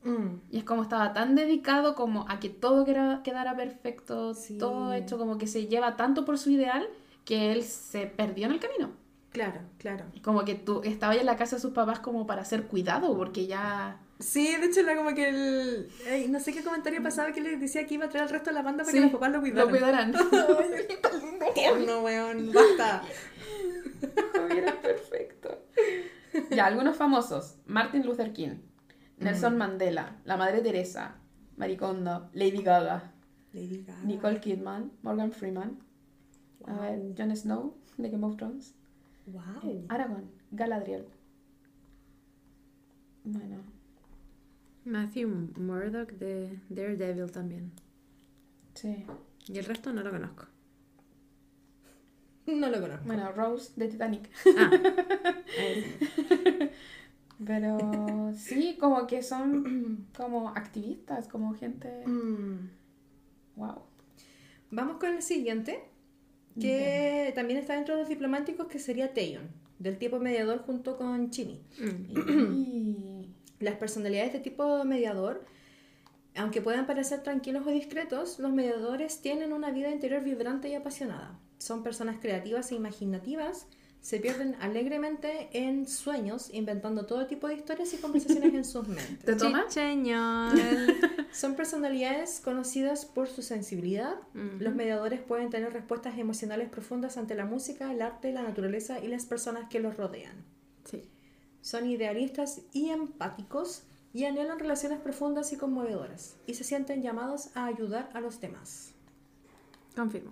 Mm. 0.04 0.40
y 0.50 0.58
es 0.58 0.64
como 0.64 0.82
estaba 0.82 1.14
tan 1.14 1.36
dedicado 1.36 1.94
como 1.94 2.26
a 2.28 2.40
que 2.40 2.50
todo 2.50 2.86
quera- 2.86 3.22
quedara 3.24 3.56
perfecto, 3.56 4.34
Sí. 4.34 4.58
todo 4.58 4.94
hecho 4.94 5.18
como 5.20 5.38
que 5.38 5.46
se 5.48 5.68
lleva 5.68 5.96
tanto 5.96 6.26
por 6.26 6.40
su 6.40 6.50
ideal 6.50 6.88
que 7.24 7.52
él 7.52 7.62
se 7.64 8.08
perdió 8.08 8.48
en 8.48 8.54
el 8.54 8.60
camino. 8.60 8.90
Claro, 9.32 9.62
claro. 9.78 10.06
Como 10.24 10.44
que 10.44 10.56
tú 10.56 10.82
estabas 10.84 11.18
en 11.18 11.26
la 11.28 11.36
casa 11.38 11.56
de 11.58 11.62
sus 11.62 11.72
papás 11.72 12.00
como 12.00 12.26
para 12.26 12.44
ser 12.46 12.64
cuidado 12.68 13.16
porque 13.16 13.46
ya... 13.48 14.00
Sí, 14.22 14.56
de 14.56 14.66
hecho 14.68 14.82
era 14.82 14.96
como 14.96 15.14
que 15.14 15.30
el... 15.30 15.90
ay, 16.10 16.28
no 16.30 16.40
sé 16.40 16.54
qué 16.54 16.64
comentario 16.64 17.02
pasaba 17.04 17.32
que 17.32 17.42
le 17.42 17.58
decía 17.58 17.86
que 17.86 17.96
iba 17.96 18.06
a 18.06 18.10
traer 18.10 18.24
al 18.26 18.30
resto 18.30 18.52
de 18.52 18.54
la 18.54 18.62
banda 18.62 18.84
para 18.84 18.92
Sí, 18.92 18.98
que 18.98 19.04
los 19.06 19.12
papás 19.12 19.32
lo 19.32 19.40
cuidaran. 19.42 19.66
Lo 19.66 19.72
cuidarán. 19.72 20.12
no, 21.88 22.02
weón, 22.04 22.52
basta. 22.54 23.04
Era 24.56 24.82
perfecto. 24.82 25.64
Ya, 26.52 26.66
algunos 26.68 26.96
famosos. 26.98 27.56
Martin 27.66 28.06
Luther 28.06 28.32
King, 28.34 28.58
Nelson 29.18 29.58
Mandela, 29.58 30.18
la 30.26 30.38
Madre 30.38 30.62
Teresa, 30.62 31.16
Maricondo, 31.58 32.30
Lady 32.34 32.62
Gaga, 32.64 33.12
Lady 33.54 33.84
Gaga. 33.86 34.02
Nicole 34.04 34.40
Kidman, 34.40 34.92
Morgan 35.02 35.32
Freeman, 35.32 35.80
a 36.66 36.74
ver, 36.80 37.00
Jon 37.18 37.36
Snow, 37.36 37.76
de 37.98 38.10
Game 38.10 38.26
of 38.26 38.38
Thrones, 38.38 38.74
Wow. 39.28 39.42
eh, 39.64 39.86
Aragorn, 39.90 40.30
Galadriel. 40.52 41.06
Bueno. 43.24 43.58
Matthew 44.86 45.28
Murdock 45.58 46.12
de 46.14 46.60
Daredevil 46.70 47.32
también. 47.32 47.72
Sí. 48.74 49.06
Y 49.48 49.58
el 49.58 49.66
resto 49.66 49.92
no 49.94 50.04
lo 50.04 50.12
conozco. 50.12 50.46
No 52.48 52.70
lo 52.70 52.82
conozco. 52.82 53.06
Bueno, 53.06 53.32
Rose 53.32 53.72
de 53.76 53.88
Titanic. 53.88 54.30
Ah, 54.58 54.72
Pero 57.46 58.34
sí, 58.36 58.78
como 58.80 59.08
que 59.08 59.24
son 59.24 60.08
como 60.16 60.50
activistas, 60.50 61.28
como 61.28 61.54
gente. 61.54 62.04
Mm. 62.06 62.70
Wow. 63.56 63.84
Vamos 64.72 64.98
con 64.98 65.10
el 65.10 65.22
siguiente, 65.22 65.84
que 66.60 67.32
también 67.36 67.60
está 67.60 67.76
dentro 67.76 67.96
de 67.96 68.02
los 68.02 68.10
diplomáticos, 68.10 68.68
que 68.68 68.80
sería 68.80 69.14
Theon, 69.14 69.50
del 69.80 69.98
tipo 69.98 70.20
mediador 70.20 70.60
junto 70.60 70.98
con 70.98 71.30
Chini. 71.30 71.62
mm. 71.78 72.54
Y... 72.54 73.11
Las 73.62 73.76
personalidades 73.76 74.34
de 74.34 74.40
tipo 74.40 74.84
mediador, 74.84 75.46
aunque 76.36 76.62
puedan 76.62 76.88
parecer 76.88 77.24
tranquilos 77.24 77.66
o 77.66 77.72
discretos, 77.72 78.40
los 78.40 78.52
mediadores 78.52 79.22
tienen 79.22 79.54
una 79.54 79.72
vida 79.72 79.90
interior 79.90 80.24
vibrante 80.24 80.70
y 80.70 80.76
apasionada. 80.76 81.40
Son 81.58 81.84
personas 81.84 82.18
creativas 82.20 82.72
e 82.72 82.76
imaginativas, 82.76 83.68
se 84.02 84.20
pierden 84.20 84.56
alegremente 84.60 85.50
en 85.54 85.88
sueños, 85.88 86.50
inventando 86.52 87.06
todo 87.06 87.28
tipo 87.28 87.48
de 87.48 87.54
historias 87.54 87.94
y 87.94 87.98
conversaciones 87.98 88.54
en 88.56 88.66
sus 88.66 88.88
mentes. 88.88 89.20
¿Te 89.26 89.36
toma? 89.36 89.68
Chicheñol. 89.68 90.60
Son 91.32 91.56
personalidades 91.56 92.42
conocidas 92.44 93.06
por 93.06 93.28
su 93.28 93.44
sensibilidad. 93.44 94.16
Los 94.34 94.74
mediadores 94.74 95.22
pueden 95.22 95.52
tener 95.52 95.72
respuestas 95.72 96.18
emocionales 96.18 96.68
profundas 96.70 97.16
ante 97.18 97.36
la 97.36 97.46
música, 97.46 97.92
el 97.92 98.02
arte, 98.02 98.34
la 98.34 98.42
naturaleza 98.42 99.00
y 99.00 99.08
las 99.08 99.26
personas 99.28 99.70
que 99.70 99.80
los 99.80 99.96
rodean. 99.96 100.44
Son 101.62 101.86
idealistas 101.88 102.62
y 102.74 102.90
empáticos 102.90 103.84
y 104.14 104.26
anhelan 104.26 104.60
relaciones 104.60 105.00
profundas 105.00 105.54
y 105.54 105.58
conmovedoras 105.58 106.36
y 106.48 106.56
se 106.56 106.64
sienten 106.64 107.02
llamados 107.02 107.56
a 107.56 107.66
ayudar 107.66 108.10
a 108.14 108.20
los 108.20 108.42
demás. 108.42 108.94
Confirmo. 109.96 110.32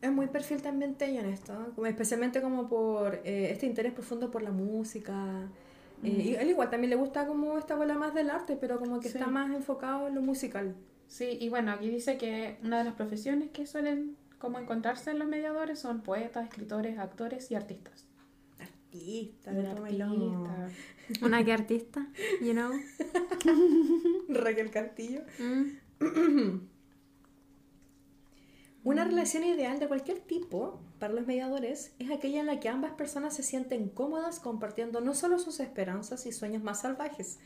Es 0.00 0.10
muy 0.10 0.26
perfil 0.26 0.62
también 0.62 0.94
Theon 0.96 1.26
esto, 1.26 1.72
como 1.74 1.86
especialmente 1.86 2.42
como 2.42 2.68
por 2.68 3.20
eh, 3.24 3.50
este 3.52 3.66
interés 3.66 3.92
profundo 3.92 4.30
por 4.30 4.42
la 4.42 4.50
música. 4.50 5.48
Eh, 6.02 6.08
y 6.08 6.34
él 6.34 6.50
igual 6.50 6.70
también 6.70 6.90
le 6.90 6.96
gusta 6.96 7.26
como 7.26 7.56
esta 7.56 7.76
bola 7.76 7.94
más 7.94 8.12
del 8.12 8.30
arte, 8.30 8.56
pero 8.56 8.80
como 8.80 8.98
que 8.98 9.08
Sí. 9.08 9.18
está 9.18 9.30
más 9.30 9.50
enfocado 9.54 10.08
en 10.08 10.16
lo 10.16 10.20
musical. 10.22 10.74
Sí, 11.06 11.36
y 11.40 11.48
bueno, 11.50 11.70
aquí 11.70 11.88
dice 11.88 12.16
que 12.18 12.56
una 12.64 12.78
de 12.78 12.84
las 12.84 12.94
profesiones 12.94 13.50
que 13.50 13.66
suelen 13.66 14.16
como 14.38 14.58
encontrarse 14.58 15.12
en 15.12 15.20
los 15.20 15.28
mediadores 15.28 15.78
son 15.78 16.00
poetas, 16.00 16.48
escritores, 16.48 16.98
actores 16.98 17.48
y 17.52 17.54
artistas. 17.54 18.06
Artista, 18.92 19.50
Un 19.50 19.56
de 19.56 19.62
toma 19.74 19.90
y 19.90 19.96
lomo. 19.96 20.46
artista. 20.46 20.78
Una 21.26 21.44
que 21.44 21.52
artista, 21.52 22.06
you 22.42 22.52
know. 22.52 22.70
Raquel 24.28 24.70
Castillo. 24.70 25.22
Mm. 25.38 26.60
Una 28.84 29.04
relación 29.04 29.44
ideal 29.44 29.78
de 29.78 29.86
cualquier 29.86 30.18
tipo 30.20 30.80
para 30.98 31.12
los 31.14 31.24
mediadores 31.26 31.92
es 32.00 32.10
aquella 32.10 32.40
en 32.40 32.46
la 32.46 32.58
que 32.58 32.68
ambas 32.68 32.92
personas 32.94 33.34
se 33.36 33.44
sienten 33.44 33.88
cómodas 33.88 34.40
compartiendo 34.40 35.00
no 35.00 35.14
solo 35.14 35.38
sus 35.38 35.60
esperanzas 35.60 36.26
y 36.26 36.32
sueños 36.32 36.64
más 36.64 36.80
salvajes, 36.80 37.38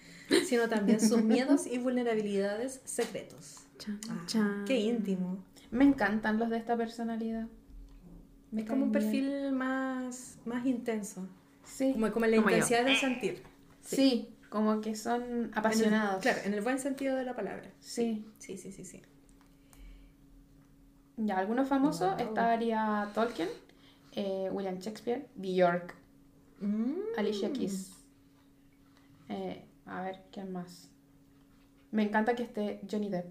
sino 0.46 0.66
también 0.70 0.98
sus 0.98 1.22
miedos 1.24 1.66
y 1.66 1.76
vulnerabilidades 1.78 2.80
secretos. 2.84 3.66
Chan, 3.78 4.00
Ah, 4.08 4.22
chan. 4.26 4.64
qué 4.66 4.78
íntimo. 4.78 5.44
Me 5.70 5.84
encantan 5.84 6.38
los 6.38 6.48
de 6.48 6.56
esta 6.56 6.74
personalidad. 6.76 7.48
Me 8.50 8.62
Es 8.62 8.68
como 8.68 8.84
un 8.84 8.92
bien. 8.92 9.02
perfil 9.04 9.52
más, 9.52 10.38
más 10.44 10.64
intenso, 10.66 11.28
Sí, 11.64 11.92
como, 11.92 12.12
como 12.12 12.26
la 12.26 12.36
Como 12.36 12.48
yo. 12.50 12.56
intensidad 12.56 12.84
del 12.84 12.96
sentir. 12.96 13.42
sí, 13.82 14.28
como 14.48 14.80
que 14.80 14.94
son 14.94 15.50
apasionados. 15.54 16.12
En 16.12 16.16
el- 16.16 16.22
claro, 16.22 16.38
en 16.48 16.54
el 16.54 16.60
buen 16.62 16.78
sentido 16.78 17.16
de 17.16 17.24
la 17.24 17.34
palabra. 17.34 17.70
Sí. 17.80 18.24
Sí, 18.38 18.56
sí, 18.56 18.70
sí, 18.72 18.84
sí. 18.84 19.02
Ya, 21.16 21.38
algunos 21.38 21.68
famosos 21.68 22.12
Wow. 22.16 22.26
estaría 22.28 23.10
Tolkien, 23.14 23.48
eh, 24.12 24.48
William 24.52 24.78
Shakespeare, 24.78 25.26
Bjork, 25.34 25.94
Mm. 26.60 26.94
Alicia 27.18 27.52
Keys. 27.52 27.92
Eh, 29.28 29.64
a 29.86 30.02
ver, 30.02 30.20
¿quién 30.32 30.52
más? 30.52 30.88
Me 31.90 32.02
encanta 32.04 32.34
que 32.34 32.42
esté 32.44 32.80
Johnny 32.90 33.08
Depp, 33.10 33.26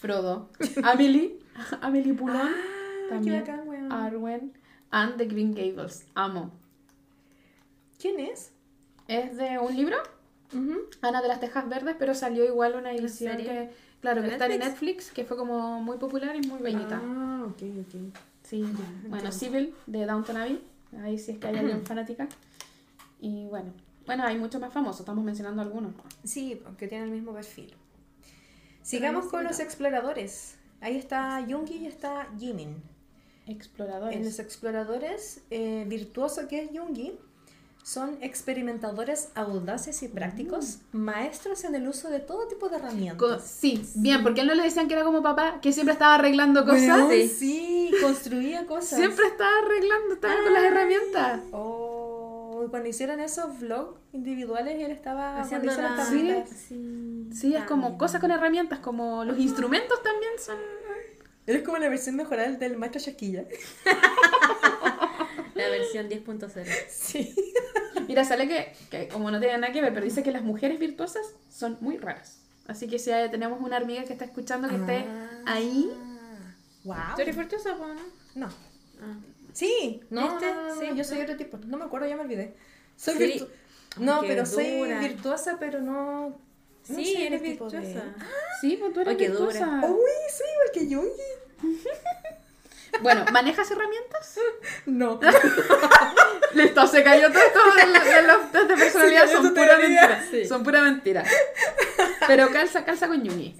Frodo, 0.00 0.50
Amelie, 0.84 1.38
Amelie 1.80 2.14
Poulain, 2.14 2.40
Ah, 2.48 3.06
qué 3.08 3.14
también. 3.14 3.44
Arwen, 3.90 4.52
and 4.90 5.16
The 5.16 5.26
Green 5.26 5.54
Gables. 5.54 6.06
Amo. 6.14 6.50
¿Quién 7.98 8.20
es? 8.20 8.52
Es 9.08 9.36
de 9.36 9.58
un 9.58 9.76
libro. 9.76 9.96
Ana 11.02 11.22
de 11.22 11.28
las 11.28 11.40
Tejas 11.40 11.68
Verdes, 11.68 11.96
pero 11.98 12.14
salió 12.14 12.44
igual 12.44 12.74
una 12.74 12.92
edición 12.92 13.36
que, 13.36 13.70
claro, 14.00 14.22
¿De 14.22 14.28
que 14.28 14.34
está 14.34 14.46
en 14.46 14.58
Netflix? 14.58 14.70
Netflix, 14.70 15.10
que 15.12 15.24
fue 15.24 15.36
como 15.36 15.80
muy 15.80 15.98
popular 15.98 16.34
y 16.34 16.46
muy 16.46 16.60
bellita. 16.60 17.00
Ah, 17.02 17.44
ok, 17.46 17.62
ok. 17.86 18.14
Sí, 18.42 18.64
bueno. 19.06 19.30
Civil 19.30 19.74
de 19.86 20.06
Downton 20.06 20.36
Abbey, 20.36 20.60
ahí 21.02 21.18
sí 21.18 21.32
es 21.32 21.38
que 21.38 21.46
hay 21.46 21.56
alguien 21.56 21.82
fanática. 21.86 22.28
Y 23.20 23.46
bueno, 23.46 23.72
bueno, 24.06 24.24
hay 24.24 24.38
muchos 24.38 24.60
más 24.60 24.72
famosos, 24.72 25.00
estamos 25.00 25.24
mencionando 25.24 25.62
algunos. 25.62 25.92
Sí, 26.24 26.60
porque 26.64 26.88
tiene 26.88 27.04
el 27.04 27.10
mismo 27.10 27.32
perfil. 27.32 27.74
Sigamos 28.82 29.26
con 29.26 29.44
los 29.44 29.60
exploradores. 29.60 30.56
Ahí 30.80 30.96
está 30.96 31.44
Jungi 31.48 31.76
y 31.76 31.86
está 31.86 32.26
Jimin. 32.38 32.82
Exploradores. 33.50 34.16
En 34.16 34.24
los 34.24 34.38
exploradores, 34.38 35.40
eh, 35.50 35.84
virtuoso 35.88 36.48
que 36.48 36.62
es 36.62 36.70
Jungi, 36.72 37.18
son 37.82 38.18
experimentadores 38.20 39.30
audaces 39.34 40.02
y 40.02 40.08
prácticos, 40.08 40.78
maestros 40.92 41.64
en 41.64 41.74
el 41.74 41.88
uso 41.88 42.10
de 42.10 42.20
todo 42.20 42.46
tipo 42.46 42.68
de 42.68 42.76
herramientas. 42.76 43.42
sí, 43.42 43.82
bien, 43.94 44.22
porque 44.22 44.42
él 44.42 44.46
no 44.48 44.54
le 44.54 44.62
decían 44.62 44.86
que 44.86 44.94
era 44.94 45.02
como 45.02 45.22
papá, 45.22 45.60
que 45.62 45.72
siempre 45.72 45.94
estaba 45.94 46.14
arreglando 46.16 46.64
cosas. 46.64 46.82
Weón, 46.82 47.10
Sí. 47.10 47.28
sí, 47.28 47.90
construía 48.02 48.66
cosas. 48.66 48.98
Siempre 48.98 49.26
estaba 49.26 49.50
arreglando, 49.64 50.14
estaba 50.14 50.34
con 50.44 50.52
las 50.52 50.62
herramientas. 50.64 51.40
Oh, 51.52 52.66
cuando 52.70 52.88
hicieron 52.90 53.18
esos 53.20 53.58
vlogs 53.58 53.98
individuales, 54.12 54.78
él 54.84 54.90
estaba 54.90 55.40
Haciendo 55.40 55.66
las 55.72 55.76
Sí. 55.76 55.82
herramientas. 56.20 56.56
Sí. 56.68 57.28
Sí, 57.32 57.54
es 57.54 57.64
como 57.64 57.96
cosas 57.96 58.20
con 58.20 58.30
herramientas, 58.30 58.80
como 58.80 59.24
los 59.24 59.38
instrumentos 59.38 60.02
también 60.02 60.32
son... 60.38 60.56
Él 61.50 61.56
es 61.56 61.62
como 61.64 61.78
la 61.78 61.88
versión 61.88 62.14
mejorada 62.16 62.50
del 62.52 62.76
maestro 62.76 63.00
Shaquilla. 63.00 63.44
La 65.54 65.68
versión 65.68 66.08
10.0. 66.08 66.64
Sí. 66.88 67.34
Mira, 68.08 68.24
sale 68.24 68.48
que, 68.48 68.72
que 68.90 69.08
como 69.08 69.30
no 69.30 69.40
tiene 69.40 69.58
nada 69.58 69.72
que 69.72 69.82
ver, 69.82 69.92
pero 69.92 70.04
dice 70.04 70.22
que 70.22 70.30
las 70.32 70.42
mujeres 70.42 70.78
virtuosas 70.78 71.22
son 71.50 71.76
muy 71.80 71.98
raras. 71.98 72.38
Así 72.66 72.86
que 72.88 72.98
si 72.98 73.10
hay- 73.10 73.30
tenemos 73.30 73.60
una 73.60 73.76
amiga 73.76 74.04
que 74.04 74.12
está 74.12 74.24
escuchando 74.24 74.68
que 74.68 74.76
esté 74.76 75.04
ahí, 75.46 75.90
Wow. 76.84 76.96
¿Tú 77.14 77.20
eres 77.22 77.36
virtuosa, 77.36 77.76
po, 77.76 77.88
no? 77.88 78.00
No. 78.36 78.46
Ah. 79.02 79.18
Sí, 79.52 80.00
no, 80.08 80.30
¿Viste? 80.30 80.46
no, 80.46 80.62
no, 80.68 80.74
no, 80.76 80.80
Sí. 80.80 80.86
yo 80.96 81.04
soy 81.04 81.20
otro 81.20 81.36
tipo. 81.36 81.58
No 81.66 81.76
me 81.76 81.84
acuerdo, 81.84 82.06
ya 82.08 82.16
me 82.16 82.22
olvidé. 82.22 82.54
Soy 82.96 83.14
Sí. 83.18 83.24
virtu- 83.24 83.48
No, 83.98 84.22
Qué 84.22 84.28
pero 84.28 84.46
soy 84.46 84.80
virtuosa, 85.00 85.56
pero 85.60 85.80
no. 85.82 86.28
no 86.30 86.38
Sí, 86.96 87.04
sé 87.04 87.26
eres 87.26 87.42
de- 87.42 87.48
virtuosa. 87.48 87.82
sí, 88.62 88.76
pues 88.80 88.94
tú 88.94 89.00
eres 89.00 89.10
Ay, 89.10 89.16
qué 89.18 89.28
dura. 89.28 89.50
virtuosa. 89.52 89.80
Uy, 89.90 90.10
sí, 90.32 90.44
igual 90.52 90.70
que 90.72 90.94
Jungi. 90.94 91.22
Bueno, 93.02 93.24
¿manejas 93.32 93.70
herramientas? 93.70 94.38
No. 94.84 95.20
Listo, 96.54 96.86
se 96.86 97.02
cayó 97.02 97.30
todo 97.30 97.42
esto 97.42 97.60
de, 97.76 98.22
los 98.26 98.52
test 98.52 98.68
de 98.68 98.76
personalidad, 98.76 99.30
son 99.30 99.54
pura 99.54 99.78
mentira. 99.78 100.24
Sí. 100.30 100.44
Son 100.44 100.62
pura 100.62 100.82
mentira. 100.82 101.24
Pero 102.26 102.50
calza, 102.50 102.84
calza 102.84 103.08
con 103.08 103.22
Yumi. 103.22 103.56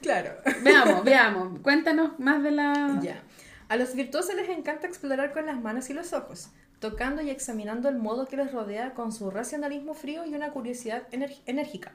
claro. 0.00 0.36
Veamos, 0.62 1.04
veamos. 1.04 1.58
Cuéntanos 1.62 2.18
más 2.18 2.42
de 2.42 2.52
la... 2.52 2.98
Ya. 3.02 3.22
A 3.68 3.76
los 3.76 3.94
virtuosos 3.94 4.34
les 4.34 4.48
encanta 4.48 4.86
explorar 4.86 5.32
con 5.32 5.46
las 5.46 5.60
manos 5.60 5.90
y 5.90 5.94
los 5.94 6.12
ojos, 6.12 6.48
tocando 6.78 7.22
y 7.22 7.30
examinando 7.30 7.88
el 7.88 7.96
modo 7.96 8.26
que 8.26 8.36
les 8.36 8.52
rodea 8.52 8.94
con 8.94 9.12
su 9.12 9.30
racionalismo 9.30 9.94
frío 9.94 10.24
y 10.24 10.34
una 10.34 10.50
curiosidad 10.50 11.02
enérgica. 11.12 11.92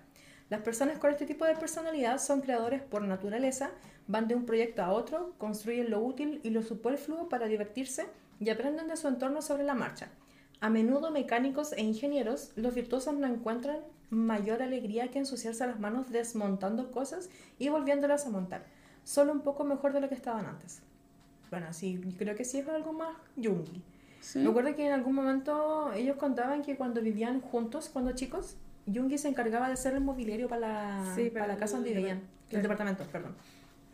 Las 0.50 0.62
personas 0.62 1.00
con 1.00 1.12
este 1.12 1.26
tipo 1.26 1.44
de 1.46 1.56
personalidad 1.56 2.20
son 2.20 2.42
creadores 2.42 2.82
por 2.82 3.02
naturaleza, 3.02 3.72
van 4.08 4.28
de 4.28 4.36
un 4.36 4.46
proyecto 4.46 4.84
a 4.84 4.92
otro, 4.92 5.34
construyen 5.38 5.90
lo 5.90 6.00
útil 6.00 6.40
y 6.44 6.50
lo 6.50 6.62
superfluo 6.62 7.30
para 7.30 7.48
divertirse 7.48 8.06
y 8.40 8.50
aprenden 8.50 8.88
de 8.88 8.98
su 8.98 9.08
entorno 9.08 9.42
sobre 9.42 9.64
la 9.64 9.76
marcha. 9.76 10.10
A 10.62 10.70
menudo 10.70 11.12
mecánicos 11.12 11.74
e 11.74 11.82
ingenieros, 11.82 12.52
los 12.56 12.74
virtuosos 12.74 13.14
no 13.16 13.28
encuentran 13.28 13.80
mayor 14.10 14.62
alegría 14.62 15.10
que 15.10 15.20
ensuciarse 15.20 15.66
las 15.68 15.80
manos 15.80 16.12
desmontando 16.12 16.92
cosas 16.92 17.30
y 17.60 17.70
volviéndolas 17.70 18.26
a 18.26 18.30
montar, 18.30 18.64
solo 19.04 19.32
un 19.32 19.42
poco 19.42 19.64
mejor 19.64 19.94
de 19.94 20.02
lo 20.02 20.10
que 20.10 20.16
estaban 20.16 20.46
antes. 20.46 20.82
Bueno, 21.50 21.74
sí, 21.74 22.00
creo 22.18 22.36
que 22.36 22.44
sí 22.44 22.60
es 22.60 22.68
algo 22.68 22.94
más 22.94 23.16
Jungi. 23.36 23.82
Sí. 24.22 24.40
Me 24.40 24.50
acuerdo 24.50 24.76
que 24.76 24.86
en 24.86 24.94
algún 24.94 25.14
momento 25.14 25.94
ellos 25.94 26.18
contaban 26.18 26.64
que 26.64 26.76
cuando 26.76 27.02
vivían 27.02 27.42
juntos, 27.42 27.90
cuando 27.90 28.14
chicos, 28.14 28.56
Jungi 28.92 29.18
se 29.18 29.28
encargaba 29.28 29.68
de 29.68 29.74
hacer 29.74 29.94
el 29.94 30.02
mobiliario 30.02 30.48
para 30.48 30.62
la, 30.62 31.14
Sí, 31.16 31.30
para 31.30 31.46
para 31.46 31.54
la 31.54 31.60
casa 31.60 31.76
donde 31.76 31.94
vivían, 31.94 32.22
el 32.50 32.62
departamento, 32.62 33.04
perdón. 33.12 33.36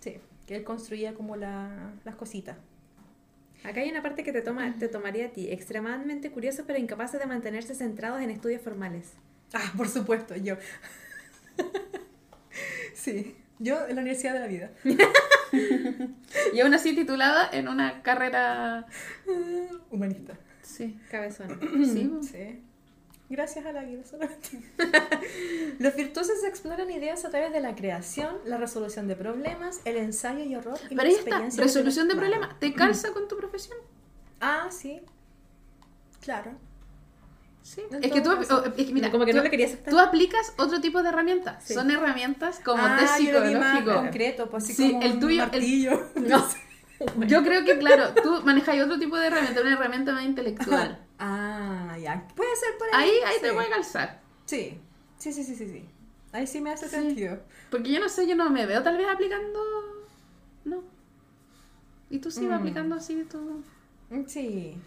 Sí, 0.02 0.18
que 0.46 0.56
él 0.58 0.64
construía 0.66 1.14
como 1.14 1.38
la- 1.38 1.94
las 2.04 2.16
cositas. 2.16 2.58
Acá 3.64 3.80
hay 3.82 3.90
una 3.90 4.02
parte 4.02 4.24
que 4.24 4.34
te, 4.34 4.42
toma, 4.42 4.76
te 4.78 4.88
tomaría 4.90 5.28
a 5.28 5.30
ti. 5.30 5.50
Extremadamente 5.52 6.32
curiosos 6.32 6.66
pero 6.68 6.78
incapaces 6.80 7.20
de 7.20 7.26
mantenerse 7.28 7.74
centrados 7.76 8.20
en 8.22 8.30
estudios 8.32 8.62
formales. 8.62 9.14
Ah, 9.54 9.72
por 9.78 9.88
supuesto, 9.88 10.36
yo. 10.36 10.56
sí, 12.94 13.36
yo 13.60 13.88
en 13.88 13.96
la 13.96 14.02
Universidad 14.02 14.34
de 14.34 14.40
la 14.40 14.48
Vida. 14.48 14.72
Y 16.54 16.62
aún 16.62 16.74
así 16.74 16.96
titulada 16.96 17.50
en 17.52 17.68
una 17.68 18.02
carrera... 18.04 18.86
Humanista. 19.90 20.34
Sí. 20.62 20.98
Cabezón. 21.10 21.60
Sí. 21.86 22.10
Sí. 22.22 22.64
Gracias 23.32 23.66
a 23.66 23.72
la 23.72 23.84
vida 23.84 24.04
solamente. 24.04 24.50
Los 25.80 25.96
virtuosos 25.96 26.44
exploran 26.44 26.92
ideas 26.92 27.24
a 27.24 27.30
través 27.30 27.54
de 27.54 27.62
la 27.62 27.76
creación, 27.76 28.36
la 28.46 28.58
resolución 28.58 29.08
de 29.08 29.16
problemas, 29.16 29.80
el 29.86 29.96
ensayo 29.96 30.44
y 30.44 30.54
horror 30.54 30.78
y 30.90 30.96
Pero 30.96 31.08
ahí 31.08 31.16
está, 31.16 31.40
resolución 31.40 32.10
de 32.10 32.14
intelectual. 32.16 32.18
problemas. 32.50 32.60
¿Te 32.60 32.74
calza 32.74 33.14
con 33.14 33.30
tu 33.30 33.38
profesión? 33.38 33.78
Ah, 34.42 34.68
sí. 34.70 35.00
Claro. 36.20 36.52
Sí. 37.64 37.82
Es 38.02 38.12
que 38.12 38.20
tú, 38.20 38.36
caso. 38.36 38.66
es 38.66 38.74
que 38.74 38.92
mira, 38.94 39.10
Como 39.12 39.24
que 39.24 39.32
tú, 39.32 39.38
no 39.38 39.44
le 39.44 39.50
querías 39.50 39.78
tú 39.90 39.98
aplicas 39.98 40.54
otro 40.58 40.82
tipo 40.82 41.02
de 41.02 41.08
herramientas. 41.10 41.64
Sí. 41.64 41.74
Son 41.74 41.90
herramientas 41.90 42.60
como 42.60 42.84
ah, 42.84 42.98
test 43.00 43.16
psicológico. 43.18 43.94
concreto, 43.94 44.50
pues 44.50 44.66
así 44.66 44.74
Sí, 44.74 44.92
como 44.92 45.04
el 45.04 45.20
tuyo- 45.20 45.50
el-. 45.54 45.90
No. 46.28 46.46
Yo 47.28 47.44
creo 47.44 47.64
que, 47.64 47.78
claro, 47.80 48.14
tú 48.22 48.42
manejas 48.44 48.80
otro 48.84 49.00
tipo 49.00 49.18
de 49.18 49.28
herramienta, 49.28 49.62
una 49.62 49.74
herramienta 49.74 50.12
más 50.12 50.24
intelectual. 50.26 51.00
Ah, 51.24 51.96
ya. 52.02 52.28
Puede 52.36 52.56
ser 52.56 52.78
por 52.80 52.88
ahí. 52.96 53.10
Ahí, 53.10 53.20
ahí 53.26 53.36
te 53.42 53.52
voy 53.52 53.64
a 53.66 53.70
calzar. 53.70 54.22
Sí. 54.46 54.80
Sí, 55.20 55.32
sí, 55.32 55.44
sí, 55.44 55.56
sí, 55.56 55.68
sí. 55.70 55.86
Ahí 56.32 56.48
sí 56.48 56.60
me 56.62 56.72
hace 56.72 56.90
Sí. 56.90 56.96
sentido. 56.96 57.40
Porque 57.70 57.92
yo 57.92 58.00
no 58.00 58.10
sé, 58.10 58.26
yo 58.28 58.36
no 58.36 58.50
me 58.50 58.66
veo 58.66 58.82
tal 58.82 58.98
vez 58.98 59.08
aplicando. 59.08 59.60
No. 60.66 60.84
Y 62.10 62.18
tú 62.20 62.32
sí 62.32 62.48
vas 62.48 62.58
Mm. 62.58 62.62
aplicando 62.64 62.96
así 62.96 63.24
tú. 63.30 63.64
Mm, 64.10 64.26
Sí. 64.26 64.78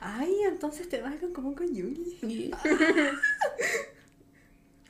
Ay, 0.00 0.34
entonces 0.48 0.88
te 0.88 1.02
vas 1.02 1.20
en 1.22 1.32
común 1.34 1.54
con 1.54 1.66
Yuri. 1.74 2.16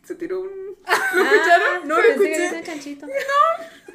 Se 0.06 0.14
tiró 0.14 0.40
un. 0.40 0.48
¿Lo 1.14 1.22
escucharon? 1.22 1.88
No 1.88 1.96
lo 1.96 2.02
que 2.02 2.10
escuché. 2.12 2.46
era 2.46 2.58
un 2.58 2.64
chanchito. 2.64 3.06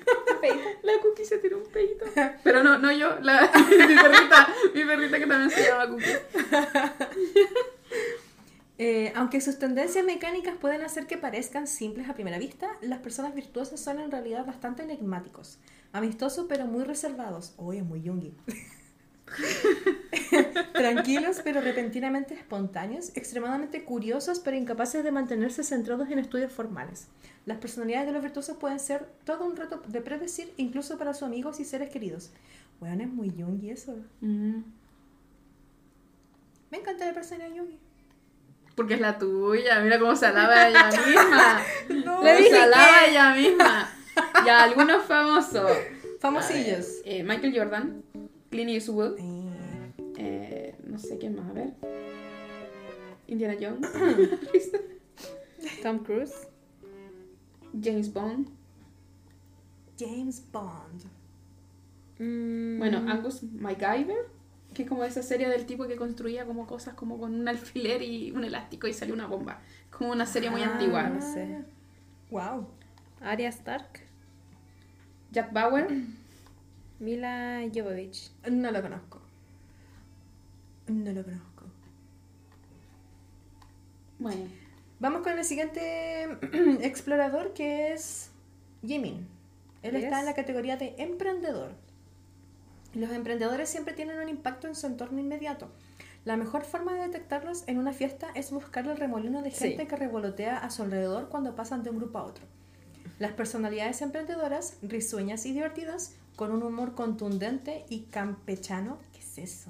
La 0.83 0.93
cookie 1.01 1.25
se 1.25 1.37
tiró 1.37 1.57
un 1.57 1.71
peito. 1.71 2.05
Pero 2.43 2.63
no, 2.63 2.77
no 2.77 2.91
yo, 2.91 3.19
la, 3.21 3.49
mi 3.69 3.95
perrita, 3.95 4.47
mi 4.73 4.83
perrita 4.83 5.19
que 5.19 5.27
también 5.27 5.49
se 5.49 5.63
llama 5.67 5.87
cookie. 5.87 6.17
Eh, 8.83 9.13
aunque 9.15 9.41
sus 9.41 9.59
tendencias 9.59 10.03
mecánicas 10.03 10.55
pueden 10.55 10.81
hacer 10.81 11.05
que 11.05 11.15
parezcan 11.15 11.67
simples 11.67 12.09
a 12.09 12.15
primera 12.15 12.39
vista, 12.39 12.67
las 12.81 12.97
personas 12.97 13.35
virtuosas 13.35 13.79
son 13.79 13.99
en 13.99 14.09
realidad 14.09 14.43
bastante 14.43 14.81
enigmáticos, 14.81 15.59
amistosos 15.93 16.47
pero 16.49 16.65
muy 16.65 16.83
reservados. 16.83 17.53
Oye, 17.57 17.83
muy 17.83 18.01
yungi. 18.01 18.35
Tranquilos 20.73 21.41
pero 21.43 21.61
repentinamente 21.61 22.33
espontáneos, 22.33 23.11
extremadamente 23.15 23.83
curiosos 23.83 24.39
pero 24.39 24.57
incapaces 24.57 25.03
de 25.03 25.11
mantenerse 25.11 25.63
centrados 25.63 26.09
en 26.09 26.19
estudios 26.19 26.51
formales. 26.51 27.07
Las 27.45 27.57
personalidades 27.57 28.07
de 28.07 28.13
los 28.13 28.21
virtuosos 28.21 28.57
pueden 28.57 28.79
ser 28.79 29.05
todo 29.25 29.45
un 29.45 29.55
reto 29.55 29.81
de 29.87 30.01
predecir 30.01 30.53
incluso 30.57 30.97
para 30.97 31.13
sus 31.13 31.23
amigos 31.23 31.59
y 31.59 31.65
seres 31.65 31.89
queridos. 31.89 32.31
Bueno, 32.79 33.03
es 33.03 33.09
muy 33.09 33.31
yungi 33.35 33.71
eso. 33.71 33.95
Mm. 34.21 34.61
Me 36.71 36.77
encanta 36.77 37.05
la 37.05 37.13
personalidad 37.13 37.55
yungi. 37.55 37.79
Porque 38.75 38.93
es 38.95 39.01
la 39.01 39.17
tuya, 39.17 39.79
mira 39.81 39.99
cómo 39.99 40.15
se 40.15 40.25
alaba 40.27 40.67
ella 40.69 40.89
misma. 41.07 41.61
No, 42.05 42.23
Le 42.23 42.37
dije 42.37 42.49
se 42.51 42.57
alaba 42.61 42.87
que- 43.05 43.11
ella 43.11 43.33
misma. 43.35 43.89
Ya, 44.45 44.63
algunos 44.63 45.03
famosos. 45.05 45.71
Famosillos. 46.19 47.01
Eh, 47.03 47.23
Michael 47.23 47.53
Jordan, 47.57 48.03
Clint 48.51 48.69
Eastwood, 48.69 49.17
Eh, 49.17 49.93
eh, 50.17 50.75
no 50.85 50.99
sé 50.99 51.17
quién 51.17 51.35
más, 51.35 51.49
a 51.49 51.53
ver. 51.53 51.73
Indiana 53.27 53.55
Jones, 53.59 53.89
Tom 55.83 55.99
Cruise. 55.99 56.33
James 57.81 58.11
Bond. 58.13 58.49
James 59.97 60.43
Bond. 60.51 61.03
Mm, 62.19 62.77
Bueno, 62.79 62.97
Angus 63.09 63.43
MacGyver, 63.43 64.27
que 64.73 64.83
es 64.83 64.89
como 64.89 65.03
esa 65.05 65.23
serie 65.23 65.47
del 65.47 65.65
tipo 65.65 65.87
que 65.87 65.95
construía 65.95 66.45
como 66.45 66.67
cosas 66.67 66.93
como 66.95 67.17
con 67.17 67.33
un 67.33 67.47
alfiler 67.47 68.01
y 68.01 68.31
un 68.31 68.43
elástico 68.43 68.87
y 68.87 68.93
salió 68.93 69.13
una 69.13 69.27
bomba. 69.27 69.61
Como 69.89 70.11
una 70.11 70.25
serie 70.25 70.49
muy 70.49 70.61
Ah. 70.61 70.73
antigua. 70.73 71.03
no 71.09 71.21
sé. 71.21 71.59
Wow. 72.29 72.67
Arya 73.21 73.49
Stark. 73.49 74.01
Jack 75.31 75.53
Bauer, 75.53 75.87
Mila 77.01 77.61
Jovovich. 77.73 78.31
No 78.49 78.71
lo 78.71 78.81
conozco. 78.81 79.19
No 80.87 81.11
lo 81.11 81.23
conozco. 81.23 81.65
bueno, 84.19 84.45
Vamos 84.99 85.23
con 85.23 85.35
el 85.37 85.43
siguiente 85.43 86.25
explorador 86.85 87.53
que 87.53 87.91
es 87.93 88.29
Jimin. 88.85 89.27
Él 89.81 89.95
Yes. 89.95 90.03
está 90.03 90.19
en 90.19 90.27
la 90.27 90.35
categoría 90.35 90.77
de 90.77 90.93
emprendedor. 90.99 91.71
Los 92.93 93.09
emprendedores 93.11 93.67
siempre 93.67 93.95
tienen 93.95 94.19
un 94.19 94.29
impacto 94.29 94.67
en 94.67 94.75
su 94.75 94.85
entorno 94.85 95.19
inmediato. 95.19 95.69
La 96.23 96.37
mejor 96.37 96.65
forma 96.65 96.93
de 96.93 97.01
detectarlos 97.07 97.63
en 97.65 97.79
una 97.79 97.93
fiesta 97.93 98.27
es 98.35 98.51
buscar 98.51 98.85
el 98.85 98.95
remolino 98.97 99.41
de 99.41 99.49
Sí. 99.49 99.69
gente 99.69 99.87
que 99.87 99.95
revolotea 99.95 100.57
a 100.59 100.69
su 100.69 100.83
alrededor 100.83 101.29
cuando 101.29 101.55
pasan 101.55 101.81
de 101.81 101.89
un 101.89 101.97
grupo 101.97 102.19
a 102.19 102.23
otro. 102.25 102.45
Las 103.17 103.31
personalidades 103.31 104.03
emprendedoras, 104.03 104.77
risueñas 104.83 105.47
y 105.47 105.53
divertidas, 105.53 106.13
con 106.41 106.51
un 106.53 106.63
humor 106.63 106.95
contundente 106.95 107.85
y 107.87 108.05
campechano, 108.05 108.97
¿qué 109.13 109.19
es 109.19 109.37
eso? 109.37 109.69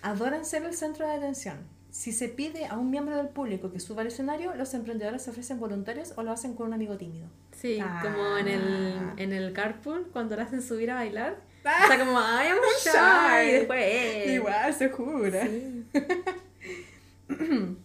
Adoran 0.00 0.46
ser 0.46 0.62
el 0.64 0.72
centro 0.74 1.06
de 1.06 1.12
atención. 1.12 1.58
Si 1.90 2.12
se 2.12 2.30
pide 2.30 2.64
a 2.64 2.78
un 2.78 2.88
miembro 2.90 3.14
del 3.18 3.28
público 3.28 3.70
que 3.70 3.78
suba 3.78 4.00
al 4.00 4.06
escenario, 4.08 4.54
los 4.54 4.72
emprendedores 4.72 5.20
se 5.20 5.28
ofrecen 5.32 5.60
voluntarios 5.60 6.14
o 6.16 6.22
lo 6.22 6.32
hacen 6.32 6.54
con 6.54 6.68
un 6.68 6.72
amigo 6.72 6.96
tímido. 6.96 7.26
Sí, 7.52 7.78
Ah. 7.82 8.00
como 8.02 8.38
en 8.38 8.48
el, 8.48 8.98
en 9.18 9.34
el 9.34 9.52
carpool, 9.52 10.08
cuando 10.10 10.34
lo 10.34 10.40
hacen 10.44 10.62
subir 10.62 10.90
a 10.90 10.94
bailar. 10.94 11.36
Está 11.58 11.98
como, 11.98 12.18
ay, 12.18 12.48
I'm 12.48 12.58
shy. 12.82 12.90
shy. 12.90 13.48
Y 13.50 13.52
después, 13.52 13.78
eh. 13.84 14.32
Igual, 14.36 14.72
se 14.74 14.88
jura. 14.88 15.46
Sí. 15.46 15.84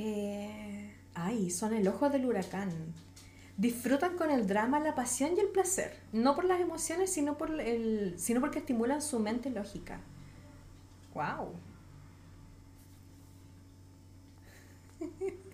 Eh, 0.00 0.94
ay, 1.14 1.50
son 1.50 1.74
el 1.74 1.86
ojo 1.88 2.08
del 2.08 2.24
huracán. 2.24 2.70
Disfrutan 3.58 4.16
con 4.16 4.30
el 4.30 4.46
drama, 4.46 4.80
la 4.80 4.94
pasión 4.94 5.32
y 5.36 5.40
el 5.40 5.48
placer. 5.48 5.92
No 6.14 6.34
por 6.34 6.44
las 6.46 6.60
emociones, 6.60 7.12
sino, 7.12 7.36
por 7.36 7.60
el, 7.60 8.14
sino 8.18 8.40
porque 8.40 8.60
estimulan 8.60 9.02
su 9.02 9.18
mente 9.18 9.50
lógica. 9.50 10.00
¡Wow! 11.14 11.54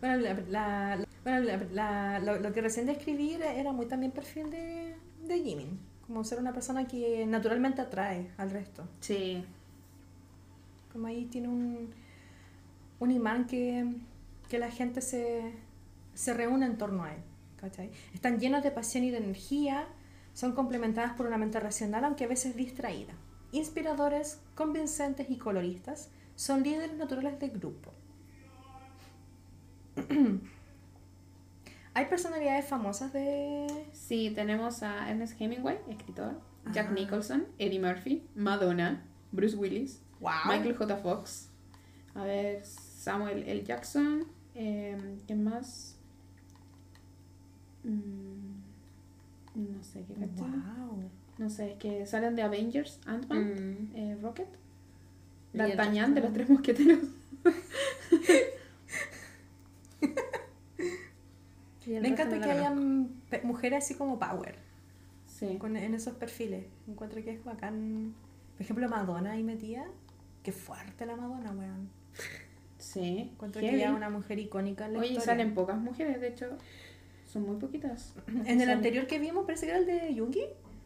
Bueno, 0.00 0.16
la, 0.48 0.98
bueno, 1.24 1.40
la- 1.40 1.56
la- 1.72 2.18
lo, 2.20 2.38
lo 2.40 2.52
que 2.52 2.62
recién 2.62 2.86
describí 2.86 3.34
era, 3.34 3.52
era 3.54 3.72
muy 3.72 3.86
también 3.86 4.12
perfil 4.12 4.50
de, 4.50 4.94
de 5.26 5.38
Jimin. 5.42 5.78
Como 6.06 6.24
ser 6.24 6.38
una 6.38 6.52
persona 6.52 6.86
que 6.88 7.26
naturalmente 7.26 7.82
atrae 7.82 8.30
al 8.38 8.50
resto. 8.50 8.84
sí. 9.00 9.44
Como 10.92 11.06
ahí 11.06 11.26
tiene 11.26 11.48
un, 11.48 11.90
un 12.98 13.10
imán 13.10 13.46
que, 13.46 13.86
que 14.48 14.58
la 14.58 14.70
gente 14.70 15.00
se, 15.00 15.52
se 16.20 16.34
reúne 16.34 16.66
en 16.66 16.76
torno 16.76 17.04
a 17.04 17.14
él. 17.14 17.22
¿cachai? 17.56 17.90
Están 18.12 18.38
llenos 18.38 18.62
de 18.62 18.70
pasión 18.70 19.04
y 19.04 19.10
de 19.10 19.16
energía, 19.18 19.86
son 20.34 20.52
complementadas 20.52 21.14
por 21.14 21.26
una 21.26 21.38
mente 21.38 21.58
racional, 21.60 22.04
aunque 22.04 22.24
a 22.24 22.28
veces 22.28 22.54
distraída. 22.56 23.14
Inspiradores, 23.52 24.40
convincentes 24.54 25.30
y 25.30 25.36
coloristas, 25.36 26.10
son 26.36 26.62
líderes 26.62 26.94
naturales 26.94 27.38
del 27.38 27.50
grupo. 27.50 27.92
Hay 31.94 32.06
personalidades 32.06 32.66
famosas 32.66 33.12
de... 33.12 33.66
Sí, 33.92 34.30
tenemos 34.34 34.82
a 34.82 35.10
Ernest 35.10 35.40
Hemingway, 35.40 35.78
escritor, 35.88 36.40
Jack. 36.72 36.92
Nicholson, 36.92 37.46
Eddie 37.58 37.80
Murphy, 37.80 38.26
Madonna, 38.34 39.04
Bruce 39.32 39.56
Willis, 39.56 40.02
¡Wow! 40.20 40.32
Michael 40.46 40.76
J. 40.76 40.96
Fox, 40.98 41.48
a 42.14 42.24
ver, 42.24 42.64
Samuel 42.64 43.42
L. 43.46 43.64
Jackson, 43.64 44.26
eh, 44.54 44.96
¿quién 45.26 45.42
más? 45.42 45.99
Mm, 47.84 48.60
no 49.54 49.82
sé 49.82 50.04
qué. 50.06 50.14
¡Wow! 50.14 51.02
No 51.38 51.50
sé, 51.50 51.72
es 51.72 51.78
que 51.78 52.06
salen 52.06 52.36
de 52.36 52.42
Avengers, 52.42 53.00
Ant-Man, 53.06 53.88
Mm. 53.92 53.96
eh, 53.96 54.18
Rocket, 54.20 54.48
D'Artagnan 55.52 56.14
de 56.14 56.20
los 56.20 56.32
tres 56.32 56.48
mosqueteros. 56.48 56.98
Me 61.86 62.08
encanta 62.08 62.38
que 62.40 62.50
hayan 62.50 63.10
mujeres 63.42 63.84
así 63.84 63.94
como 63.94 64.18
power. 64.18 64.56
Sí. 65.26 65.56
con- 65.58 65.76
en 65.76 65.94
esos 65.94 66.14
perfiles. 66.16 66.66
Encuentro 66.86 67.22
que 67.24 67.30
es 67.30 67.42
bacán. 67.42 68.14
Por 68.56 68.62
ejemplo, 68.62 68.86
Madonna 68.90 69.32
ahí 69.32 69.42
metía. 69.42 69.86
Qué 70.42 70.52
fuerte 70.52 71.06
la 71.06 71.16
Madonna, 71.16 71.50
weón. 71.52 71.88
Sí. 72.76 73.30
Encuentro 73.32 73.62
heavy. 73.62 73.78
que 73.78 73.84
es 73.84 73.90
una 73.90 74.10
mujer 74.10 74.38
icónica 74.38 74.84
en 74.86 74.92
la 74.92 74.98
Oye, 74.98 75.08
historia. 75.08 75.26
salen 75.32 75.54
pocas 75.54 75.78
mujeres, 75.78 76.20
de 76.20 76.28
hecho, 76.28 76.58
son 77.32 77.46
muy 77.46 77.56
poquitas. 77.56 78.14
En 78.46 78.60
el 78.60 78.70
anterior 78.70 79.06
que 79.06 79.18
vimos, 79.18 79.44
parece 79.46 79.66
que 79.66 79.72
era 79.72 79.80
el 79.80 79.86
de 79.86 80.14
Yungi. 80.14 80.42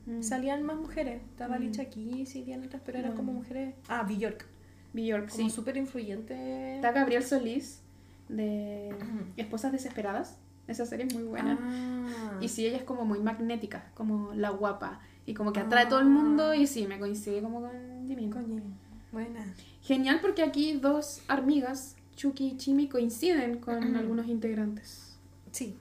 Mm. 0.07 0.23
salían 0.23 0.63
más 0.65 0.77
mujeres. 0.77 1.23
Estaba 1.31 1.55
Mm. 1.55 1.63
Alicia 1.63 1.89
Keys 1.89 2.37
y 2.37 2.43
Diana 2.43 2.67
otras, 2.67 2.83
pero 2.85 2.99
eran 2.99 3.15
Mm. 3.15 3.17
como 3.17 3.33
mujeres. 3.33 3.75
Ah, 3.89 4.03
Bjork. 4.03 4.45
Bjork, 4.93 5.31
Como 5.31 5.49
sí. 5.49 5.55
súper 5.55 5.79
influyente. 5.79 6.77
Está 6.77 6.93
Gabriel 6.93 7.23
Solís 7.25 7.81
de 8.29 8.91
Esposas 9.39 9.73
Desesperadas. 9.73 10.37
Esa 10.69 10.85
serie 10.87 11.07
es 11.07 11.15
muy 11.15 11.25
buena. 11.25 11.59
Ah. 11.61 12.39
Y 12.41 12.49
sí, 12.49 12.67
ella 12.67 12.77
es 12.79 12.83
como 12.85 13.05
muy 13.07 13.19
magnética, 13.21 13.91
como 13.95 14.33
la 14.35 14.51
guapa. 14.51 15.01
Y 15.27 15.33
como 15.35 15.53
que 15.55 15.61
atrae 15.61 15.85
a 15.85 15.89
todo 15.89 16.01
el 16.01 16.07
mundo. 16.11 16.55
Y 16.55 16.67
sí, 16.67 16.87
me 16.87 16.99
coincide 16.99 17.41
como 17.41 17.61
con 17.63 18.07
Jimin. 18.07 18.31
Coño, 18.31 18.63
buena. 19.11 19.43
Genial 19.83 20.19
porque 20.21 20.43
aquí 20.43 20.75
dos 20.75 21.23
amigas, 21.29 21.97
Chucky 22.17 22.49
y 22.49 22.57
Chimi, 22.59 22.89
coinciden 22.89 23.59
con 23.59 23.97
algunos 23.97 24.27
integrantes. 24.29 25.17
Sí. 25.51 25.77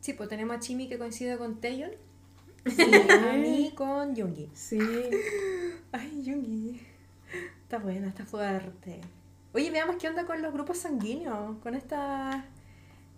Sí, 0.00 0.12
pues 0.12 0.28
tenemos 0.28 0.56
a 0.56 0.60
Chimi 0.60 0.88
que 0.88 0.98
coincide 0.98 1.36
con 1.38 1.60
Taeyeon. 1.60 1.90
Sí. 2.66 2.82
A 3.30 3.32
mí 3.34 3.72
con 3.74 4.14
Yoongi. 4.14 4.50
Sí. 4.54 4.78
Ay, 5.92 6.22
Yoongi. 6.22 6.80
Está 7.62 7.78
buena, 7.78 8.08
está 8.08 8.24
fuerte. 8.24 9.00
Oye, 9.54 9.70
veamos 9.70 9.96
qué 9.96 10.08
onda 10.08 10.24
con 10.26 10.40
los 10.42 10.52
grupos 10.52 10.78
sanguíneos. 10.78 11.58
Con 11.62 11.74
estas 11.74 12.44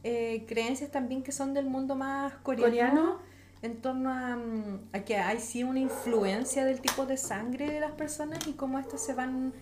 eh, 0.05 0.45
creencias 0.49 0.91
también 0.91 1.23
que 1.23 1.33
son 1.33 1.53
del 1.55 1.67
mundo 1.67 1.95
más 1.97 2.35
coreano. 2.43 2.69
Coreano. 2.71 3.19
En 3.63 3.83
torno 3.83 4.11
a, 4.11 4.37
mm, 4.37 4.89
a 4.95 5.01
que 5.01 5.17
hay 5.19 5.39
sí 5.39 5.65
una 5.65 5.81
influencia 5.81 6.65
del 6.65 6.81
tipo 6.81 7.05
de 7.05 7.17
sangre 7.19 7.71
de 7.71 7.79
las 7.81 7.93
personas 7.93 8.47
y 8.47 8.53
cómo 8.55 8.79
estas 8.79 9.05
se 9.05 9.13
van 9.15 9.53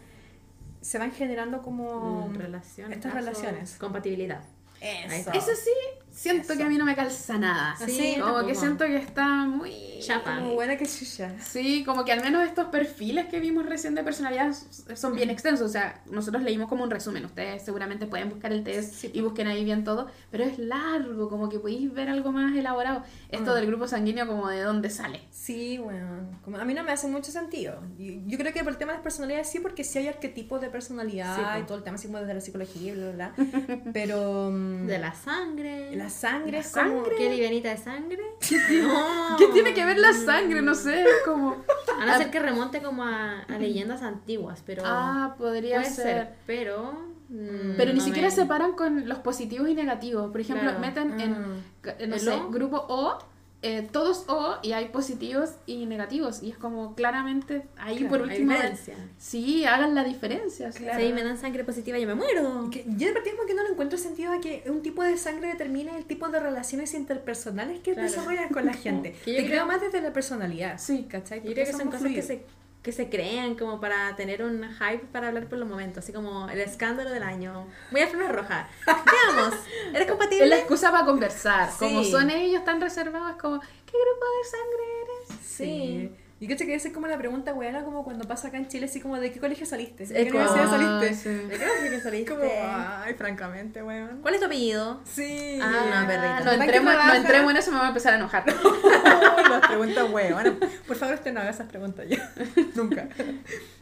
se 0.80 0.98
van 0.98 1.10
generando 1.10 1.62
como 1.62 2.28
Mm, 2.28 2.34
relaciones. 2.36 2.96
estas 2.98 3.12
relaciones. 3.12 3.76
Compatibilidad. 3.78 4.42
Eso. 4.80 5.32
Eso 5.32 5.50
sí, 5.56 5.72
siento 6.18 6.56
que 6.56 6.62
a 6.64 6.68
mí 6.68 6.76
no 6.78 6.84
me 6.84 6.96
calza 6.96 7.38
nada. 7.38 7.76
Sí, 7.86 8.14
como 8.14 8.24
tampoco. 8.26 8.46
que 8.48 8.54
siento 8.54 8.84
que 8.86 8.96
está 8.96 9.26
muy... 9.46 9.72
Chapa. 10.00 10.36
Como 10.38 10.54
buena 10.54 10.76
que 10.76 10.86
chucha. 10.86 11.32
Sí, 11.40 11.82
como 11.84 12.04
que 12.04 12.12
al 12.12 12.20
menos 12.22 12.44
estos 12.46 12.66
perfiles 12.66 13.26
que 13.26 13.40
vimos 13.40 13.66
recién 13.66 13.94
de 13.96 14.04
personalidad 14.04 14.54
son 14.94 15.14
bien 15.16 15.28
extensos. 15.30 15.68
O 15.68 15.72
sea, 15.72 16.02
nosotros 16.10 16.42
leímos 16.42 16.68
como 16.68 16.84
un 16.84 16.90
resumen. 16.90 17.24
Ustedes 17.24 17.64
seguramente 17.64 18.06
pueden 18.06 18.28
buscar 18.28 18.52
el 18.52 18.62
test 18.62 18.94
Sí. 18.94 19.10
y 19.12 19.20
busquen 19.20 19.48
ahí 19.48 19.64
bien 19.64 19.82
todo. 19.84 20.08
Pero 20.30 20.44
es 20.44 20.58
largo, 20.58 21.28
como 21.28 21.48
que 21.48 21.58
podéis 21.58 21.92
ver 21.92 22.08
algo 22.08 22.30
más 22.32 22.56
elaborado. 22.56 23.02
Esto 23.30 23.52
Mm. 23.52 23.54
del 23.56 23.66
grupo 23.66 23.88
sanguíneo, 23.88 24.26
como 24.26 24.48
de 24.48 24.60
dónde 24.62 24.88
sale. 24.90 25.20
Sí, 25.30 25.78
bueno, 25.78 26.06
como 26.44 26.58
a 26.58 26.64
mí 26.64 26.74
no 26.74 26.82
me 26.84 26.92
hace 26.92 27.08
mucho 27.08 27.32
sentido. 27.32 27.80
Y 27.98 28.22
Yo 28.26 28.38
creo 28.38 28.52
que 28.52 28.62
por 28.62 28.72
el 28.72 28.78
tema 28.78 28.92
de 28.92 28.98
las 28.98 29.02
personalidades 29.02 29.48
sí, 29.50 29.58
porque 29.60 29.82
sí 29.84 29.98
hay 29.98 30.08
arquetipos 30.08 30.60
de 30.60 30.68
personalidad 30.70 31.34
Sí, 31.36 31.42
po. 31.42 31.58
y 31.60 31.66
todo 31.66 31.78
el 31.78 31.84
tema 31.84 31.96
así 31.96 32.06
como 32.06 32.18
desde 32.20 32.34
la 32.34 32.40
psicología 32.40 32.92
y 32.92 32.94
bla, 32.96 33.10
bla, 33.10 33.32
bla. 33.36 33.80
Pero 33.92 34.50
mm, 34.52 34.86
De 34.86 34.98
la 34.98 35.12
sangre. 35.14 35.94
la 35.96 36.07
sangre 36.10 36.52
¿La 36.52 36.58
es 36.60 36.72
como... 36.72 37.02
¿Qué 37.04 37.28
livianita 37.30 37.70
de 37.70 37.76
sangre? 37.78 38.22
No. 38.82 39.36
¿Qué 39.38 39.46
tiene 39.48 39.74
que 39.74 39.84
ver 39.84 39.98
la 39.98 40.12
sangre? 40.12 40.62
No 40.62 40.74
sé, 40.74 41.02
es 41.02 41.08
como... 41.24 41.56
A 42.00 42.06
no 42.06 42.16
ser 42.16 42.30
que 42.30 42.38
remonte 42.40 42.80
como 42.80 43.04
a, 43.04 43.40
a 43.42 43.58
leyendas 43.58 44.02
antiguas, 44.02 44.62
pero. 44.64 44.82
Ah, 44.84 45.34
podría 45.38 45.80
puede 45.80 45.90
ser. 45.92 46.04
ser. 46.04 46.34
Pero. 46.46 46.92
mm, 47.28 47.74
Pero 47.76 47.92
ni 47.92 47.98
no 47.98 48.04
siquiera 48.04 48.28
me- 48.28 48.34
separan 48.34 48.72
con 48.72 49.08
los 49.08 49.18
positivos 49.18 49.68
y 49.68 49.74
negativos. 49.74 50.30
Por 50.30 50.40
ejemplo, 50.40 50.68
Claro. 50.70 50.80
meten 50.80 51.20
en, 51.20 51.34
Ah. 51.34 51.94
no 52.06 52.14
¿El 52.14 52.20
sé, 52.20 52.40
grupo 52.50 52.84
O, 52.88 53.18
eh, 53.62 53.88
todos 53.90 54.24
O 54.28 54.56
y 54.62 54.72
hay 54.72 54.86
positivos 54.90 55.50
y 55.66 55.86
negativos. 55.86 56.42
Y 56.42 56.50
es 56.50 56.56
como 56.58 56.94
claramente 56.94 57.64
ahí 57.76 57.96
Claro, 57.98 58.08
por 58.10 58.18
Hay 58.22 58.28
último. 58.30 58.52
diferencia. 58.52 58.94
Sí, 59.18 59.64
hagan 59.64 59.94
la 59.96 60.04
diferencia. 60.04 60.70
Claro. 60.70 61.00
Si 61.04 61.12
me 61.12 61.24
dan 61.24 61.36
sangre 61.38 61.64
positiva, 61.64 61.98
yo 61.98 62.06
me 62.06 62.14
muero. 62.14 62.68
Que 62.70 62.84
yo 62.86 63.08
de 63.08 63.12
partida 63.12 63.34
como 63.36 63.48
que 63.48 63.54
no 63.54 63.62
le 63.64 63.70
encuentro 63.70 63.98
sentido 63.98 64.32
a 64.32 64.40
que 64.40 64.62
un 64.68 64.82
tipo 64.82 65.02
de 65.02 65.16
sangre 65.16 65.48
determine 65.48 65.96
el 65.96 66.04
tipo 66.04 66.28
de 66.28 66.38
relaciones 66.40 66.94
interpersonales 66.94 67.80
que 67.80 67.94
Claro. 67.94 68.08
desarrollas 68.08 68.50
con 68.52 68.64
la 68.64 68.72
gente. 68.74 69.12
Que 69.24 69.32
yo 69.32 69.38
Te 69.38 69.46
creo 69.46 69.64
creo- 69.64 69.66
más 69.66 69.80
desde 69.80 70.00
la 70.00 70.12
personalidad. 70.12 70.78
Sí. 70.78 71.06
¿cachai? 71.08 71.38
Yo 71.38 71.44
Porque 71.46 71.54
creo 71.62 71.66
que 71.66 71.72
son 71.72 71.90
cosas 71.90 72.12
que 72.12 72.22
se, 72.22 72.44
que 72.82 72.92
se 72.92 73.10
crean 73.10 73.54
como 73.56 73.80
para 73.80 74.14
tener 74.16 74.42
un 74.42 74.62
hype 74.64 75.04
para 75.12 75.28
hablar 75.28 75.48
por 75.48 75.58
los 75.58 75.68
momentos, 75.68 76.04
así 76.04 76.12
como 76.12 76.48
el 76.48 76.60
escándalo 76.60 77.10
del 77.10 77.22
año. 77.22 77.66
Voy 77.90 78.00
a 78.00 78.06
Flores 78.06 78.32
Roja. 78.32 78.68
Veamos, 78.86 79.54
¿eres 79.54 79.94
Es 79.94 80.00
la 80.00 80.06
compatible? 80.06 80.58
excusa 80.58 80.90
para 80.90 81.04
conversar. 81.04 81.70
Como 81.78 82.04
son 82.04 82.30
ellos 82.30 82.64
tan 82.64 82.80
reservados, 82.80 83.30
es 83.32 83.36
como, 83.36 83.60
¿qué 83.60 83.92
grupo 83.92 84.26
de 84.38 84.48
sangre 84.48 84.84
eres? 85.02 85.38
Sí. 85.44 86.10
Y 86.40 86.46
que 86.46 86.56
que 86.56 86.74
esa 86.74 86.88
es 86.88 86.94
como 86.94 87.08
la 87.08 87.18
pregunta 87.18 87.52
buena, 87.52 87.82
como 87.84 88.04
cuando 88.04 88.24
pasa 88.28 88.48
acá 88.48 88.58
en 88.58 88.68
Chile, 88.68 88.86
así 88.86 89.00
como, 89.00 89.18
¿de 89.18 89.32
qué 89.32 89.40
colegio 89.40 89.66
saliste? 89.66 90.06
¿De 90.06 90.14
qué 90.24 90.30
universidad 90.30 90.66
Ah, 90.66 91.00
saliste? 91.00 91.14
sí. 91.14 91.28
¿De 91.48 91.58
qué 91.58 91.64
colegio 91.78 92.00
saliste? 92.00 92.30
Como, 92.32 92.44
ay, 92.44 93.14
francamente, 93.14 93.82
weón. 93.82 94.20
¿Cuál 94.22 94.34
es 94.34 94.40
tu 94.40 94.46
apellido? 94.46 95.00
Sí. 95.04 95.58
Ah, 95.60 96.00
no, 96.02 96.06
perrito. 96.06 96.44
No 96.44 96.52
¿En 96.52 96.58
qué 96.60 96.64
entremos, 96.66 96.94
no 96.94 97.14
entremos 97.14 97.50
en 97.50 97.56
eso, 97.56 97.70
me 97.72 97.76
voy 97.78 97.86
a 97.86 97.88
empezar 97.88 98.12
a 98.12 98.16
enojar. 98.16 98.44
Las 99.50 99.66
preguntas, 99.66 100.10
weón. 100.10 100.60
Por 100.86 100.96
favor, 100.96 101.14
usted 101.16 101.32
no 101.32 101.40
haga 101.40 101.50
esas 101.50 101.68
preguntas 101.68 102.06
ya. 102.08 102.32
Nunca. 102.76 103.08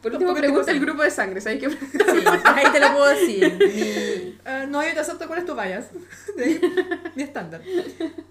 Por 0.01 0.13
último, 0.13 0.33
pregunta 0.33 0.71
el 0.71 0.79
grupo 0.79 1.03
de 1.03 1.11
sangre, 1.11 1.41
¿sabes 1.41 1.59
qué? 1.59 1.69
Sí, 1.69 2.23
ahí 2.43 2.65
te 2.71 2.79
lo 2.79 2.91
puedo 2.93 3.05
decir. 3.07 3.53
Mi- 3.59 4.37
Ah, 4.45 4.65
no, 4.65 4.81
yo 4.81 4.93
te 4.93 4.99
acepto 5.01 5.27
cuál 5.27 5.39
es 5.39 5.45
tu 5.45 5.53
bias. 5.55 5.87
De 6.37 6.43
ahí, 6.43 6.61
Mi 7.15 7.23
estándar. 7.23 7.61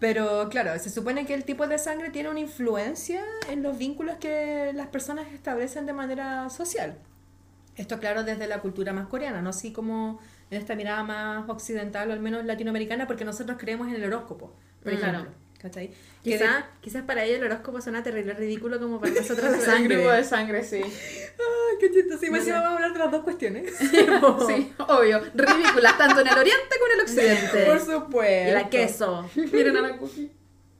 Pero 0.00 0.48
claro, 0.48 0.78
se 0.78 0.88
supone 0.90 1.26
que 1.26 1.34
el 1.34 1.44
tipo 1.44 1.66
de 1.66 1.78
sangre 1.78 2.08
tiene 2.10 2.30
una 2.30 2.40
influencia 2.40 3.22
en 3.50 3.62
los 3.62 3.76
vínculos 3.76 4.15
que 4.18 4.72
las 4.74 4.88
personas 4.88 5.26
establecen 5.32 5.86
de 5.86 5.92
manera 5.92 6.48
social. 6.50 6.98
Esto 7.76 7.98
claro 7.98 8.24
desde 8.24 8.46
la 8.46 8.60
cultura 8.60 8.92
más 8.92 9.06
coreana, 9.06 9.42
no 9.42 9.50
así 9.50 9.72
como 9.72 10.18
en 10.50 10.58
esta 10.58 10.74
mirada 10.74 11.02
más 11.02 11.48
occidental 11.48 12.08
o 12.10 12.12
al 12.12 12.20
menos 12.20 12.44
latinoamericana, 12.44 13.06
porque 13.06 13.24
nosotros 13.24 13.58
creemos 13.60 13.88
en 13.88 13.94
el 13.96 14.04
horóscopo, 14.04 14.54
por 14.82 14.92
Mm. 14.92 14.96
ejemplo. 14.96 15.26
¿Cachai? 15.60 15.88
Que 16.22 16.32
Quizá, 16.32 16.66
quizás 16.82 17.02
para 17.04 17.24
ellos 17.24 17.38
el 17.38 17.44
horóscopo 17.44 17.80
suena 17.80 18.02
terrible 18.02 18.34
ridículo 18.34 18.78
como 18.78 19.00
para 19.00 19.12
nosotros 19.14 19.50
la 19.50 19.56
El 19.56 19.62
sangre. 19.62 19.96
grupo 19.96 20.10
de 20.10 20.22
sangre, 20.24 20.62
sí. 20.62 20.80
Ay, 20.82 21.76
qué 21.80 21.90
chistoso. 21.90 22.18
Sí, 22.20 22.30
vamos 22.30 22.48
a 22.48 22.74
hablar 22.74 22.92
de 22.92 22.98
las 22.98 23.10
dos 23.10 23.22
cuestiones. 23.24 23.72
Sí, 24.46 24.72
obvio. 24.86 25.20
Ridículas, 25.34 25.98
tanto 25.98 26.20
en 26.20 26.28
el 26.28 26.38
oriente 26.38 26.76
como 26.78 26.92
en 26.92 26.98
el 26.98 27.00
occidente. 27.00 27.66
Por 27.66 27.80
supuesto. 27.80 28.50
Y 28.50 28.52
la 28.52 28.68
queso. 28.70 29.28
Miren 29.52 29.76
a 29.78 29.80
la 29.80 29.96
cookie. 29.98 30.30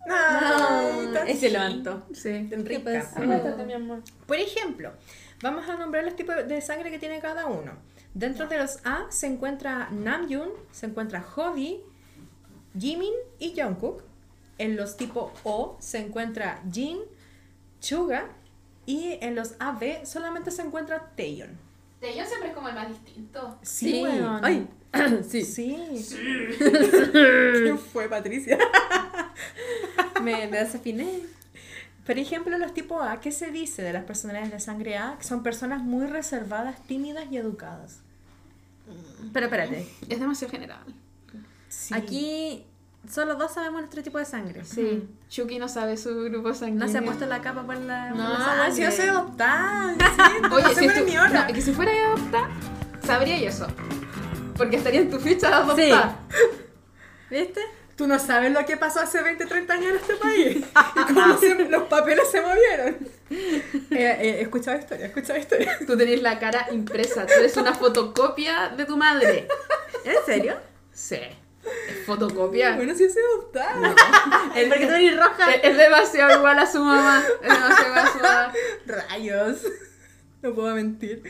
Ay, 0.08 1.10
tan 1.12 1.28
ese 1.28 1.50
levanto. 1.50 2.06
Sí. 2.12 2.48
mi 3.66 3.72
amor. 3.72 4.02
Por 4.26 4.36
ejemplo, 4.36 4.92
vamos 5.42 5.68
a 5.68 5.76
nombrar 5.76 6.04
los 6.04 6.16
tipos 6.16 6.36
de 6.46 6.60
sangre 6.60 6.90
que 6.90 6.98
tiene 6.98 7.20
cada 7.20 7.46
uno. 7.46 7.72
Dentro 8.14 8.46
de 8.46 8.58
los 8.58 8.78
A 8.84 9.06
se 9.10 9.26
encuentra 9.26 9.88
Namjoon, 9.90 10.48
se 10.70 10.86
encuentra 10.86 11.20
Hobby, 11.20 11.80
Jimin 12.78 13.12
y 13.38 13.54
Jungkook. 13.60 14.02
En 14.58 14.76
los 14.76 14.96
tipo 14.96 15.34
O 15.44 15.76
se 15.80 15.98
encuentra 15.98 16.62
Jin, 16.72 16.98
Chuga 17.80 18.28
y 18.86 19.18
en 19.20 19.34
los 19.34 19.54
AB 19.58 20.06
solamente 20.06 20.50
se 20.50 20.62
encuentra 20.62 21.10
Taeyeon. 21.14 21.65
Taeyeon 22.00 22.26
siempre 22.26 22.50
es 22.50 22.54
como 22.54 22.68
el 22.68 22.74
más 22.74 22.88
distinto. 22.88 23.58
Sí. 23.62 24.02
weón. 24.02 24.44
Ay, 24.44 24.68
sí. 25.28 25.44
Sí. 25.44 25.76
¿Quién 26.58 27.78
fue 27.78 28.08
Patricia? 28.08 28.58
Me, 30.22 30.46
me 30.48 30.58
desafiné. 30.58 31.20
Por 32.04 32.18
ejemplo, 32.18 32.56
los 32.58 32.72
tipo 32.72 33.00
A, 33.00 33.20
¿qué 33.20 33.32
se 33.32 33.50
dice 33.50 33.82
de 33.82 33.92
las 33.92 34.04
personalidades 34.04 34.52
de 34.52 34.60
sangre 34.60 34.96
A? 34.96 35.16
Que 35.18 35.24
son 35.24 35.42
personas 35.42 35.82
muy 35.82 36.06
reservadas, 36.06 36.80
tímidas 36.86 37.24
y 37.30 37.36
educadas. 37.38 38.00
Pero 39.32 39.46
espérate. 39.46 39.88
Es 40.08 40.20
demasiado 40.20 40.52
general. 40.52 40.84
Sí. 41.68 41.94
Aquí 41.94 42.64
solo 43.10 43.34
dos 43.36 43.52
sabemos 43.52 43.80
nuestro 43.80 44.02
tipo 44.02 44.18
de 44.18 44.24
sangre. 44.24 44.64
Sí. 44.64 45.08
Chucky 45.28 45.58
no 45.58 45.68
sabe 45.68 45.96
su 45.96 46.14
grupo 46.24 46.54
sanguíneo. 46.54 46.86
No 46.86 46.92
se 46.92 46.98
ha 46.98 47.02
puesto 47.02 47.26
la 47.26 47.40
capa 47.40 47.62
por 47.64 47.76
la, 47.76 48.08
por 48.10 48.18
No, 48.18 48.28
la 48.38 48.44
sangre. 48.44 48.72
si 48.74 48.82
yo 48.82 48.90
soy 48.90 49.06
adoptada. 49.08 49.94
Oye, 50.52 50.74
si, 50.74 50.88
tú- 50.88 51.04
no, 51.34 51.46
que 51.54 51.60
si 51.62 51.72
fuera 51.72 51.92
adopta, 52.12 52.48
sabría 53.04 53.36
eso. 53.48 53.66
Porque 54.56 54.76
estaría 54.76 55.00
en 55.00 55.10
tu 55.10 55.18
ficha 55.18 55.48
de 55.48 55.54
adoptar. 55.54 56.16
¿Viste? 57.30 57.60
Tú 57.96 58.06
no 58.06 58.18
sabes 58.18 58.52
lo 58.52 58.64
que 58.66 58.76
pasó 58.76 59.00
hace 59.00 59.22
20, 59.22 59.46
30 59.46 59.72
años 59.72 59.86
en 59.90 59.96
este 59.96 60.14
país. 60.16 60.56
Y 60.96 61.12
cómo 61.14 61.38
se- 61.38 61.54
los 61.68 61.82
papeles 61.84 62.30
se 62.30 62.40
movieron. 62.40 62.96
Eh, 63.30 63.86
eh, 63.90 64.38
escuchaba 64.42 64.76
historia, 64.78 65.06
escuchaba 65.06 65.38
historia. 65.38 65.78
Tú 65.86 65.96
tenés 65.96 66.20
la 66.22 66.38
cara 66.38 66.66
impresa. 66.72 67.26
Tú 67.26 67.32
eres 67.38 67.56
una 67.56 67.74
fotocopia 67.74 68.68
de 68.76 68.84
tu 68.84 68.96
madre. 68.96 69.48
¿En 70.04 70.14
serio? 70.26 70.56
Sí. 70.92 71.18
Es 71.88 72.04
fotocopia. 72.06 72.76
Bueno, 72.76 72.94
sí 72.94 73.08
soy 73.10 73.22
adoptada. 73.34 73.94
Es 74.54 74.68
porque 74.68 74.86
tú 74.86 74.92
eres 74.92 75.16
roja. 75.16 75.54
Es, 75.54 75.64
es 75.64 75.76
demasiado 75.76 76.38
igual 76.38 76.58
a 76.58 76.66
su 76.66 76.78
mamá. 76.80 77.22
Es 77.42 77.48
demasiado 77.48 77.86
igual 77.88 78.06
a 78.06 78.12
su 78.12 78.18
mamá. 78.18 78.52
Rayos. 78.86 79.62
No 80.42 80.54
puedo 80.54 80.74
mentir. 80.74 81.22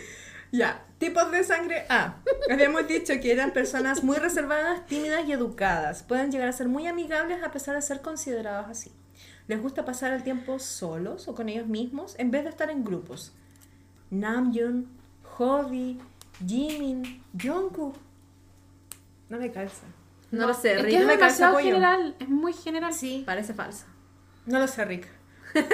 Ya, 0.52 0.84
tipos 0.98 1.30
de 1.30 1.44
sangre 1.44 1.86
A. 1.88 2.16
Habíamos 2.50 2.86
dicho 2.86 3.12
que 3.20 3.32
eran 3.32 3.52
personas 3.52 4.04
muy 4.04 4.16
reservadas, 4.16 4.86
tímidas 4.86 5.26
y 5.26 5.32
educadas. 5.32 6.02
Pueden 6.02 6.30
llegar 6.30 6.48
a 6.48 6.52
ser 6.52 6.68
muy 6.68 6.86
amigables 6.86 7.42
a 7.42 7.50
pesar 7.50 7.74
de 7.74 7.82
ser 7.82 8.00
considerados 8.00 8.66
así. 8.68 8.92
Les 9.48 9.60
gusta 9.60 9.84
pasar 9.84 10.12
el 10.12 10.22
tiempo 10.22 10.58
solos 10.58 11.28
o 11.28 11.34
con 11.34 11.48
ellos 11.48 11.66
mismos 11.66 12.14
en 12.18 12.30
vez 12.30 12.44
de 12.44 12.50
estar 12.50 12.70
en 12.70 12.84
grupos. 12.84 13.32
Namjoon, 14.10 14.88
Hobby, 15.22 16.00
Jimin, 16.44 17.22
Jungkook. 17.40 17.96
No 19.28 19.38
me 19.38 19.50
calza. 19.50 19.86
No, 20.30 20.46
lo 20.48 20.54
sé, 20.54 20.74
Es 20.74 20.82
Rick. 20.82 20.90
que 20.90 20.98
es 21.00 21.06
me 21.06 21.16
demasiado 21.16 21.54
pollo. 21.54 21.64
general. 21.66 22.16
Es 22.18 22.28
muy 22.28 22.52
general. 22.52 22.92
Sí, 22.92 23.22
parece 23.24 23.54
falso. 23.54 23.84
No 24.46 24.58
lo 24.58 24.66
sé, 24.66 24.84
Rick. 24.84 25.08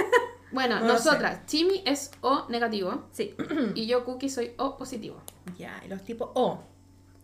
Bueno, 0.53 0.80
No 0.80 0.86
nosotras, 0.88 1.46
Chimi 1.46 1.82
es 1.86 2.11
O 2.20 2.44
negativo 2.50 3.07
Sí. 3.12 3.34
y 3.74 3.86
yo, 3.86 4.05
Cookie, 4.05 4.28
soy 4.28 4.53
O 4.59 4.76
positivo. 4.76 5.22
Ya, 5.57 5.80
y 5.82 5.88
los 5.88 6.03
tipos 6.05 6.28
O. 6.34 6.61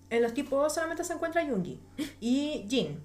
En 0.09 0.23
los 0.23 0.33
tipos 0.33 0.65
O 0.67 0.71
solamente 0.75 1.05
se 1.05 1.13
encuentra 1.13 1.45
Jungi 1.47 1.79
y 2.21 2.65
Jin. 2.71 3.03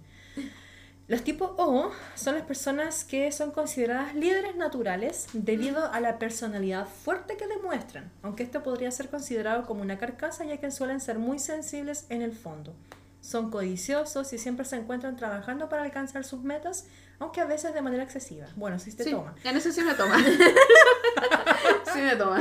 Los 1.10 1.24
tipos 1.26 1.52
O 1.58 1.92
son 2.16 2.36
las 2.36 2.46
personas 2.46 3.04
que 3.04 3.34
son 3.34 3.52
consideradas 3.52 4.16
líderes 4.16 4.56
naturales 4.56 5.28
debido 5.34 5.92
a 5.92 6.00
la 6.00 6.18
personalidad 6.18 6.88
fuerte 6.88 7.36
que 7.36 7.46
demuestran, 7.46 8.10
aunque 8.22 8.44
esto 8.44 8.64
podría 8.64 8.90
ser 8.92 9.10
considerado 9.10 9.66
como 9.66 9.82
una 9.82 9.98
carcasa 10.00 10.46
ya 10.46 10.56
que 10.56 10.72
suelen 10.72 11.02
ser 11.02 11.20
muy 11.20 11.40
sensibles 11.40 12.06
en 12.08 12.22
el 12.22 12.32
fondo. 12.32 12.74
Son 13.24 13.50
codiciosos 13.50 14.34
y 14.34 14.38
siempre 14.38 14.66
se 14.66 14.76
encuentran 14.76 15.16
trabajando 15.16 15.70
para 15.70 15.84
alcanzar 15.84 16.26
sus 16.26 16.44
metas, 16.44 16.88
aunque 17.20 17.40
a 17.40 17.46
veces 17.46 17.74
de 17.74 17.82
manera 17.82 18.04
excesiva. 18.04 18.48
Bueno, 18.58 18.78
si 18.80 18.92
te 18.92 19.06
sí, 19.06 19.12
toman. 19.12 19.34
en 19.46 19.56
eso 19.56 19.72
sí 19.72 19.82
me 19.82 19.94
toma. 19.94 20.18
sí 21.94 22.02
me 22.02 22.16
toma. 22.18 22.40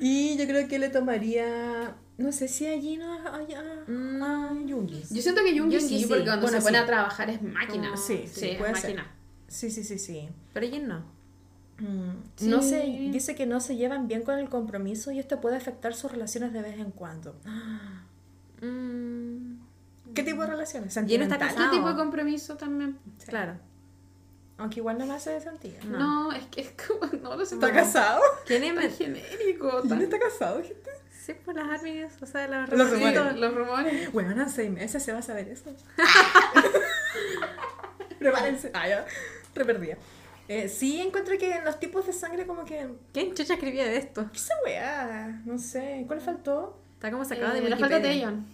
Y 0.00 0.38
yo 0.38 0.46
creo 0.46 0.66
que 0.68 0.78
le 0.78 0.88
tomaría, 0.88 1.94
no 2.16 2.32
sé 2.32 2.48
si 2.48 2.66
a 2.66 2.80
Jin 2.80 3.02
o 3.02 3.12
a, 3.12 3.26
a, 3.26 3.36
a 3.40 4.48
Jungi. 4.48 5.02
Yo 5.10 5.20
siento 5.20 5.42
que 5.44 5.50
Jungi, 5.58 5.76
Jungi 5.76 5.80
sí, 5.80 5.98
sí. 6.00 6.06
porque 6.06 6.24
cuando 6.24 6.46
Bueno, 6.46 6.58
se 6.60 6.64
pone 6.64 6.78
sí. 6.78 6.82
a 6.82 6.86
trabajar 6.86 7.28
es 7.30 7.42
máquina. 7.42 7.90
Como- 7.90 7.96
Sí, 8.02 8.24
sí, 8.26 8.40
sí, 8.40 8.48
es 8.52 8.58
puede 8.58 8.74
ser. 8.74 8.94
máquina. 8.96 9.14
Sí, 9.48 9.70
sí, 9.70 9.84
sí, 9.84 9.98
sí. 9.98 10.28
Pero 10.54 10.66
Jin 10.66 10.88
no. 10.88 11.00
Mm. 11.78 12.48
No 12.48 12.62
se, 12.62 12.80
dice 13.12 13.34
que 13.34 13.44
no 13.44 13.60
se 13.60 13.76
llevan 13.76 14.08
bien 14.08 14.22
con 14.22 14.38
el 14.38 14.48
compromiso 14.48 15.10
y 15.12 15.18
esto 15.18 15.42
puede 15.42 15.56
afectar 15.58 15.94
sus 15.94 16.10
relaciones 16.10 16.54
de 16.54 16.62
vez 16.62 16.78
en 16.78 16.90
cuando. 16.90 17.36
Mm, 18.62 19.58
¿Qué 20.16 20.22
tipo 20.24 20.40
de 20.42 20.48
relaciones? 20.48 20.92
Jin 20.94 21.22
está 21.22 21.36
¿Sentimental? 21.36 21.38
¿Qué 21.38 21.54
casado. 21.54 21.70
tipo 21.70 21.88
de 21.88 21.94
compromiso 21.94 22.56
también? 22.56 22.98
Claro. 23.28 23.58
Aunque 24.58 24.80
igual 24.80 24.98
no 24.98 25.06
me 25.06 25.14
hace 25.14 25.38
sentido. 25.40 25.76
No. 25.84 25.98
No, 25.98 26.32
es 26.32 26.46
que 26.46 26.62
es 26.62 26.70
como. 26.72 27.00
No 27.22 27.36
lo 27.36 27.44
sé. 27.46 27.54
¿Está 27.56 27.72
casado? 27.72 28.20
¿Quién 28.46 28.64
es? 28.64 28.74
Tan 28.74 28.90
genérico. 28.90 29.82
¿Quién 29.82 30.00
está 30.02 30.18
casado, 30.18 30.62
gente? 30.62 30.90
Sí, 31.24 31.34
por 31.44 31.54
las 31.56 31.68
armies, 31.68 32.12
o 32.22 32.26
sea, 32.26 32.46
los 32.48 32.70
Los 32.70 32.88
Sí, 32.88 32.94
rumores. 32.94 33.36
los 33.36 33.54
rumores. 33.54 34.12
Bueno, 34.12 34.30
en 34.42 34.48
seis 34.48 34.70
meses 34.70 35.02
se 35.02 35.12
va 35.12 35.18
a 35.18 35.22
saber 35.22 35.48
eso. 35.48 35.70
Prepárense. 38.18 38.70
Ah, 38.74 38.88
ya. 38.88 39.04
Re 39.54 39.64
perdida. 39.64 39.96
Eh, 40.48 40.68
sí, 40.68 41.00
encuentro 41.00 41.36
que 41.38 41.50
en 41.52 41.64
los 41.64 41.78
tipos 41.80 42.06
de 42.06 42.12
sangre 42.12 42.46
como 42.46 42.64
que... 42.64 42.88
¿Quién 43.12 43.34
chucha 43.34 43.54
escribía 43.54 43.84
de 43.84 43.96
esto? 43.96 44.28
¿Qué 44.30 44.38
esa 44.38 44.54
weá? 44.64 45.42
No 45.44 45.58
sé. 45.58 46.04
¿Cuál 46.06 46.20
faltó? 46.20 46.78
Está 46.94 47.10
como 47.10 47.24
sacado 47.24 47.52
de 47.52 47.58
Eh, 47.58 47.62
la 47.68 47.76
Wikipedia. 47.76 47.80
falta 47.80 47.96
de 47.96 48.02
Taeyeon. 48.02 48.46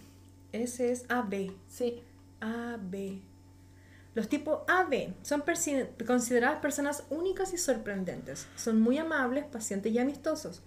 Ese 0.53 0.93
es 0.93 1.05
AB. 1.09 1.53
Sí. 1.69 2.03
AB. 2.41 3.21
Los 4.15 4.29
tipos 4.29 4.61
AB 4.69 5.15
son 5.23 5.43
consideradas 6.07 6.61
personas 6.61 7.05
únicas 7.11 7.55
y 7.55 7.59
sorprendentes. 7.59 8.47
Son 8.57 8.81
muy 8.81 8.99
amables, 8.99 9.45
pacientes 9.47 9.93
y 9.93 9.99
amistosos. 9.99 10.63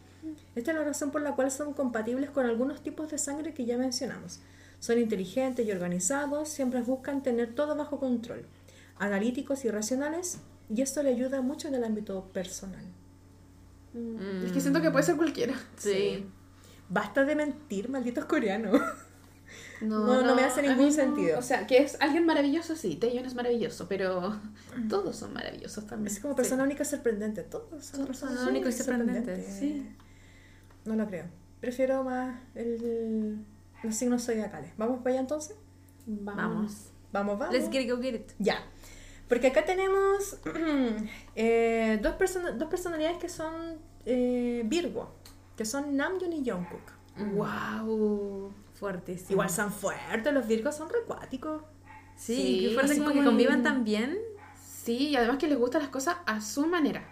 Esta 0.56 0.72
es 0.72 0.78
la 0.78 0.84
razón 0.84 1.12
por 1.12 1.22
la 1.22 1.36
cual 1.36 1.52
son 1.52 1.74
compatibles 1.74 2.32
con 2.32 2.48
algunos 2.48 2.82
tipos 2.82 3.12
de 3.12 3.20
sangre 3.20 3.54
que 3.54 3.66
ya 3.66 3.78
mencionamos. 3.78 4.40
Son 4.80 4.98
inteligentes 4.98 5.66
y 5.68 5.72
organizados, 5.72 6.50
siempre 6.50 6.82
buscan 6.82 7.22
tener 7.22 7.54
todo 7.54 7.76
bajo 7.76 8.00
control. 8.00 8.46
Analíticos 8.98 9.66
y 9.66 9.70
racionales, 9.70 10.40
y 10.74 10.82
esto 10.82 11.04
le 11.04 11.10
ayuda 11.10 11.42
mucho 11.42 11.68
en 11.68 11.76
el 11.76 11.84
ámbito 11.84 12.26
personal. 12.34 12.86
Mm. 13.94 14.46
Es 14.46 14.52
que 14.52 14.62
siento 14.62 14.82
que 14.82 14.90
puede 14.90 15.06
ser 15.06 15.18
cualquiera. 15.18 15.54
Sí. 15.78 16.26
Basta 16.90 17.24
de 17.26 17.36
mentir, 17.36 17.90
malditos 17.90 18.26
coreanos. 18.26 18.82
No, 19.82 20.22
no 20.24 20.36
me 20.36 20.44
hace 20.44 20.62
ningún 20.62 20.92
sentido. 20.94 21.38
O 21.38 21.42
sea, 21.42 21.68
que 21.68 21.78
es 21.80 21.98
alguien 22.00 22.26
maravilloso, 22.26 22.76
sí. 22.76 22.96
Taeyeon 22.96 23.26
es 23.26 23.36
maravilloso, 23.36 23.88
pero 23.88 24.40
todos 24.90 25.16
son 25.16 25.34
maravillosos 25.34 25.86
también. 25.86 26.14
Es 26.16 26.20
como 26.22 26.36
persona 26.36 26.64
única 26.64 26.84
y 26.84 26.86
sorprendente. 26.86 27.44
Todos 27.44 27.84
son 27.86 27.92
Todos 27.98 28.08
personas 28.08 28.36
son 28.40 28.50
únicos 28.50 28.70
y 28.72 28.82
únicas 28.82 28.86
sorprendentes, 28.86 29.46
sí. 29.60 29.90
No 30.86 30.96
lo 30.96 31.06
creo. 31.08 31.26
Prefiero 31.60 32.04
más 32.04 32.40
el, 32.56 33.38
los 33.84 33.96
signos 33.96 34.24
zodiacales. 34.26 34.72
¿Vamos 34.78 35.00
para 35.00 35.12
allá 35.12 35.20
entonces? 35.22 35.56
Vamos. 36.06 36.92
Vamos, 37.12 37.40
vamos. 37.40 37.54
Let's 37.54 37.70
get 37.72 37.82
it, 37.82 37.90
go 37.92 38.00
get 38.02 38.14
it. 38.16 38.32
Ya. 38.40 38.58
Porque 39.28 39.48
acá 39.48 39.66
tenemos 39.66 40.38
eh, 41.36 42.00
dos, 42.02 42.14
persona- 42.16 42.52
dos 42.52 42.70
personalidades 42.70 43.18
que 43.18 43.30
son 43.30 43.78
eh, 44.06 44.62
Virgo, 44.66 45.10
que 45.58 45.66
son 45.66 45.96
Namjoon 45.98 46.34
y 46.34 46.50
Jungkook. 46.50 46.82
Wow. 47.34 48.54
Fuertísimo. 48.76 49.32
Igual 49.32 49.50
son 49.50 49.72
fuertes, 49.72 50.34
los 50.34 50.48
Virgos 50.48 50.76
son 50.76 50.90
recuáticos. 50.90 51.64
Sí, 52.16 52.36
Sí, 52.36 52.66
qué 52.70 52.74
fuerte 52.76 52.98
como, 53.00 53.12
que 53.14 53.24
convivan 53.24 53.64
tan 53.64 53.84
bien. 53.84 54.18
Sí, 54.84 55.10
y 55.10 55.16
además 55.16 55.38
que 55.38 55.48
les 55.48 55.58
gustan 55.58 55.82
las 55.82 55.90
cosas 55.92 56.18
a 56.26 56.40
su 56.42 56.66
manera. 56.68 57.04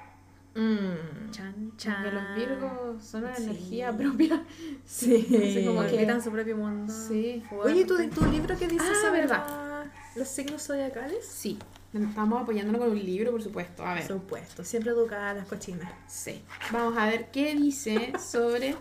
Mm. 0.55 1.31
Chan, 1.31 1.73
Porque 1.75 2.11
los 2.11 2.35
Virgos 2.35 3.03
son 3.03 3.23
una 3.23 3.35
Sí. 3.35 3.43
energía 3.43 3.91
propia. 3.97 4.43
Sí. 4.85 5.25
Así 5.27 5.65
como 5.65 5.81
que- 5.81 5.97
Habitan 5.97 6.21
su 6.21 6.31
propio 6.31 6.55
mundo. 6.57 6.93
Sí. 6.93 7.43
Oye, 7.63 7.81
¿y 7.81 7.85
tu, 7.85 7.95
Fuerte. 7.95 8.27
libro 8.29 8.57
que 8.57 8.67
dice 8.67 8.85
Ah, 9.05 9.09
verdad. 9.11 9.85
los 10.15 10.27
signos 10.27 10.61
zodiacales? 10.67 11.25
Sí. 11.25 11.57
Estamos 11.93 12.41
apoyándonos 12.41 12.81
con 12.81 12.91
un 12.91 13.03
libro, 13.03 13.31
por 13.31 13.41
supuesto. 13.43 13.83
A 13.83 13.89
Por 13.89 13.95
ver. 13.95 14.07
supuesto, 14.07 14.63
siempre 14.63 14.91
educadas 14.91 15.35
las 15.37 15.47
cochinas. 15.47 15.91
Sí. 16.07 16.41
Vamos 16.71 16.97
a 16.97 17.05
ver 17.07 17.29
qué 17.31 17.53
dice 17.55 18.13
sobre. 18.19 18.75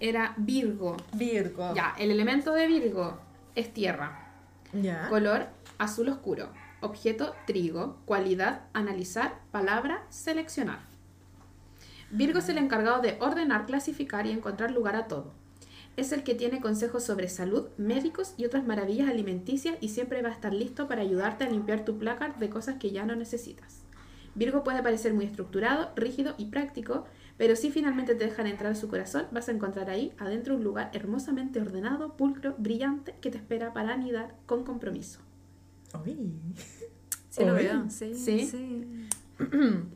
Era 0.00 0.34
Virgo. 0.36 0.96
Virgo. 1.12 1.74
Ya, 1.74 1.94
el 1.98 2.10
elemento 2.10 2.52
de 2.52 2.66
Virgo 2.66 3.18
es 3.54 3.72
tierra. 3.72 4.30
Ya. 4.72 5.08
Color 5.08 5.48
azul 5.78 6.08
oscuro. 6.08 6.50
Objeto 6.80 7.34
trigo. 7.46 7.96
Cualidad 8.04 8.62
analizar. 8.72 9.40
Palabra 9.50 10.04
seleccionar. 10.08 10.80
Virgo 12.10 12.38
es 12.38 12.48
el 12.48 12.58
encargado 12.58 13.02
de 13.02 13.18
ordenar, 13.20 13.66
clasificar 13.66 14.26
y 14.26 14.30
encontrar 14.30 14.70
lugar 14.70 14.96
a 14.96 15.08
todo. 15.08 15.32
Es 15.96 16.12
el 16.12 16.22
que 16.22 16.36
tiene 16.36 16.60
consejos 16.60 17.04
sobre 17.04 17.28
salud, 17.28 17.66
médicos 17.76 18.34
y 18.36 18.44
otras 18.44 18.64
maravillas 18.64 19.08
alimenticias 19.08 19.76
y 19.80 19.88
siempre 19.88 20.22
va 20.22 20.28
a 20.28 20.32
estar 20.32 20.54
listo 20.54 20.86
para 20.86 21.02
ayudarte 21.02 21.44
a 21.44 21.50
limpiar 21.50 21.84
tu 21.84 21.98
placard 21.98 22.36
de 22.36 22.48
cosas 22.48 22.76
que 22.76 22.92
ya 22.92 23.04
no 23.04 23.16
necesitas. 23.16 23.82
Virgo 24.36 24.62
puede 24.62 24.82
parecer 24.82 25.12
muy 25.12 25.24
estructurado, 25.24 25.90
rígido 25.96 26.36
y 26.38 26.46
práctico, 26.46 27.04
pero 27.38 27.56
si 27.56 27.70
finalmente 27.70 28.14
te 28.14 28.24
dejan 28.24 28.46
entrar 28.46 28.72
a 28.72 28.74
su 28.74 28.88
corazón, 28.88 29.26
vas 29.32 29.48
a 29.48 29.52
encontrar 29.52 29.88
ahí 29.88 30.12
adentro 30.18 30.56
un 30.56 30.64
lugar 30.64 30.90
hermosamente 30.92 31.60
ordenado, 31.60 32.16
pulcro, 32.16 32.54
brillante, 32.58 33.14
que 33.22 33.30
te 33.30 33.38
espera 33.38 33.72
para 33.72 33.94
anidar 33.94 34.34
con 34.44 34.64
compromiso. 34.64 35.20
Uy. 36.04 36.32
Sí, 37.30 37.44
lo 37.44 37.54
veo. 37.54 37.88
Sí, 37.88 38.14
Sí. 38.14 38.46
sí. 38.46 39.08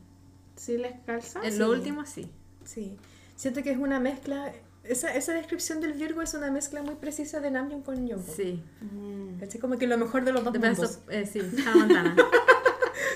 ¿Sí 0.55 0.77
les 0.77 0.93
calza? 1.05 1.41
En 1.43 1.51
Sí. 1.51 1.59
lo 1.59 1.69
último, 1.69 2.05
sí. 2.05 2.29
Sí. 2.63 2.95
Siento 3.35 3.61
que 3.63 3.71
es 3.71 3.77
una 3.77 3.99
mezcla. 3.99 4.53
Esa, 4.85 5.13
esa 5.15 5.33
descripción 5.33 5.79
del 5.81 5.93
Virgo 5.93 6.21
es 6.21 6.33
una 6.33 6.51
mezcla 6.51 6.81
muy 6.83 6.95
precisa 6.95 7.39
de 7.39 7.51
Namjoon 7.51 7.81
con 7.83 7.95
Jungkook. 7.97 8.35
Sí. 8.35 8.61
Mm. 8.81 9.39
¿Cachai? 9.39 9.59
Como 9.61 9.77
que 9.77 9.87
lo 9.87 9.97
mejor 9.97 10.23
de 10.25 10.31
los 10.33 10.43
dos 10.43 10.53
De 10.53 10.59
mundos. 10.59 10.99
eh, 11.09 11.25
sí, 11.25 11.39
Hannah 11.65 11.75
Montana. 11.75 12.15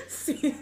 Sí. 0.08 0.54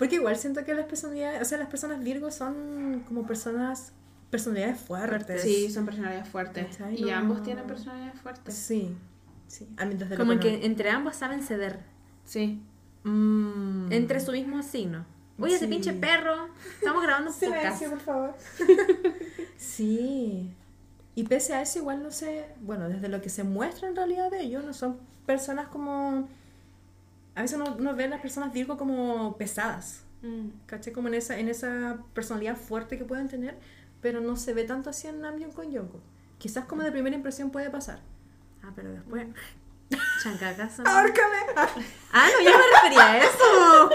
Porque 0.00 0.14
igual 0.16 0.34
siento 0.36 0.64
que 0.64 0.72
las 0.74 0.86
personalidades, 0.86 1.42
o 1.42 1.44
sea, 1.44 1.58
las 1.58 1.68
personas 1.68 2.02
Virgo 2.02 2.30
son 2.30 3.04
como 3.06 3.26
personas, 3.26 3.92
personalidades 4.30 4.80
fuertes. 4.80 5.42
Sí, 5.42 5.70
son 5.70 5.84
personalidades 5.84 6.26
fuertes. 6.26 6.66
¿Cachai? 6.78 6.98
Y 6.98 7.04
No- 7.04 7.14
ambos 7.14 7.42
tienen 7.42 7.66
personalidades 7.66 8.18
fuertes. 8.20 8.54
Sí. 8.54 8.96
Sí. 9.46 9.68
A 9.76 9.84
mí 9.84 9.94
desde 9.96 10.16
lo 10.16 10.24
Como 10.24 10.40
que 10.40 10.64
entre 10.64 10.88
ambos 10.90 11.16
saben 11.16 11.42
ceder. 11.42 11.80
Sí. 12.24 12.62
Mm. 13.04 13.92
Entre 13.92 14.20
su 14.20 14.32
mismo 14.32 14.62
signo. 14.62 15.04
Oye, 15.38 15.54
ese 15.56 15.66
Sí. 15.66 15.70
pinche 15.70 15.92
perro. 15.92 16.48
Estamos 16.78 17.02
grabando 17.02 17.30
un 17.30 17.36
podcast. 17.36 17.78
Silencio, 17.78 17.90
por 17.90 18.00
favor. 18.00 18.34
sí. 19.56 20.54
Y 21.14 21.24
pese 21.24 21.54
a 21.54 21.62
eso, 21.62 21.78
igual 21.78 22.02
no 22.02 22.10
sé, 22.10 22.46
bueno, 22.62 22.88
desde 22.88 23.08
lo 23.08 23.20
que 23.20 23.28
se 23.28 23.44
muestra 23.44 23.88
en 23.88 23.96
realidad 23.96 24.30
de 24.30 24.40
ellos, 24.42 24.64
no 24.64 24.72
son 24.72 24.98
personas 25.26 25.68
como... 25.68 26.28
A 27.40 27.42
veces 27.42 27.56
uno, 27.58 27.74
uno 27.78 27.94
ve 27.96 28.04
a 28.04 28.08
las 28.08 28.20
personas 28.20 28.52
Virgo 28.52 28.76
como 28.76 29.34
pesadas, 29.38 30.02
Mm. 30.20 30.48
¿cachai? 30.66 30.92
Como 30.92 31.08
en 31.08 31.14
esa, 31.14 31.38
en 31.38 31.48
esa 31.48 31.96
personalidad 32.12 32.54
fuerte 32.54 32.98
que 32.98 33.04
pueden 33.06 33.28
tener, 33.28 33.56
pero 34.02 34.20
no 34.20 34.36
se 34.36 34.52
ve 34.52 34.64
tanto 34.64 34.90
así 34.90 35.08
en 35.08 35.22
Namjoon 35.22 35.52
con 35.52 35.64
Jungkook. 35.72 36.02
Quizás 36.36 36.66
como 36.66 36.82
de 36.82 36.92
primera 36.92 37.16
impresión 37.16 37.48
puede 37.50 37.70
pasar. 37.70 38.00
Ah, 38.62 38.70
pero 38.76 38.90
después. 38.92 39.26
Chancacazo. 40.22 40.82
¡Ahórcame! 40.86 41.36
Ah, 42.12 42.28
no, 42.36 42.44
yo 42.44 42.50
me 42.50 42.64
refería 42.74 43.12
a 43.12 43.18
eso. 43.18 43.90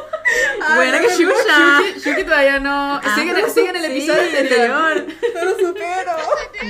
Buena 0.75 0.99
que 0.99 1.07
chucha. 1.09 1.81
Shuki, 1.93 1.99
Shuki 1.99 2.23
todavía 2.23 2.59
no. 2.59 2.95
Ah, 2.95 3.13
sigue, 3.15 3.31
pero 3.35 3.47
sigue 3.49 3.69
en 3.69 3.75
el 3.75 3.83
sí, 3.85 3.91
episodio 3.91 4.39
anterior. 4.39 5.05
¡No 5.35 5.45
lo 5.51 5.59
supero! 5.59 6.11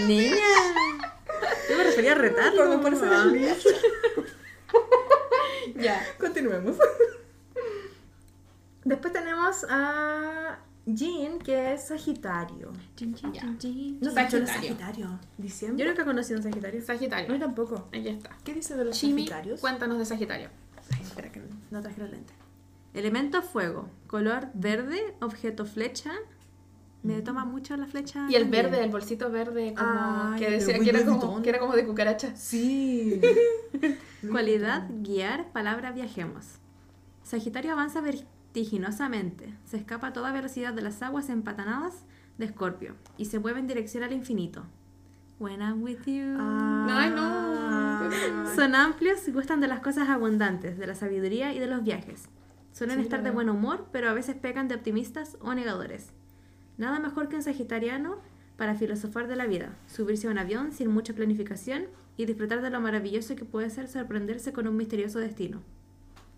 Niña. 0.05 0.35
Yo 1.69 1.77
me 1.77 1.83
refería 1.85 2.11
a 2.11 2.15
retarlo. 2.15 2.81
Por 2.81 2.93
ser 2.97 3.07
Ah. 3.09 3.25
Ya. 5.75 6.01
Continuemos. 6.19 6.77
Después 8.83 9.13
tenemos 9.13 9.65
a 9.69 10.59
Jean, 10.85 11.39
que 11.39 11.73
es 11.73 11.87
Sagitario. 11.87 12.71
Chin. 12.95 13.97
No 14.01 14.11
Sagitario. 14.11 14.47
Sagitario. 14.47 15.19
¿Diciembre? 15.37 15.83
Yo 15.83 15.89
nunca 15.89 16.03
he 16.03 16.05
conocido 16.05 16.37
un 16.37 16.43
Sagitario. 16.43 16.81
Sagitario. 16.83 17.27
No, 17.29 17.39
tampoco. 17.39 17.87
Ahí 17.91 18.07
está. 18.07 18.37
¿Qué 18.43 18.53
dice 18.53 18.75
de 18.75 18.85
los 18.85 18.97
Chimi, 18.97 19.23
Sagitarios? 19.23 19.59
cuéntanos 19.61 19.97
de 19.97 20.05
Sagitario. 20.05 20.49
Ay, 20.93 21.01
espera 21.01 21.31
que 21.31 21.41
no 21.71 21.81
traje 21.81 21.99
los 21.99 22.11
lentes. 22.11 22.35
Elemento 22.93 23.41
fuego. 23.41 23.89
Color 24.07 24.49
verde, 24.53 25.15
objeto 25.21 25.65
flecha. 25.65 26.11
Me 27.05 27.21
toma 27.21 27.45
mucho 27.45 27.75
la 27.77 27.85
flecha. 27.87 28.25
Y 28.29 28.35
el 28.35 28.43
también. 28.43 28.63
verde, 28.65 28.83
el 28.83 28.89
bolsito 28.91 29.29
verde, 29.31 29.73
como 29.77 29.89
Ay, 30.33 30.39
que 30.39 30.49
decía 30.51 30.79
que 30.79 30.89
era, 30.89 31.05
como, 31.05 31.41
que 31.41 31.49
era 31.49 31.59
como 31.59 31.73
de 31.73 31.85
cucaracha. 31.85 32.35
Sí. 32.35 33.21
Cualidad, 34.29 34.87
guiar, 35.01 35.51
palabra, 35.51 35.91
viajemos. 35.91 36.45
Sagitario 37.23 37.73
avanza 37.73 38.01
vertiginosamente, 38.01 39.53
se 39.65 39.77
escapa 39.77 40.07
a 40.07 40.13
toda 40.13 40.31
velocidad 40.31 40.73
de 40.73 40.81
las 40.81 41.01
aguas 41.01 41.29
empatanadas 41.29 42.03
de 42.37 42.45
Escorpio 42.45 42.95
y 43.17 43.25
se 43.25 43.39
mueve 43.39 43.59
en 43.59 43.67
dirección 43.67 44.03
al 44.03 44.13
infinito. 44.13 44.63
When 45.37 45.61
I'm 45.61 45.83
with 45.83 46.05
you. 46.05 46.37
Ay, 46.39 47.11
no. 47.11 48.09
Son 48.55 48.73
amplios 48.73 49.27
y 49.27 49.31
gustan 49.31 49.59
de 49.59 49.67
las 49.67 49.81
cosas 49.81 50.07
abundantes, 50.09 50.77
de 50.77 50.87
la 50.87 50.95
sabiduría 50.95 51.53
y 51.53 51.59
de 51.59 51.67
los 51.67 51.83
viajes. 51.83 52.29
Suelen 52.71 52.97
Sí, 52.97 53.03
estar 53.03 53.21
de 53.23 53.31
buen 53.31 53.49
humor, 53.49 53.87
pero 53.91 54.09
a 54.09 54.13
veces 54.13 54.35
pecan 54.35 54.67
de 54.67 54.75
optimistas 54.75 55.37
o 55.41 55.53
negadores. 55.53 56.11
Nada 56.77 56.99
mejor 56.99 57.29
que 57.29 57.35
un 57.37 57.43
sagitariano 57.43 58.17
para 58.57 58.75
filosofar 58.75 59.27
de 59.27 59.35
la 59.35 59.45
vida, 59.47 59.75
subirse 59.87 60.27
a 60.27 60.31
un 60.31 60.37
avión 60.37 60.71
sin 60.71 60.89
mucha 60.89 61.13
planificación 61.13 61.85
y 62.17 62.25
disfrutar 62.25 62.61
de 62.61 62.69
lo 62.69 62.79
maravilloso 62.79 63.35
que 63.35 63.43
puede 63.45 63.69
ser 63.69 63.87
sorprenderse 63.87 64.53
con 64.53 64.67
un 64.67 64.77
misterioso 64.77 65.19
destino. 65.19 65.61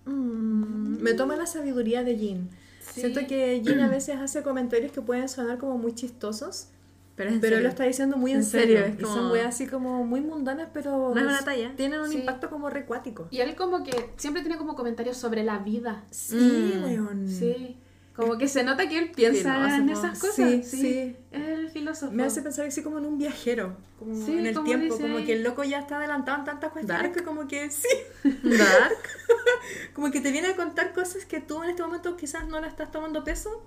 Mm, 0.05 1.01
Me 1.01 1.13
toma 1.13 1.35
la 1.35 1.45
sabiduría 1.45 2.03
de 2.03 2.17
Jean. 2.17 2.49
Sí. 2.79 3.01
Siento 3.01 3.21
que 3.27 3.61
Jean 3.61 3.81
a 3.81 3.89
veces 3.89 4.15
hace 4.17 4.41
comentarios 4.43 4.91
que 4.91 5.01
pueden 5.01 5.27
sonar 5.29 5.57
como 5.57 5.77
muy 5.77 5.93
chistosos, 5.93 6.69
Pero, 7.15 7.31
pero 7.41 7.55
serio. 7.55 7.59
lo 7.63 7.69
está 7.69 7.83
diciendo 7.83 8.15
muy 8.17 8.31
en, 8.31 8.37
En 8.37 8.43
serio. 8.45 8.77
serio, 8.79 8.93
es 8.95 8.99
Y 8.99 9.03
son 9.03 9.15
como- 9.17 9.31
weas 9.33 9.47
así 9.47 9.67
como 9.67 10.05
muy 10.05 10.21
mundanas, 10.21 10.69
pero 10.73 11.13
No 11.13 11.19
es 11.19 11.25
una 11.25 11.41
talla. 11.43 11.73
tienen 11.75 11.99
un 11.99 12.09
Sí. 12.09 12.19
impacto 12.19 12.49
como 12.49 12.69
recuático. 12.69 13.27
Y 13.31 13.39
él 13.39 13.55
como 13.55 13.83
que 13.83 14.11
siempre 14.17 14.41
tiene 14.43 14.57
como 14.57 14.75
comentarios 14.75 15.17
sobre 15.17 15.43
la 15.43 15.59
vida. 15.59 16.03
Sí, 16.11 16.35
Mm. 16.77 16.83
weón. 16.85 17.27
Sí. 17.27 17.77
Como 18.17 18.37
que 18.37 18.47
se 18.47 18.63
nota 18.63 18.89
que 18.89 18.97
él 18.97 19.11
piensa 19.11 19.77
en 19.77 19.87
esas 19.89 20.17
cosas. 20.19 20.35
Sí, 20.35 20.63
Sí, 20.63 20.77
sí. 20.81 21.15
Es 21.31 21.47
el 21.47 21.69
filósofo. 21.69 22.11
Me 22.11 22.23
hace 22.23 22.41
pensar 22.41 22.65
así 22.65 22.81
como 22.81 22.97
en 22.97 23.05
un 23.05 23.17
viajero, 23.19 23.77
como 23.99 24.13
Sí, 24.25 24.39
en 24.39 24.47
el 24.47 24.53
como 24.55 24.65
tiempo, 24.65 24.95
dice 24.95 25.07
como 25.07 25.23
que 25.23 25.33
el 25.33 25.43
loco 25.43 25.63
ya 25.63 25.79
está 25.79 25.97
adelantado 25.97 26.39
en 26.39 26.43
tantas 26.45 26.71
cuestiones 26.71 27.03
Dark. 27.03 27.15
que 27.15 27.23
como 27.23 27.47
que 27.47 27.69
sí, 27.69 27.87
Dark. 28.23 28.97
como 29.93 30.09
que 30.11 30.19
te 30.19 30.31
viene 30.31 30.47
a 30.47 30.55
contar 30.55 30.93
cosas 30.93 31.25
que 31.25 31.39
tú 31.41 31.61
en 31.63 31.69
este 31.69 31.83
momento 31.83 32.17
quizás 32.17 32.47
no 32.47 32.59
la 32.59 32.67
estás 32.67 32.91
tomando 32.91 33.23
peso, 33.23 33.63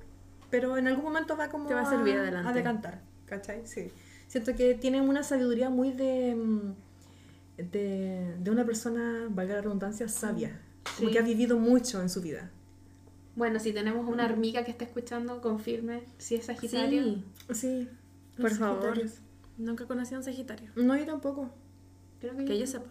pero 0.50 0.76
en 0.76 0.88
algún 0.88 1.04
momento 1.04 1.36
va 1.36 1.48
como 1.48 1.68
Te 1.68 1.74
va 1.74 1.82
a 1.82 1.88
servir 1.88 2.16
adelante. 2.18 2.48
a 2.48 2.52
decantar, 2.52 3.00
¿cachai? 3.26 3.66
Sí. 3.66 3.92
Siento 4.26 4.54
que 4.56 4.74
tiene 4.74 5.00
una 5.00 5.22
sabiduría 5.22 5.70
muy 5.70 5.92
de, 5.92 6.34
mm, 6.34 6.74
de, 7.70 8.34
de 8.38 8.50
una 8.50 8.64
persona, 8.64 9.26
valga 9.30 9.54
la 9.54 9.60
redundancia, 9.62 10.08
sabia, 10.08 10.60
como 10.98 11.10
que 11.10 11.18
ha 11.18 11.22
vivido 11.22 11.56
mucho 11.58 12.00
en 12.02 12.08
su 12.10 12.20
vida. 12.20 12.50
Bueno, 13.40 13.58
si 13.58 13.72
tenemos 13.72 14.06
una 14.06 14.26
hormiga 14.26 14.64
que 14.64 14.70
está 14.70 14.84
escuchando, 14.84 15.40
confirme 15.40 16.02
si 16.18 16.34
es 16.34 16.44
Sagitario. 16.44 17.02
Sí, 17.48 17.54
Sí, 17.54 17.88
por 18.38 18.50
favor. 18.50 19.00
Nunca 19.56 19.86
conocí 19.86 20.14
a 20.14 20.18
un 20.18 20.24
Sagitario. 20.24 20.70
No, 20.76 20.94
yo 20.94 21.06
tampoco. 21.06 21.50
Creo 22.20 22.36
que, 22.36 22.44
Que 22.44 22.58
yo 22.58 22.66
sepa. 22.66 22.90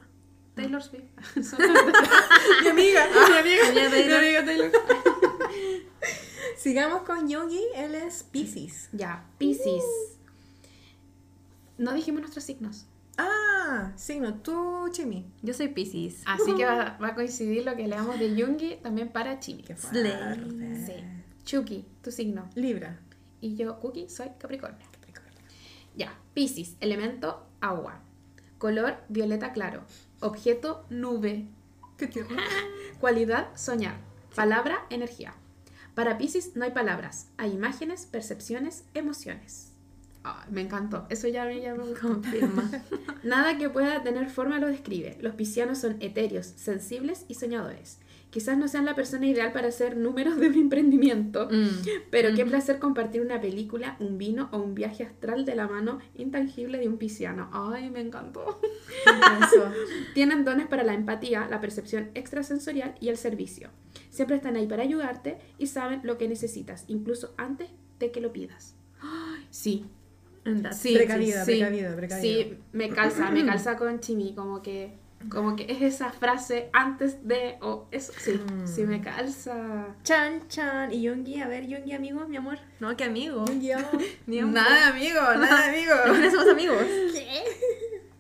Taylor 0.56 0.82
Swift. 0.82 1.04
Mi 2.64 2.68
amiga, 2.68 3.06
mi 3.30 3.38
amiga, 3.38 3.72
Mi 3.76 3.80
amiga 3.80 4.08
mi 4.08 4.14
amiga 4.14 4.46
Taylor. 4.46 4.72
Sigamos 6.58 7.04
con 7.04 7.30
Yogi, 7.30 7.62
él 7.76 7.94
es 7.94 8.24
Pisces. 8.24 8.90
ya, 8.92 9.24
Pisces. 9.38 9.84
No 11.78 11.94
dijimos 11.94 12.22
nuestros 12.22 12.44
signos. 12.44 12.88
Ah, 13.22 13.92
signo, 13.96 14.36
tú, 14.36 14.90
Chimi. 14.92 15.26
Yo 15.42 15.54
soy 15.54 15.68
Pisces. 15.70 16.24
Así 16.26 16.56
que 16.56 16.66
va, 16.66 16.98
va 17.02 17.10
a 17.10 17.16
coincidir 17.16 17.66
lo 17.66 17.76
que 17.76 17.88
leamos 17.88 18.18
de 18.18 18.42
Jungi 18.42 18.78
también 18.78 19.10
para 19.10 19.40
Chimi. 19.40 19.64
Qué 19.64 19.76
fuerte. 19.76 20.36
Sí. 20.86 20.94
Chucky, 21.44 21.86
tu 22.02 22.12
signo. 22.12 22.50
Libra. 22.56 23.00
Y 23.42 23.56
yo, 23.56 23.80
Cookie, 23.80 24.10
soy 24.10 24.30
Capricornio. 24.38 24.88
Ya, 25.96 26.18
Pisces, 26.34 26.76
elemento 26.80 27.46
agua. 27.60 28.02
Color 28.58 28.98
violeta 29.10 29.52
claro. 29.52 29.84
Objeto 30.22 30.86
nube. 30.90 31.48
Qué 31.98 32.08
tierno. 32.08 32.38
Cualidad 33.00 33.50
soñar. 33.56 33.98
Palabra 34.36 34.86
energía. 34.90 35.34
Para 35.96 36.18
Pisces 36.18 36.56
no 36.56 36.64
hay 36.64 36.72
palabras, 36.72 37.28
hay 37.36 37.52
imágenes, 37.52 38.06
percepciones, 38.06 38.86
emociones. 38.94 39.69
Me 40.50 40.62
encantó, 40.62 41.06
eso 41.10 41.28
ya, 41.28 41.46
me- 41.46 41.62
ya 41.62 41.76
me. 41.76 41.94
Confirma. 42.02 42.70
Nada 43.24 43.58
que 43.58 43.70
pueda 43.70 44.02
tener 44.04 44.30
forma 44.30 44.60
lo 44.60 44.68
describe. 44.68 45.18
Los 45.22 45.36
piscianos 45.36 45.78
son 45.80 45.98
etéreos, 46.00 46.46
sensibles 46.46 47.26
y 47.28 47.36
soñadores. 47.36 48.00
Quizás 48.30 48.60
no 48.60 48.68
sean 48.68 48.86
la 48.86 48.94
persona 48.94 49.26
ideal 49.26 49.52
para 49.52 49.70
hacer 49.70 49.98
números 49.98 50.38
de 50.38 50.52
mi 50.52 50.60
emprendimiento, 50.60 51.48
Mm. 51.52 52.08
pero 52.12 52.36
qué 52.36 52.46
placer 52.46 52.78
compartir 52.78 53.22
una 53.22 53.42
película, 53.42 53.98
un 54.00 54.20
vino 54.20 54.50
o 54.52 54.60
un 54.60 54.76
viaje 54.76 55.04
astral 55.04 55.46
de 55.46 55.56
la 55.56 55.68
mano 55.68 55.98
intangible 56.16 56.78
de 56.78 56.88
un 56.88 56.98
pisciano. 57.00 57.50
Ay, 57.52 57.90
me 57.90 58.02
encantó. 58.02 58.62
Eso. 59.42 59.72
Tienen 60.14 60.46
dones 60.46 60.68
para 60.68 60.84
la 60.84 60.94
empatía, 60.94 61.48
la 61.50 61.60
percepción 61.60 62.12
extrasensorial 62.14 62.94
y 63.00 63.10
el 63.10 63.18
servicio. 63.18 63.70
Siempre 64.12 64.36
están 64.36 64.56
ahí 64.58 64.68
para 64.68 64.84
ayudarte 64.84 65.40
y 65.58 65.66
saben 65.66 66.02
lo 66.04 66.20
que 66.20 66.28
necesitas, 66.28 66.84
incluso 66.88 67.34
antes 67.38 67.70
de 67.98 68.12
que 68.12 68.22
lo 68.22 68.32
pidas. 68.32 68.76
Ay, 69.02 69.48
sí, 69.50 69.86
sí, 70.74 70.96
Precavida, 70.96 71.46
sí, 71.46 71.52
precavida, 71.58 71.96
precavida. 71.96 72.22
Sí, 72.22 72.58
me 72.74 72.90
calza, 72.90 73.32
me 73.32 73.46
calza 73.46 73.78
con 73.78 74.00
Chimi, 74.00 74.34
como 74.36 74.62
que, 74.62 74.94
como 75.30 75.56
que 75.56 75.66
es 75.70 75.82
esa 75.82 76.12
frase 76.12 76.70
antes 76.74 77.28
de 77.28 77.58
o 77.62 77.88
eso, 77.92 78.14
sí, 78.18 78.32
Mm. 78.34 78.68
sí 78.68 78.84
me 78.84 79.02
calza. 79.02 79.88
Chan, 80.04 80.48
chan. 80.48 80.94
Y 80.94 81.02
Yongi, 81.04 81.42
a 81.42 81.48
ver, 81.48 81.68
Yongi, 81.68 81.94
amigo, 81.94 82.28
mi 82.28 82.38
amor. 82.38 82.58
No, 82.80 82.96
qué 82.96 83.04
amigo. 83.06 83.46
Yongi, 83.46 83.74
un- 84.44 84.54
Nada 84.54 84.88
amigo, 84.90 85.20
nada 85.20 85.70
amigo. 85.70 85.94
No 86.22 86.32
somos 86.32 86.48
amigos. 86.50 86.82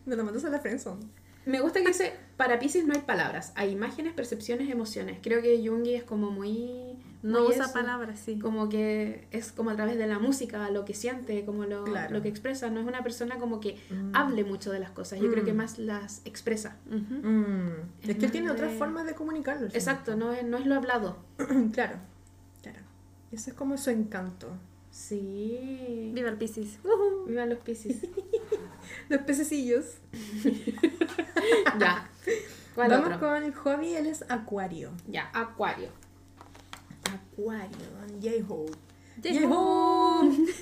Me 0.05 0.15
lo 0.15 0.23
mandas 0.23 0.43
a 0.45 0.49
la 0.49 0.59
friendzone. 0.59 1.05
Me 1.45 1.61
gusta 1.61 1.79
que 1.81 1.87
dice, 1.87 2.13
para 2.37 2.59
Pisces 2.59 2.85
no 2.85 2.93
hay 2.93 3.01
palabras, 3.01 3.53
hay 3.55 3.71
imágenes, 3.71 4.13
percepciones, 4.13 4.69
emociones. 4.69 5.17
Creo 5.21 5.41
que 5.41 5.57
Jungi 5.65 5.95
es 5.95 6.03
como 6.03 6.29
muy... 6.31 6.88
No 7.21 7.45
usa 7.47 7.65
eso. 7.65 7.73
palabras, 7.73 8.19
sí. 8.19 8.39
Como 8.39 8.69
que 8.69 9.27
es 9.31 9.51
como 9.51 9.71
a 9.71 9.75
través 9.75 9.97
de 9.97 10.07
la 10.07 10.19
música, 10.19 10.69
lo 10.71 10.85
que 10.85 10.93
siente, 10.93 11.43
como 11.45 11.65
lo, 11.65 11.83
Claro. 11.83 12.13
lo 12.15 12.21
que 12.21 12.29
expresa. 12.29 12.69
No 12.69 12.79
es 12.79 12.87
una 12.87 13.03
persona 13.03 13.37
como 13.39 13.59
que 13.59 13.77
Mm. 13.89 14.11
hable 14.15 14.43
mucho 14.45 14.71
de 14.71 14.79
las 14.79 14.91
cosas. 14.91 15.19
Yo 15.19 15.29
creo 15.29 15.43
que 15.43 15.51
Mm. 15.53 15.57
más 15.57 15.79
las 15.79 16.21
expresa. 16.25 16.77
Mm. 16.89 17.67
Es, 18.03 18.09
Es 18.09 18.15
que 18.17 18.25
él 18.27 18.31
tiene 18.31 18.49
otras 18.51 18.73
formas 18.73 19.05
de 19.05 19.15
comunicarlo. 19.15 19.67
Exacto, 19.67 20.15
no 20.15 20.31
es, 20.31 20.45
no 20.45 20.57
es 20.57 20.65
lo 20.65 20.75
hablado. 20.75 21.17
claro. 21.73 21.97
Claro. 22.61 22.79
Ese 23.31 23.49
es 23.51 23.55
como 23.55 23.77
su 23.77 23.89
encanto. 23.89 24.47
Sí. 24.91 26.11
Viva 26.15 26.29
el 26.29 26.37
Pisces. 26.37 26.79
Vivan 27.27 27.49
los 27.49 27.59
Pisces. 27.59 27.97
Los 29.09 29.21
pececillos. 29.21 29.97
ya. 31.79 32.09
¿Cuál 32.75 32.89
Vamos 32.89 33.07
otro? 33.07 33.19
con 33.19 33.43
el 33.43 33.53
hobby, 33.53 33.95
él 33.95 34.07
es 34.07 34.23
acuario. 34.29 34.91
Ya, 35.07 35.29
Acuario. 35.33 35.89
Acuario, 37.39 37.71
J-Hope. 38.21 38.73
J-Hope. 39.23 40.53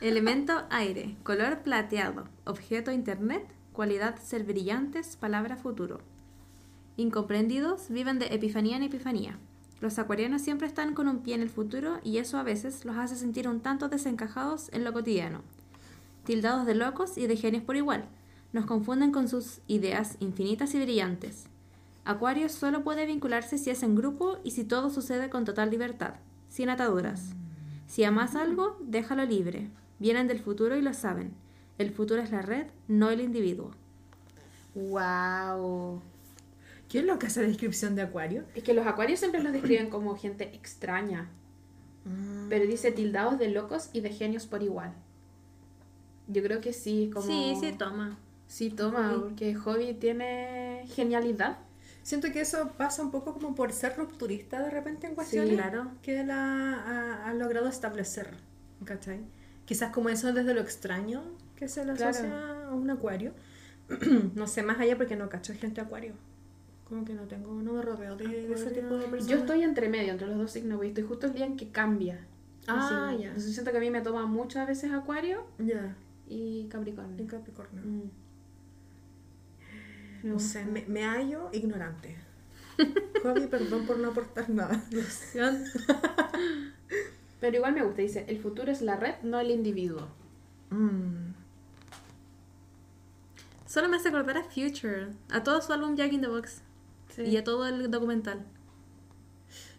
Elemento 0.00 0.62
aire. 0.70 1.14
Color 1.24 1.58
plateado. 1.58 2.24
Objeto 2.46 2.90
internet. 2.90 3.44
Cualidad 3.74 4.16
ser 4.18 4.44
brillantes. 4.44 5.16
Palabra 5.16 5.56
futuro. 5.56 6.00
Incomprendidos 6.96 7.90
viven 7.90 8.18
de 8.18 8.28
epifanía 8.28 8.78
en 8.78 8.84
epifanía. 8.84 9.38
Los 9.82 9.98
acuarianos 9.98 10.40
siempre 10.40 10.66
están 10.66 10.94
con 10.94 11.06
un 11.06 11.18
pie 11.18 11.34
en 11.34 11.42
el 11.42 11.50
futuro 11.50 12.00
y 12.02 12.16
eso 12.16 12.38
a 12.38 12.42
veces 12.42 12.86
los 12.86 12.96
hace 12.96 13.16
sentir 13.16 13.46
un 13.46 13.60
tanto 13.60 13.90
desencajados 13.90 14.70
en 14.72 14.84
lo 14.84 14.94
cotidiano. 14.94 15.42
Tildados 16.24 16.64
de 16.64 16.76
locos 16.76 17.18
y 17.18 17.26
de 17.26 17.36
genios 17.36 17.62
por 17.62 17.76
igual. 17.76 18.06
Nos 18.54 18.64
confunden 18.64 19.12
con 19.12 19.28
sus 19.28 19.60
ideas 19.66 20.16
infinitas 20.20 20.74
y 20.74 20.80
brillantes. 20.80 21.44
Acuario 22.08 22.48
solo 22.48 22.84
puede 22.84 23.04
vincularse 23.04 23.58
si 23.58 23.68
es 23.68 23.82
en 23.82 23.94
grupo 23.94 24.38
y 24.42 24.52
si 24.52 24.64
todo 24.64 24.88
sucede 24.88 25.28
con 25.28 25.44
total 25.44 25.68
libertad, 25.68 26.14
sin 26.48 26.70
ataduras. 26.70 27.34
Si 27.86 28.02
amas 28.02 28.34
algo, 28.34 28.78
déjalo 28.80 29.26
libre. 29.26 29.68
Vienen 29.98 30.26
del 30.26 30.38
futuro 30.40 30.74
y 30.78 30.80
lo 30.80 30.94
saben. 30.94 31.34
El 31.76 31.90
futuro 31.90 32.22
es 32.22 32.30
la 32.30 32.40
red, 32.40 32.68
no 32.86 33.10
el 33.10 33.20
individuo. 33.20 33.72
Wow. 34.74 36.00
¿Quién 36.88 37.04
es 37.04 37.10
lo 37.10 37.18
que 37.18 37.26
hace 37.26 37.42
la 37.42 37.48
descripción 37.48 37.94
de 37.94 38.00
acuario? 38.00 38.44
Es 38.54 38.64
que 38.64 38.72
los 38.72 38.86
acuarios 38.86 39.20
siempre 39.20 39.42
los 39.42 39.52
describen 39.52 39.90
como 39.90 40.16
gente 40.16 40.44
extraña. 40.54 41.28
Pero 42.48 42.64
dice 42.64 42.90
tildados 42.90 43.38
de 43.38 43.50
locos 43.50 43.90
y 43.92 44.00
de 44.00 44.08
genios 44.08 44.46
por 44.46 44.62
igual. 44.62 44.94
Yo 46.26 46.42
creo 46.42 46.62
que 46.62 46.72
sí, 46.72 47.10
como... 47.12 47.26
Sí, 47.26 47.54
sí, 47.60 47.72
toma. 47.72 48.16
Sí, 48.46 48.70
toma, 48.70 49.14
porque 49.20 49.54
Hobby 49.54 49.92
tiene 49.92 50.86
genialidad. 50.94 51.58
Siento 52.02 52.30
que 52.32 52.40
eso 52.40 52.72
pasa 52.78 53.02
un 53.02 53.10
poco 53.10 53.34
como 53.34 53.54
por 53.54 53.72
ser 53.72 53.96
rupturista 53.96 54.62
de 54.62 54.70
repente 54.70 55.06
en 55.06 55.14
cuestiones 55.14 55.54
claro. 55.54 55.90
que 56.02 56.20
él 56.20 56.30
ha, 56.30 56.74
ha- 56.82 57.28
ha 57.28 57.34
logrado 57.34 57.68
establecer, 57.68 58.28
¿cachai? 58.84 59.20
Quizás 59.66 59.92
como 59.92 60.08
eso 60.08 60.32
desde 60.32 60.54
lo 60.54 60.60
extraño 60.62 61.22
que 61.56 61.68
se 61.68 61.84
le 61.84 61.92
Claro. 61.94 62.10
asocia 62.10 62.64
a 62.68 62.74
un 62.74 62.88
acuario. 62.90 63.32
no 64.34 64.46
sé 64.46 64.62
más 64.62 64.78
allá 64.80 64.96
porque 64.96 65.16
no 65.16 65.28
cacho 65.28 65.52
gente 65.54 65.80
acuario. 65.80 66.14
Como 66.88 67.04
que 67.04 67.12
no 67.12 67.24
tengo, 67.24 67.52
no 67.60 67.74
me 67.74 67.82
rodeo 67.82 68.16
de, 68.16 68.26
de 68.26 68.54
ese 68.54 68.70
tipo 68.70 68.96
de 68.96 69.06
persona? 69.08 69.30
Yo 69.30 69.38
estoy 69.40 69.62
entre 69.62 69.90
medio, 69.90 70.12
entre 70.12 70.26
los 70.28 70.38
dos 70.38 70.50
signos, 70.52 70.76
porque 70.76 70.88
estoy 70.88 71.04
justo 71.04 71.26
el 71.26 71.34
día 71.34 71.44
en 71.44 71.56
que 71.58 71.68
cambia. 71.70 72.18
Ah, 72.66 73.14
ya. 73.18 73.26
Entonces 73.28 73.52
siento 73.52 73.70
que 73.72 73.76
a 73.76 73.80
mí 73.80 73.90
me 73.90 74.00
toma 74.00 74.24
muchas 74.26 74.66
veces 74.66 74.92
Acuario 74.92 75.44
Ya, 75.58 75.94
y 76.26 76.66
Capricornio. 76.68 77.18
en 77.18 77.26
Capricornio. 77.26 77.82
Mm. 77.84 78.10
No 80.22 80.38
sé, 80.38 80.64
me, 80.64 80.84
me 80.86 81.04
hallo 81.04 81.48
ignorante. 81.52 82.16
Javi, 83.22 83.46
perdón 83.46 83.86
por 83.86 83.98
no 83.98 84.10
aportar 84.10 84.48
nada. 84.50 84.82
Pero 87.40 87.56
igual 87.56 87.72
me 87.74 87.82
gusta, 87.84 88.02
dice, 88.02 88.24
el 88.28 88.38
futuro 88.40 88.70
es 88.72 88.82
la 88.82 88.96
red, 88.96 89.14
no 89.22 89.38
el 89.38 89.50
individuo. 89.50 90.08
Mm. 90.70 91.32
Solo 93.66 93.88
me 93.88 93.96
hace 93.96 94.08
acordar 94.08 94.38
a 94.38 94.42
Future, 94.44 95.08
a 95.30 95.42
todo 95.42 95.60
su 95.62 95.72
álbum 95.72 95.94
Jack 95.94 96.12
in 96.12 96.20
the 96.22 96.28
Box 96.28 96.62
y 97.18 97.36
a 97.36 97.44
todo 97.44 97.66
el 97.66 97.90
documental. 97.90 98.44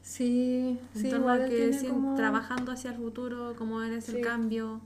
Sí, 0.02 0.80
En 0.96 1.02
sí, 1.02 1.10
torno 1.10 1.30
a 1.30 1.38
que 1.46 1.72
como... 1.88 2.16
trabajando 2.16 2.72
hacia 2.72 2.92
el 2.92 2.98
futuro, 2.98 3.56
cómo 3.58 3.82
es 3.84 4.06
Sí. 4.06 4.18
el 4.18 4.24
cambio. 4.24 4.82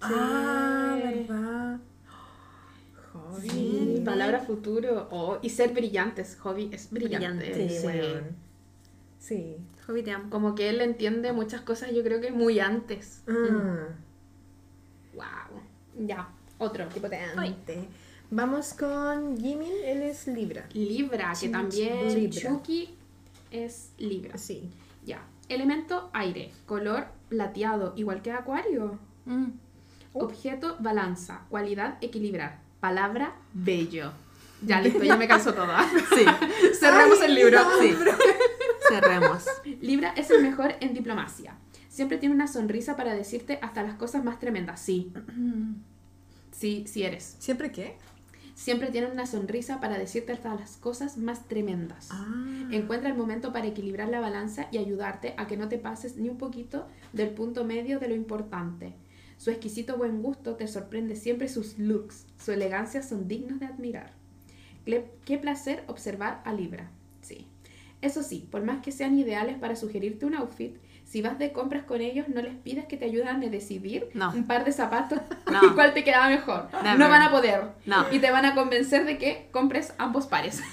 Ah, 0.00 0.96
verdad. 1.02 1.80
Sí, 3.40 4.02
palabra 4.04 4.40
futuro. 4.40 5.08
Oh, 5.10 5.38
y 5.42 5.50
ser 5.50 5.72
brillantes. 5.72 6.36
Hobby 6.40 6.70
es 6.72 6.90
brillante. 6.90 7.50
Brillante, 7.52 8.30
Sí. 9.18 9.56
Hobby 9.86 10.02
te 10.02 10.12
amo. 10.12 10.30
Como 10.30 10.54
que 10.54 10.68
él 10.68 10.80
entiende 10.80 11.32
muchas 11.32 11.60
cosas, 11.62 11.90
yo 11.92 12.02
creo 12.02 12.20
que 12.20 12.30
muy 12.30 12.60
antes. 12.60 13.22
Ah, 13.28 13.88
Wow. 15.14 16.06
Ya, 16.06 16.28
otro. 16.58 16.88
Qué 16.92 17.00
potente. 17.00 17.88
Vamos 18.30 18.74
con 18.74 19.38
Jimin, 19.38 19.72
él 19.84 20.02
es 20.02 20.26
Libra. 20.26 20.68
Libra, 20.72 21.32
que 21.40 21.48
también 21.48 22.12
Libra. 22.12 22.40
Chucky 22.40 22.94
es 23.50 23.92
Libra. 23.98 24.36
Sí. 24.36 24.68
Ya. 25.04 25.24
Elemento 25.48 26.10
aire. 26.12 26.50
Color 26.66 27.06
plateado, 27.28 27.94
igual 27.96 28.22
que 28.22 28.32
Acuario. 28.32 28.98
Mm. 29.26 29.50
Objeto 30.12 30.76
balanza. 30.80 31.46
Cualidad 31.48 31.98
equilibrar. 32.00 32.65
Palabra 32.86 33.34
bello. 33.52 34.12
Ya 34.62 34.80
listo, 34.80 35.02
ya 35.02 35.16
me 35.16 35.26
canso 35.26 35.52
toda. 35.52 35.84
Sí, 36.14 36.24
Cerramos 36.78 37.20
el 37.20 37.34
libro. 37.34 37.58
sí. 37.80 37.92
Cerremos. 38.88 39.44
Libra 39.80 40.10
es 40.16 40.30
el 40.30 40.40
mejor 40.40 40.76
en 40.78 40.94
diplomacia. 40.94 41.56
Siempre 41.88 42.16
tiene 42.16 42.32
una 42.36 42.46
sonrisa 42.46 42.94
para 42.96 43.12
decirte 43.12 43.58
hasta 43.60 43.82
las 43.82 43.96
cosas 43.96 44.22
más 44.22 44.38
tremendas. 44.38 44.80
Sí. 44.80 45.12
Sí, 46.52 46.84
sí 46.86 47.02
eres. 47.02 47.36
¿Siempre 47.38 47.70
qué? 47.70 47.98
Siempre 48.54 48.90
tiene 48.90 49.08
una 49.08 49.26
sonrisa 49.26 49.78
para 49.78 49.98
decirte 49.98 50.32
hasta 50.32 50.54
las 50.54 50.78
cosas 50.78 51.18
más 51.18 51.48
tremendas. 51.48 52.08
Ah. 52.12 52.68
Encuentra 52.70 53.10
el 53.10 53.16
momento 53.16 53.52
para 53.52 53.66
equilibrar 53.66 54.08
la 54.08 54.20
balanza 54.20 54.68
y 54.72 54.78
ayudarte 54.78 55.34
a 55.36 55.46
que 55.46 55.58
no 55.58 55.68
te 55.68 55.76
pases 55.76 56.16
ni 56.16 56.30
un 56.30 56.38
poquito 56.38 56.86
del 57.12 57.28
punto 57.30 57.64
medio 57.64 57.98
de 57.98 58.08
lo 58.08 58.14
importante. 58.14 58.94
Su 59.38 59.50
exquisito 59.50 59.96
buen 59.96 60.22
gusto 60.22 60.56
te 60.56 60.66
sorprende 60.66 61.14
siempre 61.16 61.48
sus 61.48 61.78
looks. 61.78 62.26
Su 62.38 62.52
elegancia 62.52 63.02
son 63.02 63.28
dignos 63.28 63.60
de 63.60 63.66
admirar. 63.66 64.12
Qué 65.24 65.38
placer 65.38 65.82
observar 65.88 66.40
a 66.44 66.52
Libra. 66.52 66.90
Sí. 67.20 67.46
Eso 68.02 68.22
sí, 68.22 68.46
por 68.50 68.62
más 68.62 68.82
que 68.82 68.92
sean 68.92 69.18
ideales 69.18 69.58
para 69.58 69.74
sugerirte 69.74 70.26
un 70.26 70.34
outfit, 70.34 70.76
si 71.04 71.22
vas 71.22 71.38
de 71.38 71.52
compras 71.52 71.84
con 71.84 72.00
ellos, 72.00 72.28
no 72.28 72.40
les 72.42 72.54
pidas 72.56 72.86
que 72.86 72.96
te 72.96 73.04
ayuden 73.04 73.28
a 73.28 73.38
decidir 73.38 74.08
No. 74.14 74.32
un 74.32 74.46
par 74.46 74.64
de 74.64 74.72
zapatos 74.72 75.20
No. 75.52 75.64
y 75.64 75.70
cuál 75.74 75.94
te 75.94 76.04
queda 76.04 76.28
mejor. 76.28 76.68
Never. 76.82 76.98
No 76.98 77.08
van 77.08 77.22
a 77.22 77.30
poder. 77.30 77.62
No. 77.84 78.04
Y 78.12 78.18
te 78.18 78.30
van 78.30 78.44
a 78.44 78.54
convencer 78.54 79.04
de 79.06 79.18
que 79.18 79.48
compres 79.52 79.92
ambos 79.98 80.26
pares. 80.26 80.60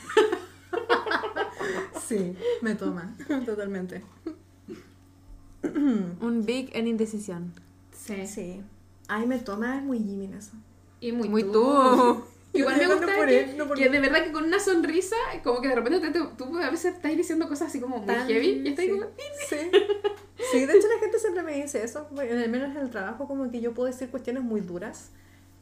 Sí, 2.05 2.35
me 2.61 2.75
toma. 2.75 3.15
Totalmente. 3.45 4.03
Un 5.63 6.43
big 6.45 6.69
en 6.75 6.87
indecisión. 6.87 7.53
Sí. 8.05 8.27
Sí. 8.27 8.61
Ay, 9.07 9.25
me 9.27 9.37
toma, 9.39 9.77
es 9.77 9.83
muy 9.83 9.99
Jimin 9.99 10.33
eso. 10.33 10.51
Y 10.99 11.11
muy, 11.11 11.29
Muy 11.29 11.43
tú. 11.43 11.51
tú. 11.51 12.23
Igual 12.53 12.75
me 12.77 12.83
No 12.87 12.95
gusta 12.97 13.15
por 13.15 13.27
que, 13.27 13.39
él, 13.43 13.57
no 13.57 13.67
por 13.67 13.77
que 13.77 13.89
de 13.89 13.99
verdad 13.99 14.23
que 14.23 14.31
con 14.31 14.43
una 14.45 14.59
sonrisa, 14.59 15.15
como 15.43 15.61
que 15.61 15.67
de 15.69 15.75
repente 15.75 15.99
te- 15.99 16.11
te- 16.19 16.27
tú 16.37 16.57
a 16.59 16.69
veces 16.69 16.95
estás 16.95 17.15
diciendo 17.17 17.47
cosas 17.47 17.67
así 17.69 17.79
como 17.79 17.97
muy 17.97 18.07
Tan- 18.07 18.27
heavy 18.27 18.61
y 18.63 18.67
estás 18.69 18.85
sí. 18.85 18.91
como... 18.91 19.03
Sí. 19.49 19.57
Sí, 20.51 20.65
de 20.65 20.77
hecho 20.77 20.87
la 20.87 20.99
gente 20.99 21.19
siempre 21.19 21.43
me 21.43 21.53
dice 21.61 21.83
eso, 21.83 22.07
al 22.17 22.49
menos 22.49 22.71
en 22.75 22.77
el 22.81 22.89
trabajo, 22.89 23.27
como 23.27 23.49
que 23.51 23.59
yo 23.61 23.73
puedo 23.73 23.87
decir 23.87 24.09
cuestiones 24.09 24.43
muy 24.43 24.61
duras 24.61 25.09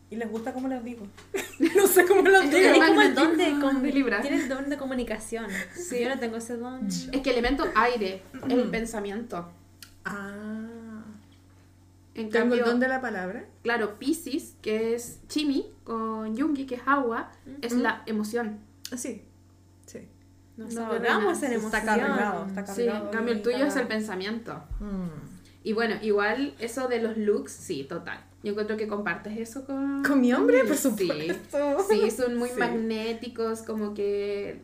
y 0.10 0.16
les 0.16 0.30
gusta 0.30 0.54
cómo 0.54 0.68
las 0.68 0.84
digo. 0.84 1.08
no 1.76 1.88
sé 1.88 2.06
cómo 2.06 2.22
las 2.30 2.44
digo. 2.52 2.58
es 2.58 2.78
Es 2.78 2.88
como 2.88 3.02
el 3.02 3.16
don 3.16 3.38
de, 3.38 3.60
com- 3.62 3.82
de 3.82 3.92
Libra. 3.94 4.22
Tienes 4.22 4.50
don 4.50 4.70
de 4.70 4.78
comunicación. 4.78 5.48
Yo 6.00 6.10
no 6.10 6.20
tengo 6.20 6.38
ese 6.38 6.58
don. 6.58 6.88
Es 6.88 7.22
que 7.24 7.30
elemento 7.32 7.64
aire, 7.76 8.22
el 8.50 8.70
pensamiento. 8.70 9.50
Ah. 10.06 10.68
En 12.14 12.30
Tengo 12.30 12.44
cambio, 12.50 12.60
el 12.66 12.70
don 12.72 12.80
de 12.82 12.88
la 12.90 13.00
palabra. 13.02 13.46
claro, 13.64 13.98
Pisces, 13.98 14.56
que 14.62 14.94
es 14.96 15.20
Chimi, 15.30 15.66
con 15.86 16.36
Yungi, 16.36 16.66
que 16.66 16.76
es 16.76 16.82
agua, 16.86 17.32
es 17.62 17.74
la 17.74 18.04
emoción. 18.06 18.60
Ah, 18.92 18.98
Sí. 18.98 19.22
Sí. 19.86 20.00
Nos 20.58 20.74
No, 20.74 20.86
ahogamos 20.88 21.42
en 21.44 21.54
Está 21.54 21.80
emoción. 21.80 21.86
cargado, 21.86 22.46
está 22.48 22.66
Sí, 22.68 22.86
cargado. 22.86 23.06
en 23.06 23.12
cambio 23.14 23.34
el 23.34 23.42
tuyo 23.42 23.56
está- 23.58 23.68
es 23.68 23.76
el 23.78 23.88
pensamiento. 23.88 24.62
Mm. 24.82 25.08
Y 25.64 25.74
bueno, 25.74 25.96
igual 26.02 26.54
eso 26.60 26.88
de 26.90 27.02
los 27.02 27.16
looks, 27.18 27.52
sí, 27.54 27.86
total. 27.86 28.20
Yo 28.44 28.52
encuentro 28.52 28.76
que 28.76 28.88
compartes 28.88 29.38
eso 29.38 29.64
con... 29.66 30.04
¿Con 30.04 30.20
mi 30.20 30.34
hombre? 30.34 30.64
Por 30.66 30.76
Sí. 30.76 30.90
supuesto. 30.90 31.86
Sí, 31.90 32.12
son 32.12 32.36
muy 32.38 32.50
Sí. 32.50 32.56
magnéticos, 32.60 33.62
como 33.62 33.94
que 33.94 34.60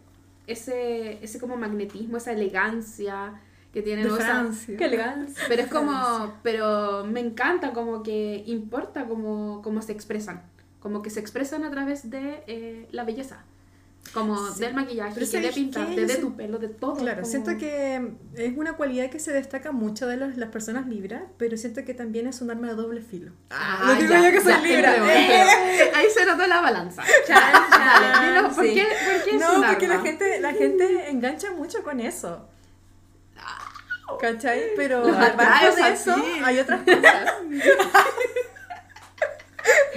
ese, 0.48 1.24
ese 1.24 1.40
como 1.40 1.56
magnetismo, 1.58 2.18
esa 2.18 2.32
elegancia 2.34 3.40
que 3.74 3.82
tienen. 3.82 4.06
De 4.08 4.12
Francia. 4.12 4.76
Qué 4.78 4.86
elegancia. 4.92 5.44
pero 5.48 5.62
es 5.64 5.68
como, 5.68 6.34
pero 6.44 7.06
me 7.06 7.20
encanta 7.20 7.74
como 7.74 8.02
que 8.04 8.44
importa 8.48 9.06
cómo, 9.06 9.62
cómo 9.64 9.82
se 9.82 9.92
expresan, 9.92 10.42
como 10.80 11.02
que 11.02 11.10
se 11.10 11.20
expresan 11.20 11.64
a 11.64 11.72
través 11.72 12.10
de 12.10 12.44
eh, 12.48 12.88
la 12.92 13.04
belleza, 13.04 13.44
como 14.14 14.38
Sí. 14.52 14.62
del 14.62 14.74
maquillaje, 14.74 15.14
que 15.16 15.20
de 15.20 15.26
¿sabes 15.28 15.54
pintarte, 15.54 16.06
de 16.06 16.16
tu 16.16 16.36
pelo, 16.38 16.60
de 16.60 16.70
todo. 16.70 16.96
Claro, 16.96 17.22
como- 17.22 17.30
siento 17.30 17.58
que 17.58 18.14
es 18.36 18.58
una 18.58 18.74
cualidad 18.78 19.10
que 19.10 19.20
se 19.20 19.34
destaca 19.34 19.74
mucho 19.74 20.08
de 20.08 20.16
los- 20.16 20.38
las 20.38 20.50
personas 20.50 20.88
libras, 20.88 21.24
pero 21.38 21.58
siento 21.58 21.84
que 21.84 21.94
también 21.94 22.26
es 22.26 22.40
un 22.42 22.50
arma 22.50 22.68
de 22.70 22.76
doble 22.76 23.02
filo. 23.02 23.34
Ah, 23.50 23.84
lo 23.86 23.96
digo 23.96 24.14
ya, 24.14 24.22
yo 24.24 24.32
que 24.32 24.40
soy 24.42 24.54
ya, 24.54 24.62
libra. 24.62 24.96
empleo, 24.96 25.10
¡Eh! 25.14 25.42
empleo. 25.42 25.48
Ahí 25.96 26.06
se 26.14 26.26
notó 26.26 26.48
la 26.48 26.62
balanza. 26.62 27.04
Dale, 27.28 27.58
chan, 27.70 28.36
dilo, 28.36 28.56
¿por 28.56 28.66
sí. 28.66 28.74
qué, 28.76 28.84
por 28.84 29.24
qué 29.26 29.36
es 29.36 29.42
No, 29.42 29.60
un 29.60 29.68
porque 29.68 29.88
la 29.88 29.94
arma? 29.96 30.06
gente, 30.06 30.40
la 30.40 30.54
gente 30.54 31.10
engancha 31.10 31.52
mucho 31.52 31.84
con 31.84 32.00
eso. 32.00 32.48
¿Cachai? 34.20 34.72
Pero 34.76 35.06
atraes 35.06 35.76
de 35.76 35.90
eso, 35.90 36.16
hay 36.44 36.60
otras 36.60 36.82
cosas. 36.82 37.34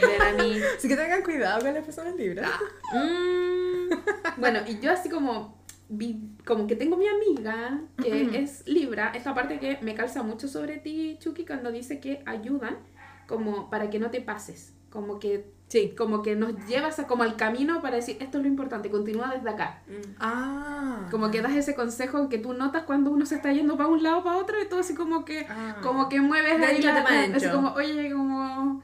Ven 0.01 0.23
a 0.23 0.33
mí. 0.33 0.61
Así 0.77 0.89
que 0.89 0.97
tengan 0.97 1.23
cuidado 1.23 1.61
con 1.63 1.75
las 1.75 1.85
personas 1.85 2.15
libres. 2.17 2.47
Mm, 2.93 4.41
bueno, 4.41 4.61
y 4.67 4.81
yo 4.81 4.93
así 4.93 5.09
como 5.09 5.61
vi, 5.89 6.21
como 6.47 6.67
que 6.67 6.77
tengo 6.77 6.97
mi 6.97 7.07
amiga 7.07 7.81
que 8.03 8.39
es 8.39 8.67
Libra, 8.67 9.13
esta 9.15 9.35
parte 9.35 9.59
que 9.59 9.79
me 9.83 9.95
calza 9.95 10.23
mucho 10.23 10.49
sobre 10.49 10.79
ti, 10.79 11.19
Chucky, 11.21 11.45
cuando 11.45 11.71
dice 11.71 12.01
que 12.01 12.23
ayudan 12.27 12.79
como 13.27 13.69
para 13.71 13.91
que 13.91 13.99
no 13.99 14.11
te 14.11 14.21
pases, 14.21 14.73
como 14.91 15.19
que 15.19 15.59
Sí. 15.69 15.95
como 15.97 16.21
que 16.23 16.35
nos 16.35 16.53
llevas 16.67 16.99
a, 16.99 17.07
como 17.07 17.23
al 17.23 17.37
camino 17.37 17.81
para 17.81 17.95
decir 17.95 18.17
esto 18.19 18.39
es 18.39 18.43
lo 18.43 18.49
importante, 18.49 18.91
continúa 18.91 19.33
desde 19.33 19.49
acá. 19.51 19.83
Ah. 20.19 21.07
Como 21.13 21.31
que 21.31 21.41
das 21.43 21.53
ese 21.53 21.77
consejo 21.77 22.29
que 22.29 22.39
tú 22.39 22.55
notas 22.55 22.83
cuando 22.83 23.13
uno 23.13 23.25
se 23.25 23.37
está 23.37 23.53
yendo 23.53 23.77
para 23.77 23.89
un 23.89 24.03
lado 24.03 24.25
para 24.25 24.37
otro 24.39 24.61
y 24.61 24.69
tú 24.69 24.79
así 24.81 24.97
como 24.97 25.25
que 25.25 25.47
Ah. 25.49 25.77
como 25.81 26.09
que 26.09 26.21
mueves 26.21 26.59
De 26.59 26.67
ahí 26.67 26.83
la, 26.83 27.05
así 27.37 27.49
como 27.49 27.71
oye 27.75 28.11
como 28.11 28.83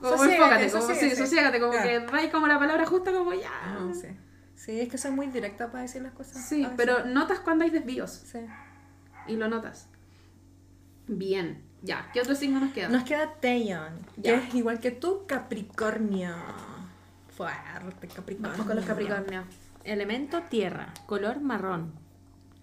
como 0.00 0.16
Sosiégate, 0.16 0.34
enfócate, 0.34 0.70
como 0.72 0.82
sí, 0.82 0.92
sosiégate. 0.94 1.16
sosiégate, 1.16 1.60
como 1.60 1.72
que 1.72 2.00
dais 2.00 2.32
como 2.32 2.46
la 2.48 2.58
palabra 2.58 2.84
justa 2.84 3.12
como 3.12 3.32
ya. 3.32 3.50
Ah, 3.64 3.90
sí. 3.94 4.08
Sí, 4.56 4.80
es 4.80 4.88
que 4.88 4.98
soy 4.98 5.12
muy 5.12 5.28
directa 5.28 5.70
para 5.70 5.82
decir 5.82 6.02
las 6.02 6.12
cosas. 6.14 6.44
Sí, 6.44 6.66
pero 6.76 7.04
notas 7.06 7.38
cuando 7.40 7.62
hay 7.64 7.70
desvíos 7.70 8.10
Sí. 8.10 8.40
y 9.28 9.36
lo 9.36 9.46
notas. 9.48 9.88
Bien, 11.06 11.62
ya. 11.84 12.10
¿Qué 12.12 12.20
otro 12.20 12.34
signo 12.34 12.60
nos 12.60 12.72
queda? 12.72 12.88
Nos 12.88 13.04
queda 13.04 13.34
Taeyeon, 13.34 13.98
que 14.22 14.34
es 14.34 14.54
igual 14.54 14.80
que 14.80 14.90
tú, 14.90 15.24
Capricornio. 15.26 16.34
Fuerte, 17.28 18.08
Capricornio. 18.08 18.52
Vamos 18.52 18.66
con 18.66 18.76
los 18.76 18.84
Capricornios. 18.84 19.44
Elemento 19.84 20.42
tierra, 20.48 20.94
color 21.06 21.40
marrón. 21.40 21.92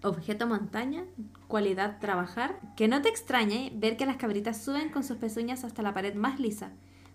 Objeto 0.02 0.48
montaña, 0.48 1.04
cualidad 1.46 2.00
trabajar. 2.00 2.58
Que 2.76 2.88
no 2.88 3.00
te 3.00 3.08
extrañe 3.08 3.72
ver 3.76 3.96
que 3.96 4.06
las 4.06 4.16
cabritas 4.16 4.62
suben 4.62 4.88
con 4.88 5.04
sus 5.04 5.18
pezuñas 5.18 5.62
hasta 5.62 5.82
la 5.82 5.94
pared 5.94 6.14
más 6.14 6.40
lisa, 6.40 6.70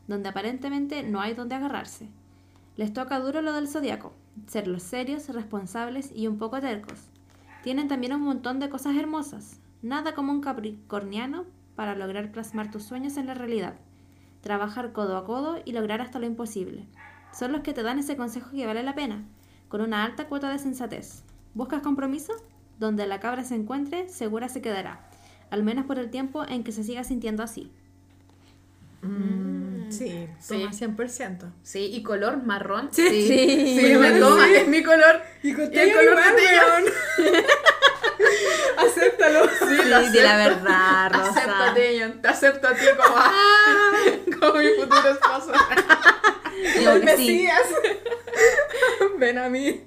donde 0.08 0.30
aparentemente 0.30 1.04
no 1.04 1.20
hay 1.20 1.34
donde 1.34 1.56
agarrarse. 1.56 2.08
Les 2.78 2.94
toca 2.94 3.20
duro 3.20 3.42
lo 3.42 3.52
del 3.52 3.68
zodiaco, 3.68 4.14
ser 4.46 4.68
los 4.68 4.84
serios, 4.84 5.28
responsables 5.30 6.12
y 6.16 6.28
un 6.28 6.38
poco 6.38 6.62
tercos. 6.62 7.00
Tienen 7.64 7.90
también 7.90 8.14
un 8.14 8.22
montón 8.22 8.60
de 8.60 8.70
cosas 8.70 8.96
hermosas, 8.96 9.60
nada 9.82 10.14
como 10.16 10.32
un 10.32 10.42
capricorniano 10.42 11.46
para 11.78 11.96
lograr 11.96 12.32
plasmar 12.34 12.70
tus 12.72 12.84
sueños 12.84 13.16
en 13.16 13.28
la 13.28 13.34
realidad, 13.36 13.76
trabajar 14.42 14.92
codo 14.92 15.16
a 15.16 15.24
codo 15.26 15.62
y 15.64 15.72
lograr 15.72 16.02
hasta 16.02 16.20
lo 16.20 16.26
imposible. 16.26 16.86
Son 17.32 17.52
los 17.54 17.62
que 17.62 17.72
te 17.74 17.84
dan 17.84 18.00
ese 18.00 18.18
consejo 18.18 18.50
que 18.52 18.66
vale 18.66 18.84
la 18.84 18.96
pena, 18.96 19.24
con 19.70 19.80
una 19.82 20.04
alta 20.04 20.28
cuota 20.28 20.50
de 20.52 20.60
sensatez. 20.60 21.24
¿Buscas 21.54 21.82
compromiso? 21.82 22.34
Donde 22.80 23.06
la 23.08 23.20
cabra 23.20 23.44
se 23.44 23.56
encuentre, 23.56 24.10
segura 24.10 24.50
se 24.50 24.62
quedará. 24.62 25.08
Al 25.52 25.64
menos 25.64 25.86
por 25.86 26.00
el 26.00 26.10
tiempo 26.10 26.46
en 26.48 26.64
que 26.64 26.72
se 26.72 26.84
siga 26.84 27.04
sintiendo 27.04 27.44
así. 27.44 27.72
Mm, 29.04 29.92
sí, 29.92 30.28
Sí. 30.40 30.56
toma 30.56 30.74
100%. 30.74 31.54
Sí, 31.62 31.90
y 31.94 32.02
color 32.04 32.44
marrón. 32.44 32.90
Sí. 32.92 33.08
Sí. 33.08 33.80
Sí, 33.80 33.96
me 33.98 34.12
toma, 34.20 34.50
es 34.50 34.68
mi 34.68 34.84
color. 34.84 35.22
Y 35.44 35.54
con 35.54 35.64
el 35.66 35.94
color 35.94 36.18
te 36.36 37.24
Acéptalo. 38.78 39.48
Sí, 39.60 39.76
di 40.12 40.20
la 40.22 40.38
verdad, 40.38 41.12
Rosa. 41.14 41.30
Acepto, 41.30 41.74
Teyon, 41.74 42.22
te 42.22 42.28
acepto 42.28 42.68
a 42.68 42.74
ti 42.74 42.86
como, 42.98 44.40
como 44.40 44.60
mi 44.60 44.68
futuro 44.70 45.10
esposo. 45.10 45.52
Digo 46.80 46.92
El 46.92 47.02
que 47.02 47.18
sí. 47.18 47.24
Mesías. 47.34 47.62
Ven 49.18 49.38
a 49.38 49.50
mí. 49.50 49.84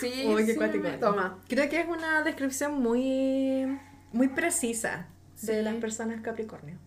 Sí, 0.00 0.24
Uy, 0.28 0.44
qué 0.46 0.52
sí, 0.52 0.58
cuático. 0.58 0.88
toma. 1.00 1.38
Creo 1.48 1.68
que 1.68 1.80
es 1.80 1.88
una 1.88 2.22
descripción 2.22 2.80
muy, 2.80 3.78
muy 4.12 4.28
precisa 4.28 5.06
de 5.42 5.56
Sí. 5.56 5.62
las 5.62 5.74
personas 5.76 6.20
Capricornio. 6.22 6.78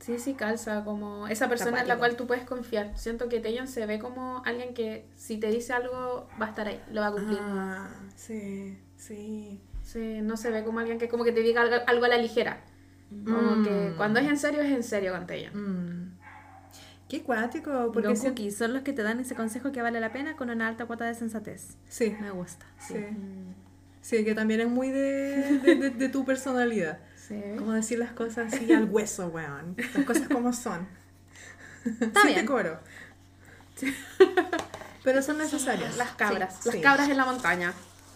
Sí, 0.00 0.18
sí, 0.18 0.34
calza, 0.34 0.84
como 0.84 1.26
esa 1.28 1.48
persona 1.48 1.80
en 1.80 1.88
la 1.88 1.96
cual 1.98 2.16
tú 2.16 2.26
puedes 2.26 2.44
confiar. 2.44 2.92
Siento 2.96 3.28
que 3.28 3.40
Teyon 3.40 3.66
se 3.68 3.84
ve 3.86 3.98
como 3.98 4.42
alguien 4.46 4.72
que 4.74 5.06
si 5.16 5.38
te 5.38 5.48
dice 5.48 5.72
algo 5.72 6.28
va 6.40 6.46
a 6.46 6.48
estar 6.50 6.68
ahí, 6.68 6.80
lo 6.92 7.00
va 7.00 7.08
a 7.08 7.12
cumplir. 7.12 7.38
Ah, 7.42 7.88
sí, 8.16 8.78
sí. 8.98 9.60
Sí, 9.82 10.20
no 10.20 10.36
se 10.36 10.50
ve 10.50 10.64
como 10.64 10.80
alguien 10.80 10.98
que 10.98 11.08
como 11.08 11.24
que 11.24 11.32
te 11.32 11.40
diga 11.40 11.62
algo, 11.62 11.76
algo 11.86 12.04
a 12.04 12.08
la 12.08 12.18
ligera. 12.18 12.60
Como 13.24 13.62
que 13.64 13.70
Mm. 13.92 13.96
cuando 13.96 14.20
es 14.20 14.26
en 14.28 14.36
serio, 14.38 14.60
es 14.60 14.70
en 14.70 14.82
serio 14.82 15.12
con 15.14 15.26
Teyon. 15.26 15.54
Mm. 15.54 16.18
Qué 17.08 17.22
cuático, 17.22 17.90
porque 17.90 18.10
Los 18.10 18.20
cookies 18.20 18.54
son 18.58 18.74
los 18.74 18.82
que 18.82 18.92
te 18.92 19.02
dan 19.02 19.18
ese 19.20 19.34
consejo 19.34 19.72
que 19.72 19.80
vale 19.80 19.98
la 19.98 20.12
pena 20.12 20.36
con 20.36 20.50
una 20.50 20.68
alta 20.68 20.84
cuota 20.84 21.06
de 21.06 21.14
sensatez. 21.14 21.68
Sí, 21.88 22.14
Me 22.20 22.30
gusta. 22.32 22.66
sí. 22.86 22.96
Sí, 24.02 24.24
que 24.24 24.34
también 24.34 24.60
es 24.60 24.68
muy 24.68 24.90
de, 24.90 25.58
de, 25.62 25.74
de- 25.74 25.90
de 25.90 26.08
tu 26.10 26.24
personalidad. 26.26 26.98
Sí. 27.28 27.42
Como 27.58 27.72
decir 27.72 27.98
las 27.98 28.12
cosas 28.12 28.54
así 28.54 28.72
al 28.72 28.84
hueso, 28.90 29.28
weón. 29.28 29.76
Las 29.94 30.04
cosas 30.06 30.28
como 30.28 30.50
son. 30.54 30.88
Está 31.84 32.22
Sí 32.22 32.28
bien. 32.28 32.40
te 32.40 32.46
coro. 32.46 32.78
Pero 35.04 35.22
son 35.22 35.36
necesarias. 35.38 35.96
Las 35.98 36.10
cabras, 36.12 36.58
Sí, 36.62 36.70
las 36.72 36.76
cabras 36.82 37.08
en 37.08 37.16
la 37.18 37.24
montaña. 37.26 37.72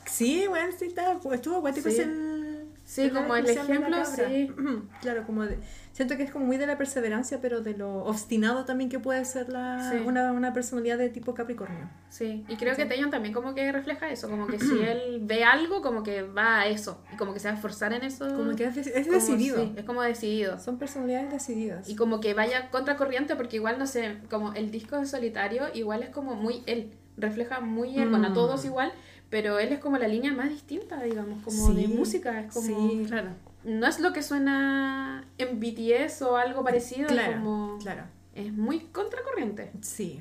Sí, 0.06 0.46
bueno, 0.48 0.72
sí, 0.78 0.86
está, 0.86 1.18
estuvo 1.32 1.56
acuático 1.58 1.88
Sí. 1.90 2.00
el, 2.00 2.42
Sí, 2.84 3.02
el- 3.02 3.12
como 3.12 3.34
el 3.36 3.48
ejemplo, 3.48 3.96
sí. 4.04 4.50
Claro, 5.00 5.24
como 5.24 5.44
de, 5.46 5.56
siento 5.92 6.16
que 6.16 6.24
es 6.24 6.30
como 6.32 6.44
muy 6.44 6.56
de 6.58 6.66
la 6.66 6.76
perseverancia, 6.76 7.38
pero 7.40 7.60
de 7.60 7.74
lo 7.76 8.04
obstinado 8.04 8.64
también 8.64 8.90
que 8.90 8.98
puede 8.98 9.24
ser 9.24 9.48
la, 9.48 9.88
Sí. 9.90 9.98
una, 10.04 10.32
una 10.32 10.52
personalidad 10.52 10.98
de 10.98 11.08
tipo 11.08 11.32
Capricornio. 11.32 11.88
Sí, 12.10 12.44
y 12.48 12.56
creo 12.56 12.74
que 12.76 12.84
Teyon 12.84 13.10
también 13.10 13.32
como 13.32 13.54
que 13.54 13.70
refleja 13.70 14.10
eso, 14.10 14.28
como 14.28 14.46
que 14.48 14.58
si 14.58 14.80
él 14.82 15.20
ve 15.22 15.44
algo, 15.44 15.80
como 15.80 16.02
que 16.02 16.22
va 16.22 16.60
a 16.60 16.66
eso, 16.66 17.00
y 17.12 17.16
como 17.16 17.32
que 17.32 17.38
se 17.40 17.48
va 17.48 17.52
a 17.52 17.56
esforzar 17.56 17.92
en 17.92 18.02
eso. 18.02 18.26
Como 18.34 18.54
que 18.56 18.64
es, 18.64 18.76
es 18.76 19.06
como- 19.06 19.14
decidido. 19.14 19.56
sí, 19.62 19.72
es 19.76 19.84
como 19.84 20.02
decidido. 20.02 20.58
Son 20.58 20.76
personalidades 20.78 21.30
decididas. 21.30 21.88
Y 21.88 21.94
como 21.96 22.20
que 22.20 22.34
vaya 22.34 22.68
contracorriente, 22.70 23.36
porque 23.36 23.56
igual, 23.56 23.78
no 23.78 23.86
sé, 23.86 24.18
como 24.28 24.52
el 24.54 24.70
disco 24.72 24.98
de 24.98 25.06
solitario, 25.06 25.66
igual 25.72 26.02
es 26.02 26.10
como 26.10 26.34
muy 26.34 26.62
él, 26.66 26.92
refleja 27.16 27.60
muy 27.60 27.96
él, 27.98 28.08
bueno, 28.10 28.26
a 28.26 28.30
Mm. 28.30 28.34
todos 28.34 28.64
igual, 28.64 28.92
pero 29.32 29.58
él 29.58 29.72
es 29.72 29.78
como 29.78 29.96
la 29.96 30.08
línea 30.08 30.30
más 30.30 30.50
distinta, 30.50 31.02
digamos, 31.02 31.42
como 31.42 31.72
de 31.72 31.88
música, 31.88 32.38
es 32.38 32.52
como... 32.52 32.66
sí. 32.66 33.04
Claro. 33.06 33.30
No 33.64 33.86
es 33.86 33.98
lo 33.98 34.12
que 34.12 34.22
suena 34.22 35.26
en 35.38 35.58
BTS 35.58 36.20
o 36.20 36.36
algo 36.36 36.62
parecido, 36.62 37.08
Claro, 37.08 37.38
como... 37.38 37.78
claro. 37.78 38.02
Es 38.34 38.52
muy 38.52 38.80
contracorriente. 38.80 39.72
Sí. 39.80 40.20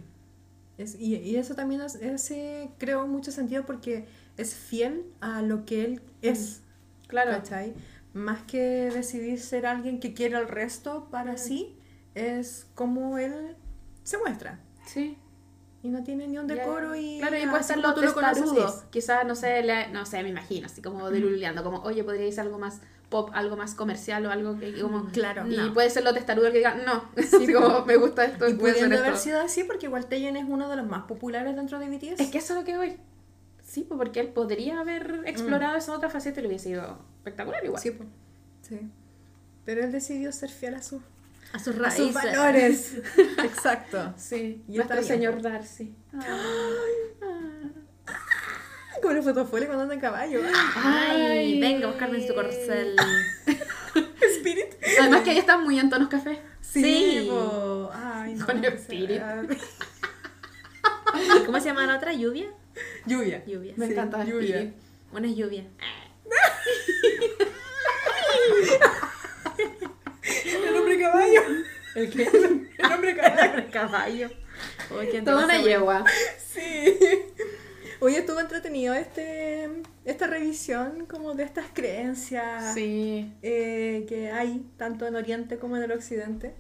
Es, 0.77 0.95
y, 0.97 1.17
y 1.17 1.35
eso 1.35 1.55
también 1.55 1.81
ese 1.81 2.69
creo 2.77 3.05
mucho 3.05 3.33
sentido 3.33 3.65
porque 3.65 4.05
es 4.37 4.55
fiel 4.55 5.03
a 5.19 5.41
lo 5.41 5.65
que 5.65 5.83
él 5.83 6.01
es. 6.21 6.61
Claro. 7.07 7.31
¿Cachai? 7.31 7.73
Más 8.13 8.43
que 8.43 8.91
decidir 8.91 9.41
ser 9.41 9.65
alguien 9.65 9.99
que 9.99 10.13
quiere 10.13 10.37
al 10.37 10.47
resto 10.47 11.09
para 11.11 11.35
sí, 11.35 11.75
es 12.15 12.65
como 12.75 13.17
él 13.17 13.57
se 14.03 14.17
muestra. 14.19 14.61
Sí. 14.85 15.17
Y 15.83 15.89
no 15.89 16.03
tiene 16.03 16.27
ni 16.27 16.37
un 16.37 16.45
decoro 16.47 16.95
y. 16.95 17.17
Claro, 17.19 17.37
y 17.37 17.47
puede 17.47 17.63
ser 17.63 17.77
como 17.77 17.87
lo 17.87 17.93
tú 17.95 18.01
lo 18.01 18.13
conoces, 18.13 18.43
testarudo. 18.43 18.67
es. 18.67 18.73
Quizás, 18.91 19.25
no 19.25 19.35
sé, 19.35 19.63
le- 19.63 19.87
no 19.89 20.05
sé, 20.05 20.21
me 20.21 20.29
imagino, 20.29 20.67
así 20.67 20.81
como 20.81 21.09
deluleando, 21.09 21.63
como, 21.63 21.79
oye, 21.81 22.03
podría 22.03 22.27
irse 22.27 22.39
algo 22.41 22.59
más 22.59 22.81
pop, 23.09 23.29
algo 23.33 23.57
más 23.57 23.73
comercial 23.75 24.25
o 24.25 24.31
algo 24.31 24.57
que 24.57 24.79
como... 24.79 25.05
Claro. 25.11 25.45
Y 25.45 25.57
no. 25.57 25.73
puede 25.73 25.89
ser 25.89 26.03
lo 26.05 26.13
testarudo 26.13 26.47
el 26.47 26.53
que 26.53 26.59
diga, 26.59 26.75
no, 26.75 27.03
así 27.17 27.51
como, 27.51 27.83
me 27.85 27.97
gusta 27.97 28.23
esto 28.23 28.47
Y 28.47 28.51
y 28.51 28.53
puede 28.55 28.73
ser 28.75 28.83
pudiendo 28.85 29.05
haber 29.05 29.17
sido 29.17 29.41
así 29.41 29.63
porque 29.65 29.87
igual 29.87 30.05
Taeyeon 30.05 30.37
es 30.37 30.45
uno 30.47 30.69
de 30.69 30.77
los 30.77 30.87
más 30.87 31.03
populares 31.03 31.55
dentro 31.55 31.77
de 31.79 31.89
BTS. 31.89 32.21
Es 32.21 32.29
que 32.29 32.37
eso 32.37 32.53
es 32.53 32.59
lo 32.59 32.65
que 32.65 32.77
voy. 32.77 32.97
Sí, 33.63 33.83
pues, 33.83 33.97
porque 33.97 34.19
él 34.21 34.29
podría 34.29 34.79
haber 34.79 35.23
explorado 35.25 35.77
esa 35.77 35.93
otra 35.93 36.09
faceta 36.09 36.39
y 36.39 36.43
le 36.43 36.47
hubiese 36.49 36.69
ido 36.69 36.99
espectacular 37.17 37.63
igual. 37.65 37.79
Mm. 37.79 37.83
Sí, 37.83 37.91
po. 37.91 38.05
sí. 38.61 38.79
Pero 39.65 39.83
él 39.83 39.91
decidió 39.91 40.31
ser 40.31 40.49
fiel 40.49 40.75
a 40.75 40.81
sus, 40.81 41.01
A 41.53 41.59
sus 41.59 41.75
a 41.75 41.79
raíces. 41.79 42.05
sus 42.05 42.13
valores. 42.13 42.93
Exacto. 43.43 44.13
Sí, 44.17 44.63
Y 44.67 44.75
nuestro 44.77 45.03
señor. 45.03 45.41
Darcy. 45.41 45.95
Como 49.01 49.13
una 49.13 49.21
foto 49.23 49.45
fue 49.45 49.65
cuando 49.65 49.83
anda 49.83 49.95
en 49.95 49.99
caballo. 50.01 50.41
Ay, 50.75 51.59
venga 51.59 51.87
a 51.87 51.91
buscarme 51.91 52.19
en 52.21 52.27
su 52.27 52.35
corcel. 52.35 52.95
Spirit. 54.37 54.75
Además 54.99 55.21
que 55.21 55.31
ella 55.31 55.39
está 55.41 55.57
muy 55.57 55.79
en 55.79 55.89
tonos 55.89 56.07
café. 56.09 56.39
Sí. 56.61 57.27
po. 57.29 57.89
Ay, 57.93 58.35
no. 58.35 58.45
Con 58.45 58.61
que 58.61 58.67
Spirit. 58.67 59.21
¿Cómo 61.45 61.59
se 61.59 61.65
llama 61.65 61.85
la 61.87 61.97
otra? 61.97 62.13
¿Lluvia? 62.13 62.47
Lluvia. 63.05 63.43
Lluvia. 63.45 63.73
Me 63.75 63.87
Sí, 63.87 63.91
encanta 63.93 64.23
lluvia. 64.23 64.55
Spirit. 64.57 64.73
Una 65.11 65.27
es 65.27 65.35
lluvia. 65.35 65.65
El 70.45 70.75
hombre 70.77 70.99
caballo. 70.99 71.41
¿El 71.95 72.09
qué? 72.09 72.23
El 72.77 72.91
hombre 72.93 73.15
caballo. 73.15 73.63
Caballo. 73.71 74.29
Uy, 74.91 75.07
¿quién 75.09 75.23
te 75.23 75.31
Toda 75.31 75.45
una 75.45 75.61
yegua. 75.61 76.03
Sí. 76.37 76.97
Oye, 77.99 78.17
estuvo 78.19 78.39
entretenido 78.39 78.93
este, 78.95 79.69
esta 80.05 80.27
revisión 80.27 81.05
como 81.05 81.33
de 81.35 81.43
estas 81.43 81.65
creencias 81.73 82.73
Sí. 82.73 83.31
eh, 83.43 84.05
que 84.09 84.31
hay 84.31 84.65
tanto 84.77 85.05
en 85.05 85.15
Oriente 85.15 85.57
como 85.57 85.77
en 85.77 85.83
el 85.83 85.91
Occidente, 85.91 86.53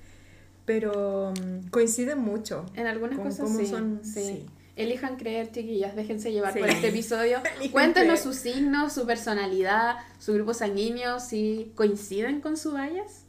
pero 0.65 1.33
mm, 1.33 1.69
coinciden 1.69 2.19
mucho. 2.19 2.65
En 2.75 2.85
algunas 2.87 3.17
Con 3.17 3.25
cosas 3.27 3.45
cómo 3.45 3.59
sí, 3.59 3.65
son- 3.65 4.01
sí. 4.03 4.23
sí. 4.23 4.45
Elijan 4.75 5.17
creer, 5.17 5.51
chiquillas, 5.51 5.95
déjense 5.95 6.31
llevar 6.31 6.53
Sí. 6.53 6.59
por 6.59 6.69
este 6.69 6.87
episodio. 6.89 7.39
Cuéntenos 7.71 8.21
creer. 8.21 8.33
su 8.35 8.39
signo, 8.39 8.89
su 8.89 9.05
personalidad, 9.05 9.95
su 10.19 10.33
grupo 10.33 10.53
sanguíneo, 10.53 11.19
si 11.19 11.71
coinciden 11.75 12.39
con 12.41 12.55
su 12.55 12.71
bias. 12.73 13.25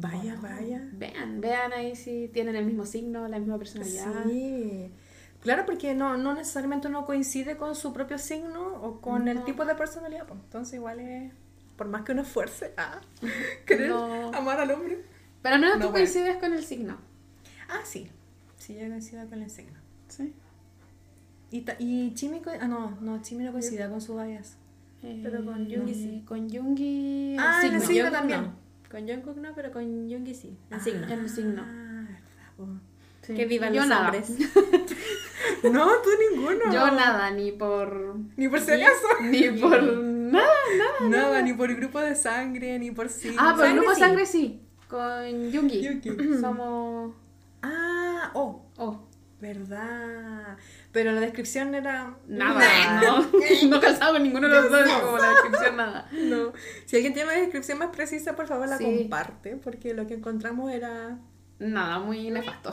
Vaya, 0.00 0.36
vaya. 0.40 0.82
Vean, 0.92 1.40
vean 1.40 1.72
ahí 1.72 1.94
si 1.96 2.28
tienen 2.32 2.56
el 2.56 2.64
mismo 2.64 2.84
signo, 2.86 3.28
la 3.28 3.38
misma 3.38 3.58
personalidad. 3.58 4.24
Sí. 4.26 4.90
Claro, 5.42 5.64
porque 5.66 5.94
no, 5.94 6.16
no 6.16 6.34
necesariamente 6.34 6.88
uno 6.88 7.04
coincide 7.06 7.56
con 7.56 7.74
su 7.74 7.92
propio 7.92 8.18
signo 8.18 8.74
o 8.82 9.00
con 9.00 9.28
el 9.28 9.44
tipo 9.44 9.64
de 9.64 9.74
personalidad. 9.74 10.26
pues. 10.26 10.38
Entonces 10.44 10.74
igual 10.74 11.00
es, 11.00 11.32
por 11.76 11.88
más 11.88 12.02
que 12.02 12.12
uno 12.12 12.22
esfuerce 12.22 12.72
a 12.76 13.00
querer 13.66 13.88
No. 13.90 14.32
amar 14.34 14.60
al 14.60 14.70
hombre. 14.70 15.02
Pero 15.42 15.56
no, 15.58 15.66
No, 15.68 15.72
tú 15.74 15.78
bueno. 15.78 15.92
coincides 15.92 16.36
con 16.36 16.52
el 16.52 16.62
signo. 16.64 16.98
Ah, 17.68 17.80
sí. 17.84 18.10
Sí, 18.58 18.74
yo 18.74 18.86
coincido 18.88 19.26
con 19.28 19.42
el 19.42 19.48
signo. 19.50 19.78
Sí. 20.08 20.34
Y, 21.50 21.64
y 21.78 22.14
Chimi, 22.14 22.42
ah, 22.60 22.68
no, 22.68 22.98
no, 23.00 23.22
Chimi 23.22 23.44
no 23.44 23.52
coincide 23.52 23.88
con 23.88 24.00
su 24.00 24.16
bias. 24.16 24.56
Pero 25.00 25.42
con 25.44 25.66
Yoongi 25.66 25.94
sí. 25.94 26.24
Con 26.28 26.48
Yoongi. 26.50 27.32
el 27.34 27.38
Ah, 27.40 27.62
el 27.64 27.80
signo. 27.80 28.10
también. 28.10 28.50
Con 28.90 29.06
Jungkook 29.08 29.36
no, 29.36 29.54
pero 29.54 29.70
con 29.70 30.08
Yoongi 30.08 30.34
sí. 30.34 30.56
En 30.70 30.80
signo. 30.80 31.06
En 31.08 31.28
signo. 31.28 31.62
Ah. 31.64 32.06
Sí. 33.22 33.34
Que 33.34 33.44
vivan 33.46 33.72
Yo 33.72 33.80
los 33.80 33.88
nada. 33.88 34.06
hombres. 34.06 34.30
No, 35.62 35.86
tú 36.02 36.08
ninguno. 36.30 36.72
Yo 36.72 36.90
nada, 36.90 37.30
ni 37.30 37.52
por. 37.52 38.16
Ni 38.36 38.48
por 38.48 38.60
si 38.60 38.72
acaso. 38.72 39.08
Ni 39.22 39.48
por 39.50 39.82
nada. 39.82 40.48
Nada, 41.02 41.42
ni 41.42 41.52
por 41.52 41.74
grupo 41.74 42.00
de 42.00 42.14
sangre, 42.14 42.78
ni 42.78 42.90
por 42.90 43.08
sí. 43.10 43.34
Ah, 43.38 43.54
por 43.56 43.66
el 43.66 43.74
grupo 43.76 43.94
sí. 43.94 44.00
sangre 44.00 44.26
sí. 44.26 44.62
Con 44.88 45.50
Yoongi. 45.50 45.82
Yuki. 45.82 46.38
Somos. 46.40 47.14
Ah, 47.62 48.30
oh, 48.34 48.62
Oh, 48.78 49.02
verdad. 49.40 50.56
Pero 50.92 51.12
la 51.12 51.20
descripción 51.20 51.74
era... 51.74 52.14
nada. 52.26 53.00
No, 53.02 53.26
no 53.68 53.80
calzaba 53.80 54.12
con 54.12 54.22
ninguno 54.22 54.48
de 54.48 54.54
los 54.54 54.70
dos, 54.70 54.88
como 55.00 55.18
la 55.18 55.30
descripción, 55.30 55.76
nada. 55.76 56.08
No. 56.12 56.52
Si 56.86 56.96
alguien 56.96 57.14
tiene 57.14 57.30
una 57.30 57.40
descripción 57.40 57.78
más 57.78 57.88
precisa, 57.94 58.36
por 58.36 58.46
favor 58.46 58.68
la 58.68 58.78
Sí. 58.78 58.84
comparte, 58.84 59.56
porque 59.56 59.94
lo 59.94 60.06
que 60.06 60.14
encontramos 60.14 60.70
era... 60.72 61.18
Nada, 61.58 61.98
muy 61.98 62.30
nefasto. 62.30 62.72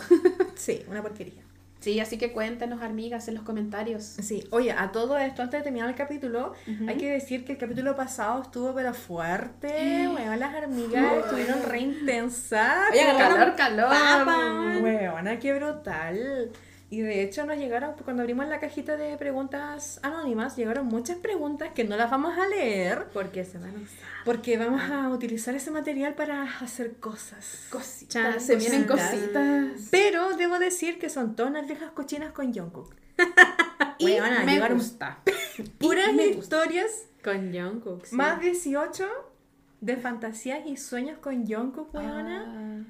Sí, 0.55 0.83
una 0.87 1.01
porquería. 1.01 1.43
Sí, 1.79 1.99
así 1.99 2.17
que 2.17 2.31
cuéntenos, 2.31 2.81
amigas, 2.81 3.27
en 3.27 3.35
los 3.35 3.43
comentarios. 3.43 4.03
Sí, 4.03 4.47
oye, 4.51 4.71
a 4.71 4.91
todo 4.91 5.17
esto, 5.17 5.41
antes 5.41 5.59
de 5.59 5.63
terminar 5.63 5.89
el 5.89 5.95
capítulo, 5.95 6.53
hay 6.87 6.97
que 6.97 7.11
decir 7.11 7.45
que 7.45 7.53
el 7.53 7.57
capítulo 7.57 7.95
pasado 7.95 8.41
estuvo 8.41 8.73
pero 8.73 8.93
fuerte. 8.93 10.07
Weón, 10.13 10.39
las 10.39 10.55
hormigas 10.55 11.17
estuvieron 11.23 11.63
re 11.63 11.79
intensas. 11.79 12.91
Oye, 12.91 13.05
calor, 13.17 13.55
calor. 13.55 13.89
papa. 13.89 14.77
Weona, 14.81 15.39
qué 15.39 15.53
brutal. 15.53 16.51
Y 16.89 17.01
de 17.01 17.21
hecho 17.21 17.45
nos 17.45 17.57
llegaron, 17.57 17.95
cuando 18.05 18.21
abrimos 18.23 18.47
la 18.47 18.61
cajita 18.61 18.95
de 18.95 19.17
preguntas 19.17 19.99
anónimas, 20.03 20.55
llegaron 20.55 20.85
muchas 20.87 21.17
preguntas 21.17 21.69
que 21.75 21.83
no 21.83 21.97
las 21.97 22.09
vamos 22.09 22.37
a 22.37 22.47
leer 22.47 23.07
Porque 23.13 23.43
se 23.43 23.57
van 23.57 23.71
a 23.71 23.79
usar. 23.81 24.07
porque 24.23 24.57
vamos 24.57 24.81
a 24.89 25.09
utilizar 25.09 25.53
ese 25.53 25.69
material 25.69 26.15
para 26.15 26.43
hacer 26.61 26.95
cosas. 26.95 27.67
Cositas. 27.69 28.07
Chan, 28.13 28.39
se 28.39 28.55
vienen 28.55 28.85
cositas. 28.85 29.87
Pero 29.91 30.37
debo 30.37 30.59
decir 30.59 30.97
que 30.97 31.09
son 31.09 31.35
todas 31.35 31.51
unas 31.51 31.67
viejas 31.67 31.91
cochinas 31.91 32.31
con 32.31 32.53
Jungkook. 32.53 32.95
Y 33.99 34.05
Weona, 34.05 34.43
me 34.43 34.53
llegaron 34.53 34.77
gusta. 34.77 35.17
Puras 35.79 36.13
gusta. 36.13 36.23
historias, 36.39 36.91
Con 37.23 37.51
Jungkook. 37.51 38.05
sí. 38.05 38.15
más 38.15 38.39
18 38.39 39.05
de 39.81 39.97
fantasías 39.97 40.65
y 40.67 40.77
sueños 40.77 41.17
con 41.17 41.45
Jungkook, 41.47 41.93
weona. 41.95 42.45
Ah, 42.47 42.83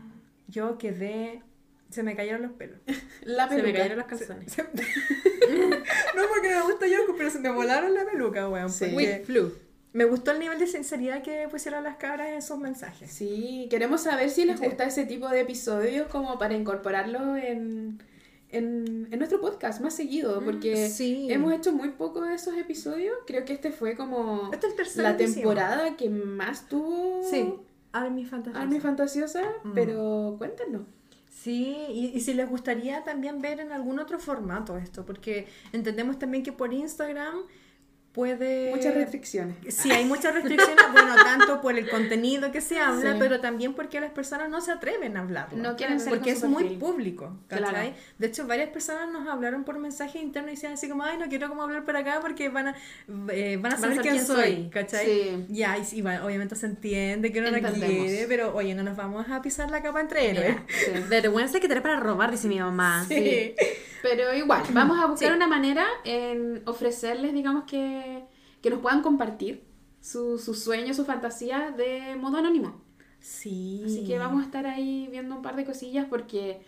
Yo 0.50 0.78
quedé... 0.78 1.42
Se 1.90 2.04
me 2.04 2.16
cayeron 2.16 2.42
los 2.42 2.52
pelos. 2.52 2.80
la 3.24 3.48
Se 3.48 3.56
me 3.56 3.62
peluca. 3.62 3.80
cayeron 3.80 3.98
los 4.00 4.08
calzones. 4.08 4.52
Se- 4.52 4.64
no 6.16 6.22
porque 6.30 6.50
me 6.50 6.62
gusta 6.64 6.86
Jungkook, 6.88 7.18
pero 7.18 7.30
se 7.30 7.40
me 7.40 7.50
volaron 7.52 7.94
la 7.94 8.06
peluca, 8.06 8.50
weón. 8.50 8.70
Sí. 8.70 8.88
porque 8.94 9.24
Flu. 9.26 9.52
Me 9.94 10.06
gustó 10.06 10.32
el 10.32 10.40
nivel 10.40 10.60
de 10.60 10.68
sinceridad 10.68 11.24
que 11.24 11.48
pusieron 11.50 11.84
las 11.84 11.96
cabras 11.98 12.30
en 12.30 12.42
sus 12.42 12.58
mensajes. 12.60 13.10
Sí, 13.12 13.68
queremos 13.70 14.02
saber 14.02 14.30
si 14.30 14.46
les 14.46 14.60
Sí. 14.60 14.66
gusta 14.66 14.84
ese 14.86 15.06
tipo 15.06 15.28
de 15.30 15.40
episodios 15.42 16.08
como 16.08 16.38
para 16.38 16.54
incorporarlo 16.54 17.36
en, 17.38 17.98
en, 18.50 19.08
en 19.10 19.18
nuestro 19.18 19.40
podcast 19.42 19.82
más 19.82 19.96
seguido, 19.96 20.44
porque 20.44 20.90
sí. 20.90 21.28
hemos 21.32 21.54
hecho 21.54 21.72
muy 21.72 21.90
poco 21.90 22.22
de 22.22 22.36
esos 22.36 22.56
episodios. 22.58 23.16
Creo 23.26 23.44
que 23.46 23.54
este 23.54 23.72
fue 23.72 23.96
como 23.96 24.52
Este 24.54 24.68
es 24.68 24.74
el 24.74 24.78
tercer 24.78 25.04
la 25.04 25.18
temporada 25.18 25.96
que 25.96 26.10
más 26.10 26.68
tuvo 26.68 27.24
Sí, 27.28 27.54
Army 27.94 28.26
Fantasy. 28.26 28.58
Army 28.58 28.80
Fantasiosa, 28.80 29.42
Mm. 29.64 29.72
pero 29.74 30.36
cuéntenos. 30.38 30.82
Sí, 31.44 31.76
y, 31.90 32.06
y 32.18 32.22
si 32.22 32.34
les 32.34 32.50
gustaría 32.50 33.04
también 33.04 33.42
ver 33.42 33.60
en 33.60 33.72
algún 33.72 34.00
otro 34.00 34.18
formato 34.20 34.78
esto, 34.78 35.06
porque 35.06 35.48
entendemos 35.72 36.18
también 36.18 36.44
que 36.44 36.52
por 36.52 36.74
Instagram 36.74 37.36
puede... 38.18 38.72
Muchas 38.72 38.96
restricciones. 38.96 39.56
Sí, 39.70 39.92
hay 39.92 40.04
muchas 40.04 40.34
restricciones, 40.34 40.76
bueno, 40.92 41.14
tanto 41.24 41.62
por 41.62 41.78
el 41.78 41.88
contenido 41.88 42.52
que 42.52 42.62
se 42.62 42.80
habla, 42.80 43.12
Sí. 43.14 43.18
pero 43.20 43.40
también 43.42 43.76
porque 43.76 44.02
las 44.02 44.10
personas 44.10 44.50
no 44.50 44.60
se 44.60 44.72
atreven 44.72 45.16
a 45.18 45.20
hablarlo. 45.20 45.56
No 45.62 45.76
quieren 45.76 46.00
ser 46.00 46.10
Porque 46.10 46.32
es 46.32 46.44
muy 46.44 46.64
perfil. 46.64 46.80
público, 46.80 47.38
¿cachai? 47.48 47.70
Claro. 47.70 47.94
De 48.18 48.26
hecho, 48.28 48.48
varias 48.48 48.70
personas 48.70 49.12
nos 49.12 49.28
hablaron 49.28 49.64
por 49.66 49.78
mensaje 49.78 50.18
interno 50.18 50.50
y 50.50 50.56
decían 50.56 50.74
así 50.74 50.90
como, 50.90 51.04
ay, 51.04 51.20
no 51.20 51.28
quiero 51.30 51.48
como 51.48 51.62
hablar 51.62 51.86
por 51.86 51.96
acá 51.96 52.18
porque 52.20 52.50
van 52.50 52.70
a, 52.70 52.76
eh, 53.30 53.58
van 53.62 53.74
a 53.74 53.78
saber 53.78 54.00
quién, 54.02 54.26
soy, 54.26 54.70
¿cachai? 54.72 55.06
Sí. 55.06 55.46
Ya, 55.50 55.78
y, 55.78 55.86
sí, 55.86 56.02
bueno, 56.02 56.26
obviamente 56.26 56.56
se 56.56 56.66
entiende 56.66 57.32
que 57.32 57.40
uno 57.40 57.52
no 57.52 57.60
quiere, 57.72 58.26
pero 58.28 58.56
oye, 58.56 58.74
no 58.74 58.82
nos 58.82 58.98
vamos 58.98 59.30
a 59.30 59.44
pisar 59.44 59.70
la 59.70 59.84
capa 59.84 60.02
entre 60.02 60.32
héroes. 60.32 60.56
Mira, 60.92 61.06
Vergüenza 61.08 61.60
que 61.60 61.68
tener 61.68 61.84
para 61.84 62.00
robar, 62.00 62.32
dice 62.32 62.48
mi 62.48 62.60
mamá. 62.60 63.06
Sí. 63.08 63.54
Pero 64.02 64.34
igual, 64.34 64.64
vamos 64.72 65.00
a 65.00 65.08
buscar 65.08 65.30
Sí. 65.30 65.36
una 65.36 65.48
manera 65.48 65.86
en 66.04 66.62
ofrecerles, 66.66 67.34
digamos, 67.34 67.64
que, 67.66 68.07
que 68.68 68.76
nos 68.76 68.80
puedan 68.82 69.02
compartir 69.02 69.64
su- 70.02 70.38
sus 70.38 70.60
sueños, 70.64 70.96
sus 70.98 71.08
fantasías 71.08 71.76
de 71.78 72.16
modo 72.16 72.38
anónimo. 72.38 72.82
Sí. 73.20 73.82
Así 73.86 74.06
que 74.06 74.20
vamos 74.20 74.42
a 74.44 74.46
estar 74.46 74.66
ahí 74.68 75.08
viendo 75.12 75.36
un 75.36 75.42
par 75.42 75.56
de 75.56 75.66
cosillas 75.66 76.06
porque 76.10 76.62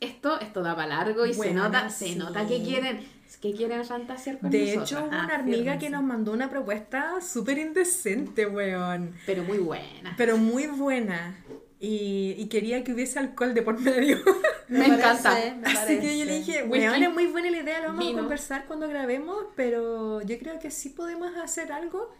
esto, 0.00 0.38
esto 0.40 0.62
da 0.62 0.74
para 0.76 0.88
largo 0.88 1.24
y 1.24 1.32
se 1.32 1.38
Bueno, 1.38 1.64
nota, 1.64 1.88
sí. 1.88 2.12
se 2.12 2.16
nota 2.16 2.46
que 2.46 2.62
quieren, 2.62 3.00
que 3.40 3.52
quieren 3.54 3.84
fantasear 3.84 4.38
con 4.38 4.50
De 4.50 4.74
hecho, 4.74 4.98
hubo 4.98 5.08
Ah, 5.12 5.24
una 5.24 5.36
amiga 5.36 5.78
que 5.78 5.88
nos 5.88 6.02
mandó 6.02 6.32
una 6.32 6.50
propuesta 6.50 7.20
súper 7.20 7.58
indecente, 7.58 8.46
weón. 8.46 9.14
Pero 9.24 9.42
muy 9.44 9.58
buena. 9.58 10.14
Pero 10.16 10.36
muy 10.36 10.66
buena. 10.66 11.36
Y, 11.78 12.34
y 12.38 12.46
quería 12.48 12.82
que 12.84 12.92
hubiese 12.94 13.18
alcohol 13.18 13.52
de 13.54 13.62
por 13.62 13.78
medio. 13.80 14.18
Me, 14.68 14.86
encanta. 14.86 15.32
me 15.60 15.66
Así 15.68 16.00
que 16.00 16.18
yo 16.18 16.24
le 16.24 16.38
dije, 16.38 16.64
weón, 16.64 17.02
es 17.02 17.12
muy 17.12 17.26
buena 17.26 17.50
la 17.50 17.58
idea, 17.58 17.80
lo 17.82 17.88
vamos 17.88 18.04
vino. 18.04 18.18
a 18.18 18.22
conversar 18.22 18.64
cuando 18.66 18.88
grabemos, 18.88 19.44
pero 19.54 20.22
yo 20.22 20.38
creo 20.40 20.58
que 20.58 20.70
sí 20.72 20.88
podemos 20.88 21.36
hacer 21.36 21.70
algo 21.70 22.12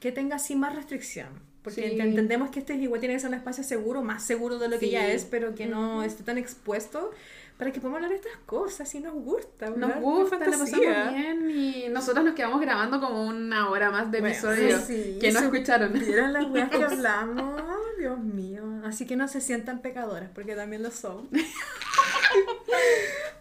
que 0.00 0.10
tenga 0.12 0.36
así 0.36 0.56
más 0.56 0.74
restricción. 0.74 1.28
Porque 1.62 1.90
Sí. 1.90 2.00
entendemos 2.00 2.50
que 2.50 2.60
este 2.60 2.74
igual 2.74 3.00
tiene 3.00 3.14
que 3.16 3.20
ser 3.20 3.28
un 3.28 3.34
espacio 3.34 3.62
seguro, 3.62 4.02
más 4.02 4.24
seguro 4.24 4.58
de 4.58 4.68
lo 4.68 4.78
que 4.78 4.86
Sí. 4.86 4.92
ya 4.92 5.06
es, 5.12 5.24
pero 5.24 5.54
que 5.54 5.66
no 5.66 6.02
esté 6.02 6.22
tan 6.24 6.38
expuesto 6.38 7.10
para 7.58 7.70
que 7.72 7.80
podamos 7.80 7.98
hablar 7.98 8.10
de 8.10 8.16
estas 8.16 8.36
cosas 8.46 8.92
y 8.94 9.00
nos 9.00 9.14
gusta. 9.14 9.66
Nos 9.66 9.74
hablar 9.76 9.94
de 9.96 10.00
gusta, 10.00 10.38
la 10.38 10.44
pasamos 10.46 10.70
bien 11.12 11.50
y 11.50 11.88
nosotros 11.90 12.24
nos 12.24 12.34
quedamos 12.34 12.60
grabando 12.60 13.00
como 13.00 13.26
una 13.26 13.68
hora 13.68 13.90
más 13.90 14.10
de 14.10 14.20
Bueno, 14.20 14.32
episodio 14.34 14.80
sí, 14.80 15.18
que 15.20 15.30
no 15.30 15.40
escucharon. 15.40 15.92
¿Vieron 15.92 16.32
las 16.32 16.46
weas 16.50 16.70
que 16.70 16.76
hablamos? 16.82 17.60
Dios 18.02 18.18
mío. 18.18 18.82
Así 18.84 19.06
que 19.06 19.16
no 19.16 19.28
se 19.28 19.40
sientan 19.40 19.80
pecadoras, 19.80 20.28
porque 20.34 20.54
también 20.54 20.82
lo 20.82 20.90
son. 20.90 21.28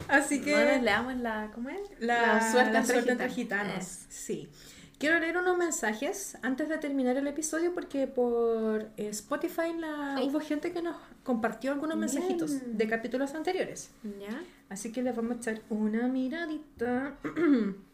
Así 0.08 0.42
que 0.42 0.52
Bueno, 0.54 0.82
leamos 0.84 1.16
la. 1.18 1.52
¿Cómo 1.54 1.70
es? 1.70 1.80
la, 2.00 2.34
La 2.36 2.52
suerte 2.52 2.72
la 2.74 2.80
entre 2.80 2.94
suerte 2.94 3.12
entre 3.12 3.30
gitanos. 3.30 4.00
Sí. 4.10 4.50
Quiero 4.98 5.20
leer 5.20 5.38
unos 5.38 5.58
mensajes 5.58 6.38
antes 6.44 6.70
de 6.70 6.78
terminar 6.78 7.18
el 7.18 7.26
episodio 7.26 7.74
porque 7.74 8.06
por 8.06 8.84
eh, 8.98 9.08
Spotify 9.10 9.74
la- 9.80 10.18
Ay. 10.18 10.28
hubo 10.30 10.40
gente 10.40 10.72
que 10.72 10.84
nos 10.84 10.96
compartió 11.24 11.72
algunos 11.72 11.98
Bien. 11.98 12.02
mensajitos 12.14 12.52
de 12.78 12.88
capítulos 12.88 13.34
anteriores. 13.34 13.90
¿Ya? 14.20 14.40
Así 14.70 14.92
que 14.92 15.02
les 15.02 15.16
vamos 15.16 15.32
a 15.32 15.36
echar 15.38 15.62
una 15.70 16.08
miradita 16.08 17.16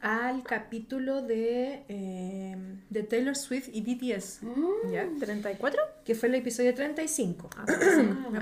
al 0.00 0.42
capítulo 0.42 1.22
de, 1.22 1.84
eh, 1.88 2.56
de 2.88 3.02
Taylor 3.02 3.36
Swift 3.36 3.68
y 3.72 3.82
BTS. 3.82 4.42
Mm. 4.42 4.92
¿Ya? 4.92 5.06
¿34? 5.06 5.76
que 6.04 6.14
fue 6.14 6.28
el 6.28 6.36
episodio 6.36 6.74
35. 6.74 7.50
Ah, 7.56 7.66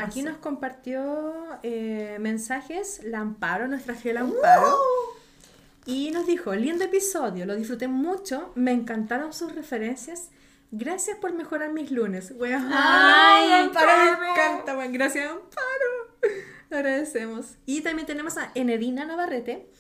Aquí 0.04 0.22
nos 0.22 0.38
compartió 0.38 1.59
eh, 1.62 2.16
mensajes 2.20 3.00
la 3.04 3.20
Amparo, 3.20 3.68
nuestra 3.68 3.94
fiel 3.94 4.18
Amparo. 4.18 4.76
Y 5.84 6.11
nos 6.11 6.26
dijo, 6.26 6.54
lindo 6.54 6.84
episodio, 6.84 7.46
lo 7.46 7.56
disfruté 7.56 7.88
mucho, 7.88 8.52
me 8.54 8.72
encantaron 8.72 9.32
sus 9.32 9.54
referencias. 9.54 10.30
Gracias 10.70 11.16
por 11.16 11.32
mejorar 11.32 11.72
mis 11.72 11.90
lunes. 11.90 12.32
Weón. 12.36 12.68
Ay, 12.70 13.52
Amparo 13.52 14.20
me 14.20 14.30
encanta, 14.30 14.76
weón. 14.76 14.92
Gracias, 14.92 15.30
Amparo. 15.30 16.36
Agradecemos. 16.70 17.56
Y 17.64 17.80
también 17.80 18.06
tenemos 18.06 18.36
a 18.36 18.52
Enedina 18.54 19.06
Navarrete, 19.06 19.70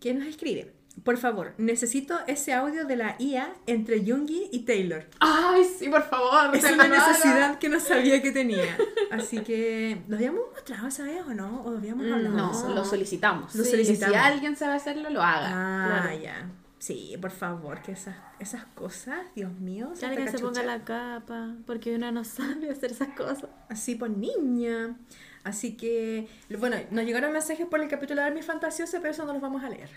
que 0.00 0.14
nos 0.14 0.26
escribe. 0.26 0.72
Por 1.02 1.18
favor, 1.18 1.52
necesito 1.58 2.18
ese 2.26 2.54
audio 2.54 2.86
de 2.86 2.96
la 2.96 3.16
IA 3.18 3.52
entre 3.66 4.04
Jungi 4.06 4.48
y 4.52 4.60
Taylor. 4.60 5.04
Ay, 5.20 5.64
sí, 5.64 5.88
por 5.88 6.02
favor. 6.04 6.54
Es 6.54 6.64
una 6.64 6.84
haga. 6.84 7.08
necesidad 7.08 7.58
que 7.58 7.68
no 7.68 7.80
sabía 7.80 8.22
que 8.22 8.30
tenía. 8.32 8.76
Así 9.10 9.40
que, 9.40 10.02
¿lo 10.08 10.16
habíamos 10.16 10.42
mostrado 10.52 10.86
esa 10.88 11.02
vez 11.02 11.20
o 11.26 11.34
no? 11.34 11.62
¿O 11.64 11.72
lo 11.72 11.78
habíamos 11.78 12.06
hablado? 12.10 12.36
No, 12.36 12.50
eso? 12.52 12.72
lo 12.72 12.84
solicitamos. 12.84 13.54
Lo 13.54 13.64
Sí, 13.64 13.72
solicitamos. 13.72 14.14
Si 14.16 14.20
alguien 14.22 14.56
sabe 14.56 14.74
hacerlo, 14.74 15.10
lo 15.10 15.20
haga. 15.22 15.48
Ah, 15.52 16.02
Claro. 16.04 16.22
ya. 16.22 16.50
Sí, 16.78 17.16
por 17.20 17.30
favor, 17.30 17.80
que 17.82 17.92
esas, 17.92 18.16
esas 18.38 18.64
cosas, 18.74 19.18
Dios 19.34 19.52
mío. 19.54 19.90
Que 19.94 20.00
Santa 20.00 20.08
alguien 20.16 20.30
se 20.30 20.38
ponga 20.38 20.62
la 20.62 20.84
capa, 20.84 21.54
porque 21.66 21.94
uno 21.96 22.12
no 22.12 22.24
sabe 22.24 22.70
hacer 22.70 22.92
esas 22.92 23.08
cosas. 23.08 23.46
Así 23.68 23.94
por 23.94 24.10
niña. 24.10 24.96
Así 25.44 25.76
que, 25.76 26.28
bueno, 26.58 26.76
nos 26.90 27.04
llegaron 27.04 27.32
mensajes 27.32 27.66
por 27.66 27.80
el 27.82 27.88
capítulo 27.88 28.20
de 28.22 28.28
Army 28.28 28.42
Fantasiosa, 28.42 28.98
pero 29.00 29.10
eso 29.12 29.24
no 29.26 29.32
los 29.34 29.42
vamos 29.42 29.62
a 29.62 29.68
leer. 29.68 29.90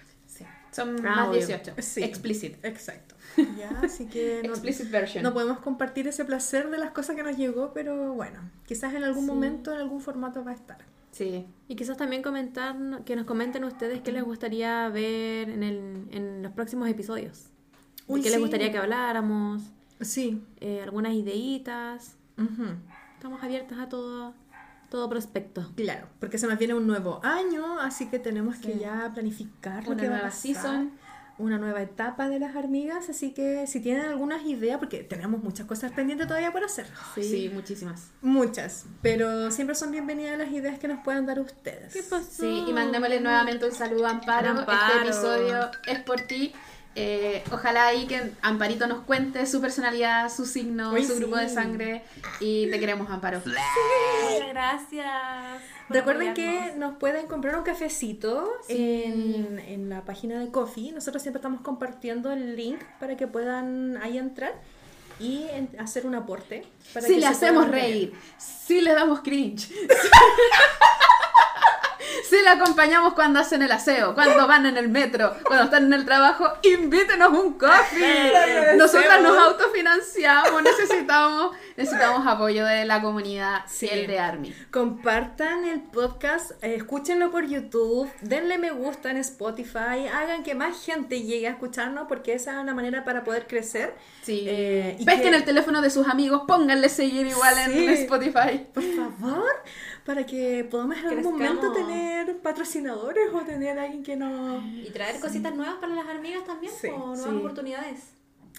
Son 0.71 0.95
Ah, 1.05 1.15
más 1.15 1.27
obvio. 1.29 1.39
18. 1.47 1.73
Sí. 1.79 2.03
Explicit. 2.03 2.55
Exacto. 2.63 3.15
Ya, 3.57 3.81
así 3.83 4.05
que 4.07 4.41
no, 4.45 4.49
Explicit 4.49 4.89
version. 4.91 5.23
no 5.23 5.33
podemos 5.33 5.59
compartir 5.59 6.07
ese 6.07 6.25
placer 6.25 6.69
de 6.69 6.77
las 6.77 6.91
cosas 6.91 7.15
que 7.15 7.23
nos 7.23 7.37
llegó, 7.37 7.73
pero 7.73 8.13
bueno, 8.13 8.39
quizás 8.65 8.93
en 8.93 9.03
algún 9.03 9.25
Sí. 9.25 9.31
momento, 9.31 9.71
en 9.73 9.79
algún 9.79 10.01
formato 10.01 10.43
va 10.43 10.51
a 10.51 10.55
estar. 10.55 10.77
Sí. 11.11 11.45
Y 11.67 11.75
quizás 11.75 11.97
también 11.97 12.21
comentar, 12.21 12.75
que 13.05 13.15
nos 13.15 13.25
comenten 13.25 13.63
ustedes 13.63 14.01
qué 14.01 14.11
les 14.11 14.23
gustaría 14.23 14.87
ver 14.89 15.49
en, 15.49 15.63
el, 15.63 16.05
en 16.11 16.43
los 16.43 16.51
próximos 16.51 16.87
episodios. 16.89 17.45
Uy, 18.07 18.21
qué 18.21 18.29
les 18.29 18.35
sí. 18.37 18.41
gustaría 18.41 18.71
que 18.71 18.77
habláramos, 18.77 19.63
Sí. 19.99 20.43
eh, 20.59 20.81
algunas 20.83 21.13
ideitas. 21.13 22.17
Ujú. 22.37 22.65
Estamos 23.15 23.41
abiertas 23.43 23.79
a 23.79 23.89
todo, 23.89 24.33
todo 24.89 25.09
prospecto. 25.09 25.71
Claro, 25.75 26.07
porque 26.19 26.37
se 26.37 26.47
nos 26.47 26.57
viene 26.57 26.73
un 26.73 26.87
nuevo 26.87 27.19
año, 27.23 27.79
así 27.79 28.07
que 28.07 28.19
tenemos 28.19 28.55
que 28.57 28.77
ya 28.79 29.11
planificar 29.13 29.83
lo 29.85 29.91
Una 29.91 30.01
que 30.01 30.07
va 30.09 30.15
a 30.15 30.19
nueva 30.19 30.29
pasar. 30.29 30.41
season. 30.41 30.91
Una 31.39 31.59
nueva 31.59 31.83
etapa 31.83 32.29
de 32.29 32.39
las 32.39 32.55
hormigas, 32.55 33.09
así 33.09 33.31
que 33.31 33.67
si 33.67 33.79
tienen 33.79 34.05
algunas 34.05 34.43
ideas, 34.43 34.79
porque 34.79 35.03
tenemos 35.03 35.43
muchas 35.43 35.67
cosas 35.67 35.91
pendientes 35.91 36.25
todavía 36.25 36.51
por 36.51 36.63
hacer. 36.63 36.87
Sí. 37.13 37.51
muchísimas. 37.53 38.09
Muchas, 38.23 38.85
pero 39.03 39.51
siempre 39.51 39.75
son 39.75 39.91
bienvenidas 39.91 40.35
las 40.39 40.49
ideas 40.51 40.79
que 40.79 40.87
nos 40.87 41.03
puedan 41.03 41.27
dar 41.27 41.39
ustedes. 41.39 41.93
¿Qué 41.93 42.01
pasó? 42.01 42.25
Sí, 42.27 42.63
y 42.67 42.73
mandémosle 42.73 43.21
nuevamente 43.21 43.67
un 43.67 43.71
saludo 43.71 44.07
a 44.07 44.11
Amparo. 44.11 44.49
Amparo. 44.49 44.95
Este 44.95 45.09
episodio 45.09 45.69
es 45.85 45.99
por 45.99 46.21
ti. 46.21 46.53
Eh, 46.95 47.43
ojalá 47.51 47.85
ahí 47.87 48.07
que 48.07 48.31
Amparito 48.41 48.87
nos 48.87 49.01
cuente 49.03 49.45
su 49.45 49.61
personalidad, 49.61 50.31
su 50.33 50.45
signo, 50.45 50.93
Uy, 50.93 51.03
su 51.05 51.13
sí. 51.13 51.19
grupo 51.19 51.35
de 51.37 51.47
sangre. 51.49 52.03
Y 52.39 52.67
te 52.71 52.79
queremos, 52.79 53.09
Amparo. 53.11 53.39
Muchas 53.45 54.49
gracias. 54.49 55.61
Recuerden 55.89 56.33
que 56.33 56.73
nos 56.75 56.97
pueden 56.97 57.27
comprar 57.27 57.55
un 57.55 57.63
cafecito 57.63 58.51
Sí. 58.67 59.03
en, 59.05 59.59
en 59.59 59.89
la 59.89 60.01
página 60.01 60.39
de 60.39 60.49
Coffee. 60.49 60.91
Nosotros 60.91 61.21
siempre 61.21 61.37
estamos 61.37 61.61
compartiendo 61.61 62.31
el 62.31 62.55
link 62.55 62.81
para 62.99 63.15
que 63.15 63.27
puedan 63.27 63.97
ahí 64.01 64.17
entrar 64.17 64.53
y 65.19 65.45
en- 65.51 65.69
hacer 65.79 66.05
un 66.07 66.15
aporte. 66.15 66.65
Para 66.93 67.05
Si 67.05 67.13
que 67.13 67.19
le 67.19 67.27
hacemos 67.27 67.69
reír, 67.69 68.13
si 68.37 68.81
le 68.81 68.93
damos 68.93 69.21
cringe, 69.21 69.69
Si 72.29 72.41
la 72.43 72.53
acompañamos 72.53 73.13
cuando 73.13 73.39
hacen 73.39 73.61
el 73.61 73.71
aseo, 73.71 74.13
cuando 74.13 74.47
van 74.47 74.65
en 74.65 74.77
el 74.77 74.89
metro, 74.89 75.33
cuando 75.45 75.65
están 75.65 75.85
en 75.85 75.93
el 75.93 76.05
trabajo, 76.05 76.45
invítenos 76.63 77.29
un 77.31 77.57
coffee. 77.57 78.75
Nosotras 78.75 79.21
nos 79.21 79.37
autofinanciamos, 79.37 80.61
necesitamos, 80.61 81.55
necesitamos 81.77 82.27
apoyo 82.27 82.65
de 82.65 82.85
la 82.85 83.01
comunidad 83.01 83.61
Sí. 83.67 83.87
fiel 83.87 84.07
de 84.07 84.19
Army. 84.19 84.53
Compartan 84.71 85.65
el 85.65 85.81
podcast, 85.81 86.51
eh, 86.63 86.75
escúchenlo 86.75 87.31
por 87.31 87.45
YouTube, 87.45 88.09
denle 88.21 88.57
me 88.57 88.71
gusta 88.71 89.09
en 89.11 89.17
Spotify, 89.17 90.07
hagan 90.13 90.43
que 90.43 90.55
más 90.55 90.83
gente 90.85 91.21
llegue 91.21 91.47
a 91.47 91.51
escucharnos 91.51 92.07
porque 92.07 92.33
esa 92.33 92.51
es 92.53 92.57
una 92.57 92.73
manera 92.73 93.03
para 93.05 93.23
poder 93.23 93.47
crecer. 93.47 93.95
Sí. 94.23 94.45
Eh, 94.47 94.97
y 94.99 95.05
Pesquen 95.05 95.31
que- 95.31 95.37
el 95.37 95.43
teléfono 95.45 95.81
de 95.81 95.89
sus 95.89 96.07
amigos, 96.07 96.43
pónganle 96.47 96.89
seguir 96.89 97.27
igual 97.27 97.55
Sí. 97.55 97.85
en 97.85 97.89
Spotify. 97.91 98.67
Por 98.73 98.83
favor, 98.83 99.45
para 100.07 100.25
que 100.25 100.63
podamos 100.63 100.97
en 100.99 101.05
algún 101.07 101.33
momento 101.33 101.73
tener 101.73 102.37
patrocinadores 102.37 103.27
o 103.33 103.41
tener 103.41 103.77
alguien 103.77 104.03
que 104.03 104.15
nos... 104.15 104.63
Y 104.63 104.89
traer 104.93 105.19
cositas 105.19 105.53
nuevas 105.53 105.75
para 105.81 105.93
las 105.95 106.07
amigas 106.07 106.45
también, 106.45 106.71
Sí, 106.81 106.87
o 106.87 106.97
nuevas 107.07 107.23
sí. 107.29 107.35
oportunidades. 107.35 107.99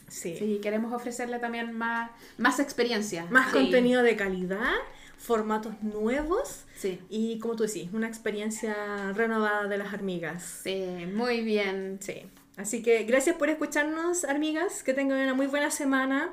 Sí. 0.09 0.37
Sí, 0.39 0.59
queremos 0.63 0.93
ofrecerle 0.93 1.39
también 1.39 1.73
más, 1.73 2.11
más 2.37 2.61
experiencia. 2.61 3.25
Más 3.31 3.47
Sí. 3.51 3.55
contenido 3.61 4.03
de 4.03 4.15
calidad, 4.15 4.75
formatos 5.17 5.83
nuevos 5.83 6.65
Sí. 6.77 7.01
y, 7.09 7.39
como 7.39 7.57
tú 7.57 7.63
decís, 7.65 7.89
una 7.95 8.09
experiencia 8.09 9.13
renovada 9.15 9.67
de 9.69 9.79
las 9.79 9.95
amigas. 9.95 10.61
Sí, 10.65 10.85
muy 11.15 11.41
bien. 11.41 11.97
Sí. 12.03 12.25
Así 12.59 12.83
que 12.83 13.05
gracias 13.05 13.37
por 13.37 13.49
escucharnos, 13.49 14.25
amigas. 14.25 14.83
Que 14.83 14.93
tengan 14.93 15.19
una 15.19 15.33
muy 15.33 15.47
buena 15.47 15.71
semana. 15.71 16.31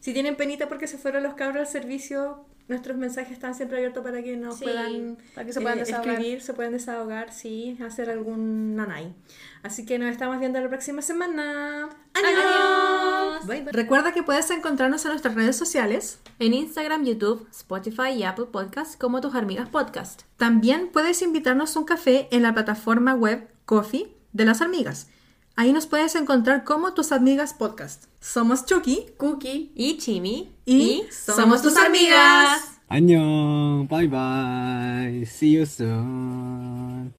Si 0.00 0.14
tienen 0.14 0.36
penita 0.36 0.68
porque 0.70 0.86
se 0.86 0.96
fueron 0.96 1.22
los 1.22 1.34
cabros 1.34 1.58
al 1.60 1.66
servicio, 1.66 2.46
nuestros 2.68 2.96
mensajes 2.96 3.32
están 3.32 3.54
siempre 3.54 3.76
abiertos 3.78 4.02
para 4.02 4.22
que 4.22 4.36
nos 4.36 4.56
Sí, 4.58 4.64
puedan, 4.64 5.18
para 5.34 5.46
que 5.46 5.52
se 5.52 5.60
puedan 5.60 5.78
eh, 5.78 5.82
desahogar. 5.82 6.08
escribir, 6.14 6.40
se 6.42 6.54
puedan 6.54 6.72
desahogar, 6.72 7.32
sí, 7.32 7.78
hacer 7.84 8.08
algún 8.10 8.74
nanay. 8.76 9.14
Así 9.62 9.84
que 9.84 9.98
nos 9.98 10.10
estamos 10.10 10.38
viendo 10.40 10.60
la 10.60 10.68
próxima 10.68 11.02
semana. 11.02 11.88
Adiós. 12.14 13.46
Bye, 13.46 13.62
bye. 13.62 13.72
Recuerda 13.72 14.12
que 14.12 14.22
puedes 14.22 14.50
encontrarnos 14.50 15.04
en 15.04 15.10
nuestras 15.12 15.34
redes 15.34 15.56
sociales. 15.56 16.20
En 16.38 16.54
Instagram, 16.54 17.04
YouTube, 17.04 17.46
Spotify 17.50 18.10
y 18.16 18.22
Apple 18.24 18.46
Podcasts 18.46 18.96
como 18.96 19.20
tus 19.20 19.34
amigas 19.34 19.68
podcast. 19.68 20.22
También 20.36 20.88
puedes 20.92 21.22
invitarnos 21.22 21.76
un 21.76 21.84
café 21.84 22.28
en 22.30 22.42
la 22.42 22.54
plataforma 22.54 23.14
web 23.14 23.48
Coffee 23.64 24.14
de 24.32 24.44
las 24.44 24.60
amigas. 24.60 25.08
Ahí 25.56 25.72
nos 25.72 25.86
puedes 25.86 26.14
encontrar 26.16 26.64
como 26.64 26.94
tus 26.94 27.12
amigas 27.12 27.54
podcast. 27.54 28.04
Somos 28.20 28.66
Chucky 28.66 29.06
Cookie. 29.16 29.70
Y 29.76 29.98
Chimi. 29.98 30.52
y, 30.66 31.04
somos 31.10 31.62
tus 31.62 31.76
amigas. 31.76 32.74
안녕. 32.88 33.86
Bye 33.88 34.08
bye. 34.08 35.24
See 35.26 35.52
you 35.52 35.64
soon. 35.64 37.12